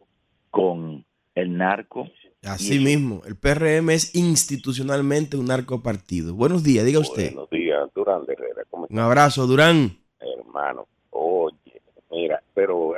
con 0.52 1.04
el 1.36 1.58
narco. 1.58 2.08
Así 2.44 2.80
mismo, 2.80 3.22
el 3.26 3.36
PRM 3.36 3.90
es 3.90 4.16
institucionalmente 4.16 5.38
un 5.38 5.48
narco 5.48 5.82
partido. 5.82 6.36
Buenos 6.36 6.64
días, 6.64 6.86
diga 6.86 7.00
usted. 7.00 7.34
Buenos 7.34 7.50
días, 7.50 7.90
Durán 7.96 8.22
Herrera. 8.28 8.64
Un 8.72 9.00
abrazo, 9.00 9.48
Durán. 9.48 9.98
Hermano, 10.20 10.88
oye, 11.10 11.82
Mira, 12.12 12.44
pero 12.54 12.94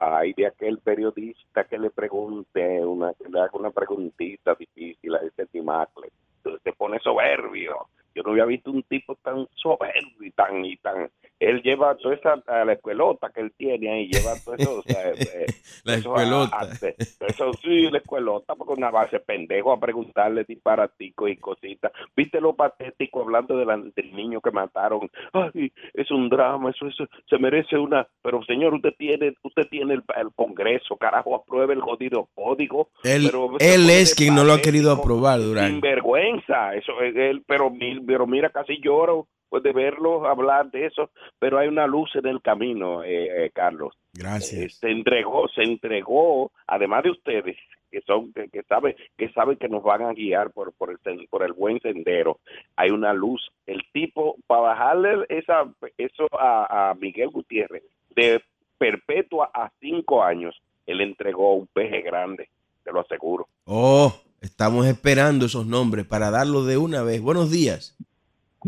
hay 0.00 0.32
de 0.32 0.46
aquel 0.46 0.78
periodista 0.78 1.64
que 1.64 1.78
le 1.78 1.90
pregunte, 1.90 2.84
una, 2.84 3.12
que 3.14 3.28
le 3.28 3.40
haga 3.40 3.50
una 3.54 3.70
preguntita 3.70 4.54
difícil 4.54 5.14
a 5.14 5.18
ese 5.18 5.46
Timacle. 5.46 6.10
Entonces 6.38 6.62
se 6.62 6.72
pone 6.72 6.98
soberbio. 7.00 7.88
Yo 8.14 8.22
no 8.22 8.30
había 8.30 8.44
visto 8.44 8.70
un 8.70 8.82
tipo 8.84 9.16
tan 9.16 9.48
soberbio 9.54 10.22
y 10.22 10.30
tan, 10.30 10.64
y 10.64 10.76
tan 10.76 11.10
él 11.38 11.62
lleva 11.62 11.96
toda 11.96 12.14
esa 12.14 12.64
la 12.64 12.72
escuelota 12.72 13.30
que 13.30 13.40
él 13.40 13.52
tiene 13.56 13.90
ahí, 13.90 14.08
lleva 14.08 14.34
todo 14.44 14.54
eso. 14.54 14.84
Eh, 14.88 15.46
la 15.84 15.94
escuelota. 15.94 16.58
eso 16.80 17.52
sí, 17.62 17.90
la 17.90 17.98
escuelota, 17.98 18.54
porque 18.54 18.74
una 18.74 18.90
base 18.90 19.20
pendejo 19.20 19.72
a 19.72 19.80
preguntarle 19.80 20.44
disparatico 20.44 21.28
y 21.28 21.36
cositas. 21.36 21.92
¿Viste 22.16 22.40
lo 22.40 22.54
patético 22.54 23.20
hablando 23.20 23.56
del 23.56 24.14
niño 24.14 24.40
que 24.40 24.50
mataron? 24.50 25.10
Ay, 25.32 25.72
es 25.94 26.10
un 26.10 26.28
drama, 26.28 26.70
eso, 26.70 26.86
eso 26.86 27.04
se 27.28 27.38
merece 27.38 27.76
una. 27.76 28.06
Pero 28.22 28.42
señor, 28.44 28.74
usted 28.74 28.94
tiene 28.98 29.34
usted 29.42 29.68
tiene 29.68 29.94
el, 29.94 30.02
Congreso, 30.34 30.96
carajo, 30.96 31.34
apruebe 31.34 31.74
el 31.74 31.80
jodido 31.80 32.28
código. 32.34 32.88
Él, 33.02 33.30
él 33.58 33.90
es 33.90 34.14
quien 34.14 34.34
no 34.34 34.44
lo 34.44 34.52
ha 34.52 34.60
querido 34.60 34.92
aprobar, 34.92 35.40
Durán. 35.40 35.72
Sin 35.72 35.80
vergüenza, 35.80 36.74
eso 36.74 37.00
es 37.02 37.14
él, 37.16 37.42
pero, 37.46 37.72
pero 38.06 38.26
mira, 38.26 38.50
casi 38.50 38.80
lloro 38.80 39.26
pues 39.48 39.62
de 39.62 39.72
verlo 39.72 40.26
hablar 40.26 40.70
de 40.70 40.86
eso, 40.86 41.10
pero 41.38 41.58
hay 41.58 41.68
una 41.68 41.86
luz 41.86 42.14
en 42.14 42.26
el 42.26 42.42
camino, 42.42 43.02
eh, 43.02 43.46
eh 43.46 43.50
Carlos. 43.52 43.94
Gracias. 44.12 44.60
Eh, 44.60 44.68
se 44.70 44.90
entregó, 44.90 45.48
se 45.48 45.62
entregó, 45.62 46.50
además 46.66 47.04
de 47.04 47.10
ustedes 47.10 47.56
que 47.90 48.02
son 48.02 48.32
que, 48.34 48.48
que 48.48 48.62
saben 48.64 48.94
que 49.16 49.30
saben 49.32 49.56
que 49.56 49.68
nos 49.68 49.82
van 49.82 50.02
a 50.02 50.12
guiar 50.12 50.50
por 50.50 50.74
por 50.74 50.90
el 50.90 51.28
por 51.28 51.42
el 51.42 51.52
buen 51.52 51.80
sendero. 51.80 52.38
Hay 52.76 52.90
una 52.90 53.12
luz. 53.12 53.50
El 53.66 53.82
tipo 53.92 54.36
para 54.46 54.62
bajarle 54.62 55.24
esa 55.28 55.64
eso 55.96 56.26
a, 56.38 56.90
a 56.90 56.94
Miguel 56.94 57.30
Gutiérrez 57.30 57.82
de 58.14 58.42
perpetua 58.78 59.50
a 59.52 59.70
cinco 59.80 60.22
años, 60.22 60.54
él 60.86 61.00
entregó 61.00 61.54
un 61.54 61.66
peje 61.66 62.00
grande, 62.02 62.48
te 62.84 62.92
lo 62.92 63.00
aseguro. 63.00 63.48
Oh, 63.64 64.12
estamos 64.40 64.86
esperando 64.86 65.46
esos 65.46 65.66
nombres 65.66 66.06
para 66.06 66.30
darlo 66.30 66.64
de 66.64 66.78
una 66.78 67.02
vez. 67.02 67.20
Buenos 67.20 67.50
días. 67.50 67.96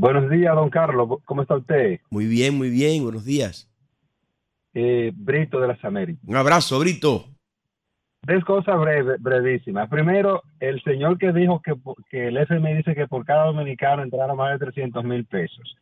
Buenos 0.00 0.30
días, 0.30 0.54
don 0.54 0.70
Carlos. 0.70 1.18
¿Cómo 1.26 1.42
está 1.42 1.56
usted? 1.56 2.00
Muy 2.08 2.24
bien, 2.24 2.56
muy 2.56 2.70
bien. 2.70 3.02
Buenos 3.02 3.22
días. 3.26 3.70
Eh, 4.72 5.12
Brito 5.14 5.60
de 5.60 5.68
las 5.68 5.84
Américas. 5.84 6.24
Un 6.26 6.36
abrazo, 6.36 6.78
Brito. 6.78 7.26
Tres 8.22 8.42
cosas 8.46 8.76
brevísimas. 9.18 9.90
Primero, 9.90 10.42
el 10.58 10.82
señor 10.84 11.18
que 11.18 11.34
dijo 11.34 11.60
que, 11.60 11.74
que 12.08 12.28
el 12.28 12.38
FMI 12.38 12.76
dice 12.76 12.94
que 12.94 13.08
por 13.08 13.26
cada 13.26 13.44
dominicano 13.44 14.02
entraron 14.02 14.38
más 14.38 14.58
de 14.58 14.64
300 14.64 15.04
mil 15.04 15.26
pesos. 15.26 15.76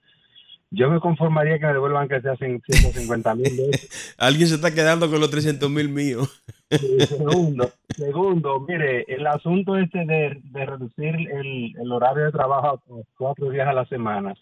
Yo 0.70 0.90
me 0.90 1.00
conformaría 1.00 1.58
que 1.58 1.66
me 1.66 1.72
devuelvan 1.72 2.08
que 2.08 2.20
se 2.20 2.28
hacen 2.28 2.60
150 2.66 3.34
mil 3.34 3.52
Alguien 4.18 4.48
se 4.48 4.56
está 4.56 4.74
quedando 4.74 5.10
con 5.10 5.20
los 5.20 5.30
300 5.30 5.70
mil 5.70 5.88
míos. 5.88 6.42
segundo, 7.08 7.70
segundo, 7.96 8.60
mire, 8.60 9.04
el 9.08 9.26
asunto 9.26 9.76
este 9.76 10.04
de, 10.04 10.38
reducir 10.66 11.14
el, 11.14 11.74
el, 11.80 11.92
horario 11.92 12.24
de 12.24 12.32
trabajo 12.32 12.68
a 12.68 12.80
cuatro 13.16 13.48
días 13.50 13.66
a 13.66 13.72
la 13.72 13.86
semana 13.86 14.34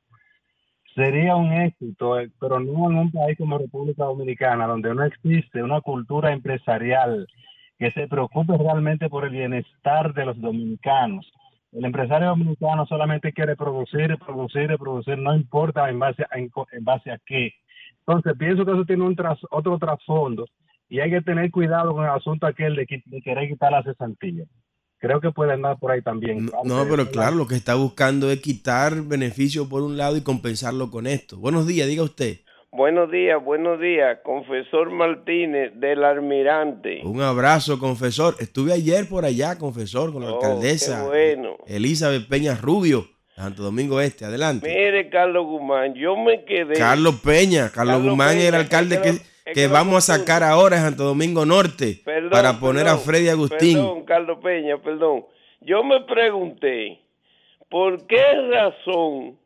sería 0.96 1.36
un 1.36 1.52
éxito, 1.52 2.18
eh, 2.18 2.30
pero 2.40 2.58
no 2.58 2.90
en 2.90 2.96
un 2.96 3.12
país 3.12 3.38
como 3.38 3.58
República 3.58 4.04
Dominicana, 4.04 4.66
donde 4.66 4.92
no 4.94 5.04
existe 5.04 5.62
una 5.62 5.80
cultura 5.82 6.32
empresarial 6.32 7.28
que 7.78 7.92
se 7.92 8.08
preocupe 8.08 8.56
realmente 8.56 9.08
por 9.08 9.24
el 9.24 9.30
bienestar 9.30 10.14
de 10.14 10.24
los 10.24 10.40
dominicanos. 10.40 11.30
El 11.76 11.84
empresario 11.84 12.28
dominicano 12.28 12.86
solamente 12.86 13.34
quiere 13.34 13.54
producir, 13.54 14.16
producir 14.18 14.70
y 14.70 14.78
producir, 14.78 15.18
no 15.18 15.36
importa 15.36 15.90
en 15.90 15.98
base 15.98 16.22
a, 16.22 16.38
en, 16.38 16.50
base 16.80 17.10
a 17.10 17.18
qué. 17.26 17.52
Entonces, 18.06 18.32
pienso 18.38 18.64
que 18.64 18.72
eso 18.72 18.86
tiene 18.86 19.04
un 19.04 19.14
tras, 19.14 19.38
otro 19.50 19.78
trasfondo 19.78 20.46
y 20.88 21.00
hay 21.00 21.10
que 21.10 21.20
tener 21.20 21.50
cuidado 21.50 21.92
con 21.92 22.04
el 22.04 22.10
asunto 22.10 22.46
aquel 22.46 22.76
de, 22.76 22.86
de 23.04 23.20
querer 23.20 23.50
quitar 23.50 23.72
la 23.72 23.82
cesantilla. 23.82 24.44
Creo 24.98 25.20
que 25.20 25.32
puede 25.32 25.52
andar 25.52 25.78
por 25.78 25.90
ahí 25.90 26.00
también. 26.00 26.46
No, 26.64 26.86
pero 26.88 27.10
claro, 27.10 27.36
lo 27.36 27.46
que 27.46 27.56
está 27.56 27.74
buscando 27.74 28.30
es 28.30 28.40
quitar 28.40 29.02
beneficio 29.02 29.68
por 29.68 29.82
un 29.82 29.98
lado 29.98 30.16
y 30.16 30.22
compensarlo 30.22 30.90
con 30.90 31.06
esto. 31.06 31.36
Buenos 31.36 31.66
días, 31.66 31.86
diga 31.88 32.04
usted. 32.04 32.38
Buenos 32.76 33.10
días, 33.10 33.42
buenos 33.42 33.80
días, 33.80 34.18
confesor 34.22 34.90
Martínez 34.90 35.72
del 35.76 36.04
Almirante. 36.04 37.00
Un 37.04 37.22
abrazo, 37.22 37.78
confesor. 37.78 38.34
Estuve 38.38 38.74
ayer 38.74 39.08
por 39.08 39.24
allá, 39.24 39.56
confesor, 39.56 40.12
con 40.12 40.22
la 40.22 40.32
oh, 40.32 40.34
alcaldesa 40.34 41.06
bueno. 41.06 41.56
Elizabeth 41.66 42.28
Peña 42.28 42.54
Rubio, 42.54 43.06
Santo 43.34 43.62
Domingo 43.62 43.98
Este. 44.02 44.26
Adelante. 44.26 44.68
Mire, 44.68 45.08
Carlos 45.08 45.46
Guzmán, 45.46 45.94
yo 45.94 46.18
me 46.18 46.44
quedé. 46.44 46.74
Carlos 46.74 47.18
Peña, 47.24 47.70
Carlos, 47.70 48.02
Guzmán 48.02 48.36
era 48.36 48.58
el 48.58 48.64
alcalde 48.64 49.00
que, 49.00 49.52
que, 49.54 49.68
vamos 49.68 50.10
a 50.10 50.18
sacar 50.18 50.42
ahora 50.42 50.76
en 50.76 50.82
Santo 50.82 51.04
Domingo 51.04 51.46
Norte 51.46 52.02
para 52.30 52.60
poner 52.60 52.88
a 52.88 52.98
Freddy 52.98 53.30
Agustín. 53.30 53.78
Perdón, 53.78 54.04
Carlos 54.04 54.38
Peña, 54.42 54.76
perdón. 54.82 55.24
Yo 55.62 55.82
me 55.82 56.02
pregunté, 56.02 57.00
¿por 57.70 58.06
qué 58.06 58.22
razón? 58.52 59.38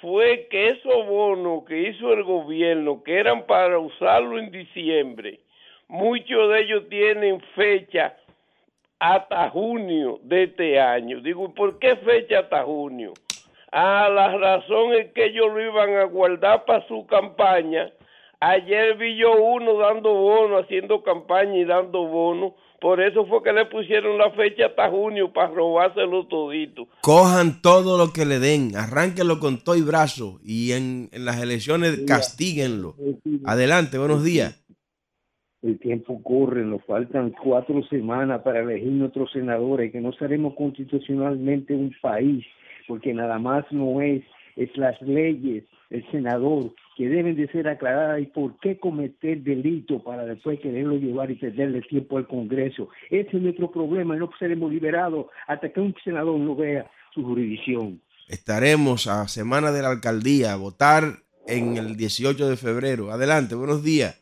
Fue 0.00 0.48
que 0.50 0.68
esos 0.68 1.06
bonos 1.06 1.64
que 1.64 1.88
hizo 1.88 2.12
el 2.12 2.22
gobierno, 2.24 3.02
que 3.02 3.18
eran 3.18 3.46
para 3.46 3.78
usarlo 3.78 4.38
en 4.38 4.50
diciembre, 4.50 5.40
muchos 5.88 6.50
de 6.52 6.60
ellos 6.60 6.88
tienen 6.88 7.40
fecha 7.54 8.16
hasta 8.98 9.50
junio 9.50 10.18
de 10.22 10.44
este 10.44 10.80
año. 10.80 11.20
Digo, 11.20 11.52
¿por 11.54 11.78
qué 11.78 11.96
fecha 11.96 12.40
hasta 12.40 12.64
junio? 12.64 13.12
Ah, 13.70 14.08
la 14.12 14.36
razón 14.36 14.94
es 14.94 15.12
que 15.12 15.26
ellos 15.26 15.46
lo 15.52 15.60
iban 15.60 15.96
a 15.96 16.04
guardar 16.04 16.64
para 16.64 16.86
su 16.88 17.06
campaña. 17.06 17.90
Ayer 18.40 18.96
vi 18.96 19.16
yo 19.16 19.32
uno 19.36 19.78
dando 19.78 20.12
bonos, 20.14 20.64
haciendo 20.64 21.02
campaña 21.02 21.56
y 21.56 21.64
dando 21.64 22.04
bonos 22.04 22.52
por 22.80 23.00
eso 23.00 23.26
fue 23.26 23.42
que 23.42 23.52
le 23.52 23.66
pusieron 23.66 24.18
la 24.18 24.30
fecha 24.30 24.66
hasta 24.66 24.88
junio 24.88 25.32
para 25.32 25.48
robárselo 25.48 26.26
todito. 26.26 26.86
Cojan 27.02 27.60
todo 27.60 27.98
lo 27.98 28.12
que 28.12 28.24
le 28.24 28.38
den, 28.38 28.76
arránquenlo 28.76 29.40
con 29.40 29.64
todo 29.64 29.76
y 29.76 29.82
brazo 29.82 30.38
y 30.44 30.72
en, 30.72 31.08
las 31.12 31.42
elecciones 31.42 32.04
castíguenlo. 32.06 32.94
Adelante, 33.44 33.98
buenos 33.98 34.22
días. 34.22 34.64
El 35.60 35.80
tiempo 35.80 36.22
corre, 36.22 36.64
nos 36.64 36.84
faltan 36.84 37.34
cuatro 37.42 37.82
semanas 37.88 38.42
para 38.42 38.60
elegir 38.60 38.92
nuestros 38.92 39.32
senadores, 39.32 39.90
que 39.90 40.00
no 40.00 40.12
seremos 40.12 40.54
constitucionalmente 40.54 41.74
un 41.74 41.92
país, 42.00 42.46
porque 42.86 43.12
nada 43.12 43.40
más 43.40 43.64
no 43.72 44.00
es, 44.00 44.22
es 44.54 44.70
las 44.76 45.02
leyes, 45.02 45.64
el 45.90 46.08
senador, 46.12 46.72
que 46.98 47.08
deben 47.08 47.36
de 47.36 47.46
ser 47.52 47.68
aclaradas 47.68 48.20
y 48.20 48.26
por 48.26 48.58
qué 48.58 48.76
cometer 48.76 49.40
delito 49.44 50.02
para 50.02 50.24
después 50.24 50.58
quererlo 50.58 50.96
llevar 50.96 51.30
y 51.30 51.36
perderle 51.36 51.80
tiempo 51.82 52.18
al 52.18 52.26
Congreso. 52.26 52.88
Ese 53.08 53.36
es 53.36 53.40
nuestro 53.40 53.70
problema 53.70 54.16
y 54.16 54.18
no 54.18 54.28
seremos 54.36 54.72
liberados 54.72 55.26
hasta 55.46 55.72
que 55.72 55.78
un 55.78 55.94
senador 56.02 56.36
no 56.40 56.56
vea 56.56 56.90
su 57.14 57.22
jurisdicción. 57.22 58.00
Estaremos 58.26 59.06
a 59.06 59.28
semana 59.28 59.70
de 59.70 59.82
la 59.82 59.90
alcaldía 59.90 60.54
a 60.54 60.56
votar 60.56 61.04
en 61.46 61.76
el 61.76 61.96
18 61.96 62.48
de 62.48 62.56
febrero. 62.56 63.12
Adelante, 63.12 63.54
buenos 63.54 63.84
días. 63.84 64.20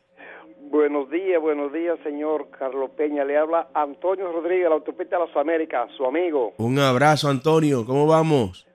Buenos 0.69 1.09
días, 1.09 1.41
buenos 1.41 1.73
días, 1.73 1.97
señor 2.03 2.49
Carlos 2.59 2.91
Peña. 2.95 3.25
Le 3.25 3.37
habla 3.37 3.69
Antonio 3.73 4.31
Rodríguez, 4.31 4.69
la 4.69 4.75
autopista 4.75 5.17
de 5.17 5.25
las 5.25 5.35
Américas, 5.35 5.89
su 5.97 6.05
amigo. 6.05 6.53
Un 6.59 6.77
abrazo, 6.77 7.27
Antonio. 7.27 7.87
¿Cómo 7.87 8.05
vamos? 8.05 8.66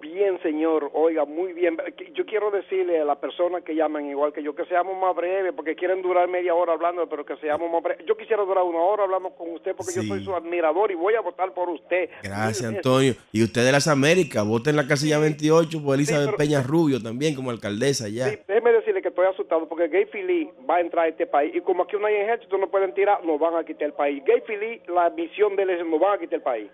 Bien, 0.00 0.40
señor, 0.42 0.90
oiga, 0.94 1.24
muy 1.24 1.52
bien. 1.52 1.76
Yo 2.14 2.24
quiero 2.24 2.50
decirle 2.50 3.00
a 3.00 3.04
las 3.04 3.18
personas 3.18 3.62
que 3.62 3.74
llaman 3.74 4.06
igual 4.06 4.32
que 4.32 4.42
yo 4.42 4.54
que 4.54 4.64
seamos 4.64 4.98
más 4.98 5.14
breves, 5.14 5.52
porque 5.54 5.74
quieren 5.74 6.00
durar 6.00 6.26
media 6.28 6.54
hora 6.54 6.72
hablando, 6.72 7.06
pero 7.08 7.24
que 7.24 7.36
seamos 7.36 7.70
más 7.70 7.82
breves. 7.82 8.06
Yo 8.06 8.16
quisiera 8.16 8.42
durar 8.42 8.64
una 8.64 8.78
hora 8.78 9.04
hablando 9.04 9.30
con 9.30 9.50
usted 9.52 9.74
porque 9.76 9.92
yo 9.94 10.02
soy 10.02 10.24
su 10.24 10.34
admirador 10.34 10.90
y 10.90 10.94
voy 10.94 11.14
a 11.14 11.20
votar 11.20 11.52
por 11.52 11.68
usted. 11.68 12.08
Gracias, 12.22 12.64
Antonio. 12.64 13.14
Y 13.32 13.44
usted 13.44 13.64
de 13.64 13.72
las 13.72 13.88
Américas, 13.88 14.46
vote 14.46 14.70
en 14.70 14.76
la 14.76 14.86
casilla 14.86 15.18
28 15.18 15.82
por 15.84 15.94
Elizabeth 15.96 16.36
Peña 16.36 16.62
Rubio 16.62 17.02
también 17.02 17.34
como 17.34 17.50
alcaldesa 17.50 18.08
ya. 18.08 18.28
Sí, 18.28 18.38
déjeme 18.48 18.72
decirle 18.72 19.02
que 19.02 19.08
estoy 19.08 19.26
asustado 19.26 19.68
porque 19.68 19.88
Gay 19.88 20.06
Philly 20.06 20.50
va 20.68 20.76
a 20.76 20.80
entrar 20.80 21.06
a 21.06 21.08
este 21.08 21.26
país 21.26 21.54
y 21.54 21.60
como 21.60 21.82
aquí 21.82 21.96
no 22.00 22.06
hay 22.06 22.14
ejército, 22.16 22.56
no 22.58 22.70
pueden 22.70 22.94
tirar, 22.94 23.24
nos 23.24 23.38
van 23.38 23.56
a 23.56 23.64
quitar 23.64 23.88
el 23.88 23.92
país. 23.92 24.22
Gay 24.24 24.42
Philly, 24.46 24.82
la 24.88 25.10
misión 25.10 25.56
de 25.56 25.64
él 25.64 25.70
es 25.70 25.86
nos 25.86 26.00
van 26.00 26.14
a 26.14 26.18
quitar 26.18 26.36
el 26.36 26.42
país. 26.42 26.70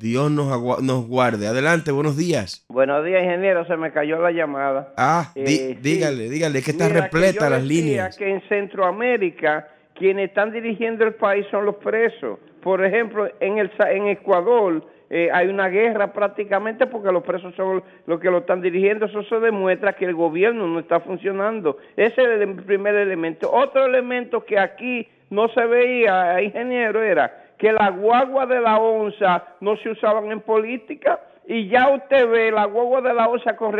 Dios 0.00 0.30
nos, 0.30 0.82
nos 0.82 1.06
guarde. 1.06 1.46
Adelante, 1.46 1.92
buenos 1.92 2.16
días. 2.16 2.64
Buenos 2.68 3.04
días, 3.04 3.22
ingeniero. 3.22 3.66
Se 3.66 3.76
me 3.76 3.92
cayó 3.92 4.20
la 4.20 4.30
llamada. 4.30 4.92
Ah, 4.96 5.32
eh, 5.34 5.76
dígale, 5.80 6.28
dígale, 6.28 6.62
que 6.62 6.70
está 6.70 6.88
repleta 6.88 7.50
las 7.50 7.64
líneas. 7.64 8.16
que 8.16 8.30
en 8.30 8.40
Centroamérica 8.48 9.68
quienes 9.94 10.28
están 10.28 10.52
dirigiendo 10.52 11.04
el 11.04 11.14
país 11.14 11.44
son 11.50 11.66
los 11.66 11.76
presos. 11.76 12.38
Por 12.62 12.84
ejemplo, 12.84 13.28
en, 13.40 13.58
el, 13.58 13.70
en 13.90 14.06
Ecuador 14.06 14.84
eh, 15.10 15.28
hay 15.32 15.48
una 15.48 15.68
guerra 15.68 16.12
prácticamente 16.12 16.86
porque 16.86 17.10
los 17.10 17.24
presos 17.24 17.54
son 17.56 17.82
los 18.06 18.20
que 18.20 18.30
lo 18.30 18.38
están 18.38 18.60
dirigiendo. 18.60 19.06
Eso 19.06 19.22
se 19.24 19.40
demuestra 19.40 19.94
que 19.94 20.04
el 20.04 20.14
gobierno 20.14 20.66
no 20.66 20.78
está 20.78 21.00
funcionando. 21.00 21.78
Ese 21.96 22.22
es 22.22 22.40
el 22.40 22.54
primer 22.56 22.94
elemento. 22.94 23.50
Otro 23.52 23.86
elemento 23.86 24.44
que 24.44 24.58
aquí 24.58 25.08
no 25.30 25.48
se 25.48 25.64
veía, 25.66 26.40
ingeniero, 26.42 27.02
era 27.02 27.47
que 27.58 27.72
la 27.72 27.90
guagua 27.90 28.46
de 28.46 28.60
la 28.60 28.78
onza 28.78 29.44
no 29.60 29.76
se 29.76 29.90
usaban 29.90 30.30
en 30.30 30.40
política 30.40 31.20
y 31.46 31.68
ya 31.68 31.94
usted 31.94 32.28
ve 32.28 32.52
la 32.52 32.66
guagua 32.66 33.00
de 33.00 33.14
la 33.14 33.28
onza 33.28 33.56
con, 33.56 33.74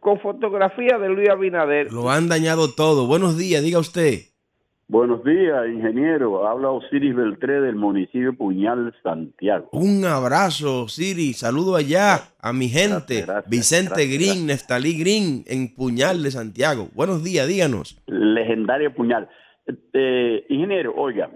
con, 0.00 0.20
fotografía 0.20 0.98
de 0.98 1.08
Luis 1.08 1.28
Abinader. 1.28 1.92
Lo 1.92 2.10
han 2.10 2.28
dañado 2.28 2.74
todo. 2.74 3.06
Buenos 3.06 3.38
días, 3.38 3.62
diga 3.62 3.78
usted. 3.78 4.30
Buenos 4.86 5.22
días, 5.24 5.68
ingeniero. 5.68 6.46
Habla 6.48 6.70
Osiris 6.70 7.14
Beltré 7.14 7.60
del 7.60 7.76
municipio 7.76 8.36
Puñal, 8.36 8.92
Santiago. 9.02 9.68
Un 9.72 10.04
abrazo, 10.04 10.82
Osiris. 10.82 11.38
Saludo 11.38 11.76
allá 11.76 12.16
a 12.40 12.52
mi 12.52 12.68
gente. 12.68 13.24
Vicente 13.46 14.06
Green, 14.06 14.46
Neftalí 14.46 14.98
Green, 14.98 15.44
en 15.46 15.74
Puñal 15.74 16.24
de 16.24 16.32
Santiago. 16.32 16.88
Buenos 16.92 17.22
días, 17.22 17.46
díganos. 17.46 18.02
Legendario 18.06 18.92
Puñal. 18.92 19.28
Eh, 19.92 20.44
ingeniero, 20.48 20.92
oiga, 20.96 21.30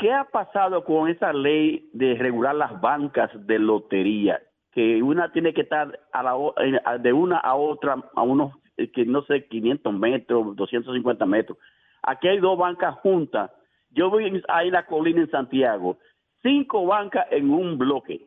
¿Qué 0.00 0.10
ha 0.10 0.24
pasado 0.24 0.82
con 0.82 1.10
esa 1.10 1.30
ley 1.30 1.90
de 1.92 2.14
regular 2.14 2.54
las 2.54 2.80
bancas 2.80 3.30
de 3.46 3.58
lotería? 3.58 4.40
Que 4.72 5.02
una 5.02 5.30
tiene 5.30 5.52
que 5.52 5.60
estar 5.60 6.00
a 6.10 6.22
la, 6.22 6.98
de 6.98 7.12
una 7.12 7.36
a 7.36 7.54
otra 7.54 8.02
a 8.14 8.22
unos, 8.22 8.54
eh, 8.78 8.90
que 8.90 9.04
no 9.04 9.20
sé, 9.24 9.46
500 9.46 9.92
metros, 9.92 10.56
250 10.56 11.26
metros. 11.26 11.58
Aquí 12.02 12.28
hay 12.28 12.38
dos 12.38 12.56
bancas 12.56 12.94
juntas. 13.00 13.50
Yo 13.90 14.08
voy 14.08 14.42
ahí 14.48 14.70
la 14.70 14.86
colina 14.86 15.20
en 15.20 15.30
Santiago. 15.30 15.98
Cinco 16.42 16.86
bancas 16.86 17.26
en 17.30 17.50
un 17.50 17.76
bloque. 17.76 18.22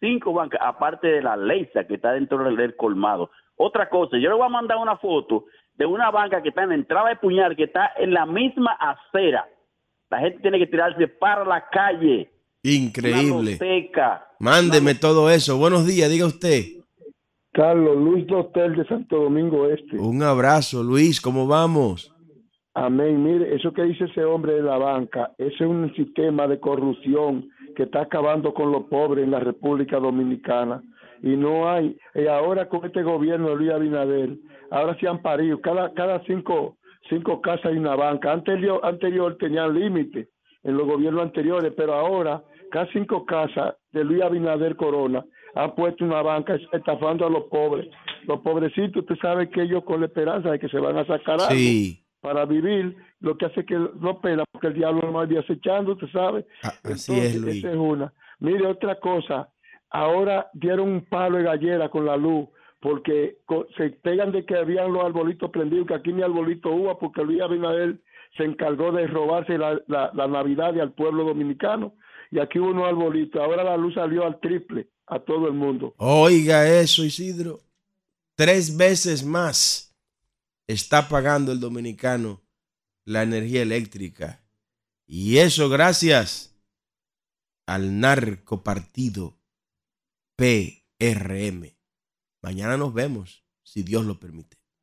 Cinco 0.00 0.34
bancas, 0.34 0.60
aparte 0.62 1.06
de 1.08 1.22
la 1.22 1.34
Leisa 1.34 1.84
que 1.84 1.94
está 1.94 2.12
dentro 2.12 2.44
del 2.44 2.76
colmado. 2.76 3.30
Otra 3.56 3.88
cosa, 3.88 4.18
yo 4.18 4.28
le 4.28 4.36
voy 4.36 4.44
a 4.44 4.50
mandar 4.50 4.76
una 4.76 4.98
foto 4.98 5.46
de 5.76 5.86
una 5.86 6.10
banca 6.10 6.42
que 6.42 6.50
está 6.50 6.64
en 6.64 6.68
la 6.68 6.74
entrada 6.74 7.08
de 7.08 7.16
Puñal, 7.16 7.56
que 7.56 7.64
está 7.64 7.92
en 7.96 8.12
la 8.12 8.26
misma 8.26 8.72
acera 8.72 9.48
la 10.10 10.20
gente 10.20 10.38
tiene 10.40 10.58
que 10.58 10.66
tirarse 10.66 11.08
para 11.08 11.44
la 11.44 11.64
calle. 11.70 12.30
Increíble. 12.62 13.58
Mándeme 14.38 14.94
todo 14.94 15.30
eso. 15.30 15.58
Buenos 15.58 15.86
días, 15.86 16.10
diga 16.10 16.26
usted. 16.26 16.64
Carlos, 17.52 17.96
Luis 17.96 18.30
Hotel 18.30 18.76
de 18.76 18.84
Santo 18.86 19.16
Domingo 19.16 19.70
Este. 19.70 19.98
Un 19.98 20.22
abrazo, 20.22 20.82
Luis, 20.82 21.20
¿cómo 21.20 21.46
vamos? 21.46 22.14
Amén. 22.74 23.22
Mire, 23.22 23.54
eso 23.54 23.72
que 23.72 23.84
dice 23.84 24.04
ese 24.04 24.22
hombre 24.24 24.52
de 24.52 24.62
la 24.62 24.76
banca, 24.76 25.32
ese 25.38 25.54
es 25.54 25.60
un 25.62 25.94
sistema 25.94 26.46
de 26.46 26.60
corrupción 26.60 27.48
que 27.74 27.84
está 27.84 28.02
acabando 28.02 28.52
con 28.52 28.70
los 28.70 28.84
pobres 28.84 29.24
en 29.24 29.30
la 29.30 29.40
República 29.40 29.98
Dominicana. 29.98 30.82
Y 31.22 31.36
no 31.36 31.70
hay, 31.70 31.96
y 32.14 32.26
ahora 32.26 32.68
con 32.68 32.84
este 32.84 33.02
gobierno 33.02 33.48
de 33.48 33.56
Luis 33.56 33.70
Abinader, 33.70 34.36
ahora 34.70 34.94
se 35.00 35.08
han 35.08 35.22
parido, 35.22 35.58
cada, 35.62 35.94
cada 35.94 36.22
cinco 36.26 36.75
cinco 37.08 37.40
casas 37.40 37.72
y 37.74 37.78
una 37.78 37.96
banca. 37.96 38.32
Anterior, 38.32 38.80
anterior 38.82 39.36
tenían 39.38 39.74
límite. 39.74 40.28
en 40.62 40.76
los 40.76 40.86
gobiernos 40.86 41.22
anteriores, 41.22 41.72
pero 41.76 41.94
ahora 41.94 42.42
casi 42.70 42.94
cinco 42.94 43.24
casas 43.24 43.74
de 43.92 44.04
Luis 44.04 44.22
Abinader 44.22 44.74
Corona 44.76 45.24
han 45.54 45.74
puesto 45.74 46.04
una 46.04 46.22
banca 46.22 46.58
estafando 46.72 47.26
a 47.26 47.30
los 47.30 47.44
pobres. 47.44 47.88
Los 48.26 48.40
pobrecitos, 48.40 49.02
usted 49.02 49.16
sabe 49.22 49.48
que 49.48 49.62
ellos 49.62 49.84
con 49.84 50.00
la 50.00 50.06
esperanza 50.06 50.50
de 50.50 50.58
que 50.58 50.68
se 50.68 50.78
van 50.78 50.98
a 50.98 51.06
sacar 51.06 51.40
algo 51.40 51.56
para 52.20 52.44
vivir, 52.44 52.96
lo 53.20 53.38
que 53.38 53.46
hace 53.46 53.64
que 53.64 53.76
no 53.76 54.20
pena, 54.20 54.42
porque 54.50 54.66
el 54.66 54.74
diablo 54.74 55.02
no 55.02 55.12
va 55.12 55.40
acechando, 55.40 55.92
usted 55.92 56.08
sabe. 56.08 56.44
Ah, 56.62 56.74
así 56.82 57.16
es, 57.16 57.40
Luis. 57.40 57.58
Esa 57.58 57.70
es 57.70 57.76
una. 57.76 58.12
Mire, 58.40 58.66
otra 58.66 58.98
cosa, 58.98 59.48
ahora 59.90 60.50
dieron 60.52 60.88
un 60.88 61.04
palo 61.06 61.38
de 61.38 61.44
gallera 61.44 61.88
con 61.88 62.04
la 62.04 62.16
luz 62.16 62.48
porque 62.80 63.38
se 63.76 63.90
pegan 63.90 64.32
de 64.32 64.44
que 64.44 64.56
habían 64.56 64.92
los 64.92 65.04
arbolitos 65.04 65.50
prendidos, 65.50 65.86
que 65.86 65.94
aquí 65.94 66.12
ni 66.12 66.22
arbolito 66.22 66.70
hubo, 66.70 66.98
porque 66.98 67.22
Luis 67.22 67.40
Abinader 67.40 68.00
se 68.36 68.44
encargó 68.44 68.92
de 68.92 69.06
robarse 69.06 69.56
la, 69.56 69.80
la, 69.86 70.26
Navidad 70.28 70.78
al 70.80 70.92
pueblo 70.92 71.24
dominicano, 71.24 71.94
y 72.30 72.38
aquí 72.38 72.58
hubo 72.58 72.70
unos 72.70 72.86
arbolitos, 72.86 73.40
ahora 73.40 73.64
la 73.64 73.76
luz 73.76 73.94
salió 73.94 74.24
al 74.26 74.40
triple 74.40 74.88
a 75.06 75.20
todo 75.20 75.46
el 75.46 75.54
mundo. 75.54 75.94
Oiga 75.96 76.68
eso, 76.68 77.04
Isidro, 77.04 77.60
tres 78.34 78.76
veces 78.76 79.24
más 79.24 79.96
está 80.66 81.08
pagando 81.08 81.52
el 81.52 81.60
dominicano 81.60 82.42
la 83.04 83.22
energía 83.22 83.62
eléctrica, 83.62 84.42
y 85.06 85.38
eso 85.38 85.68
gracias 85.68 86.52
al 87.66 88.00
narcopartido 88.00 89.38
PRM. 90.36 91.75
Mañana 92.46 92.76
nos 92.76 92.94
vemos, 92.94 93.44
si 93.64 93.82
Dios 93.82 94.04
lo 94.06 94.20
permite. 94.20 94.55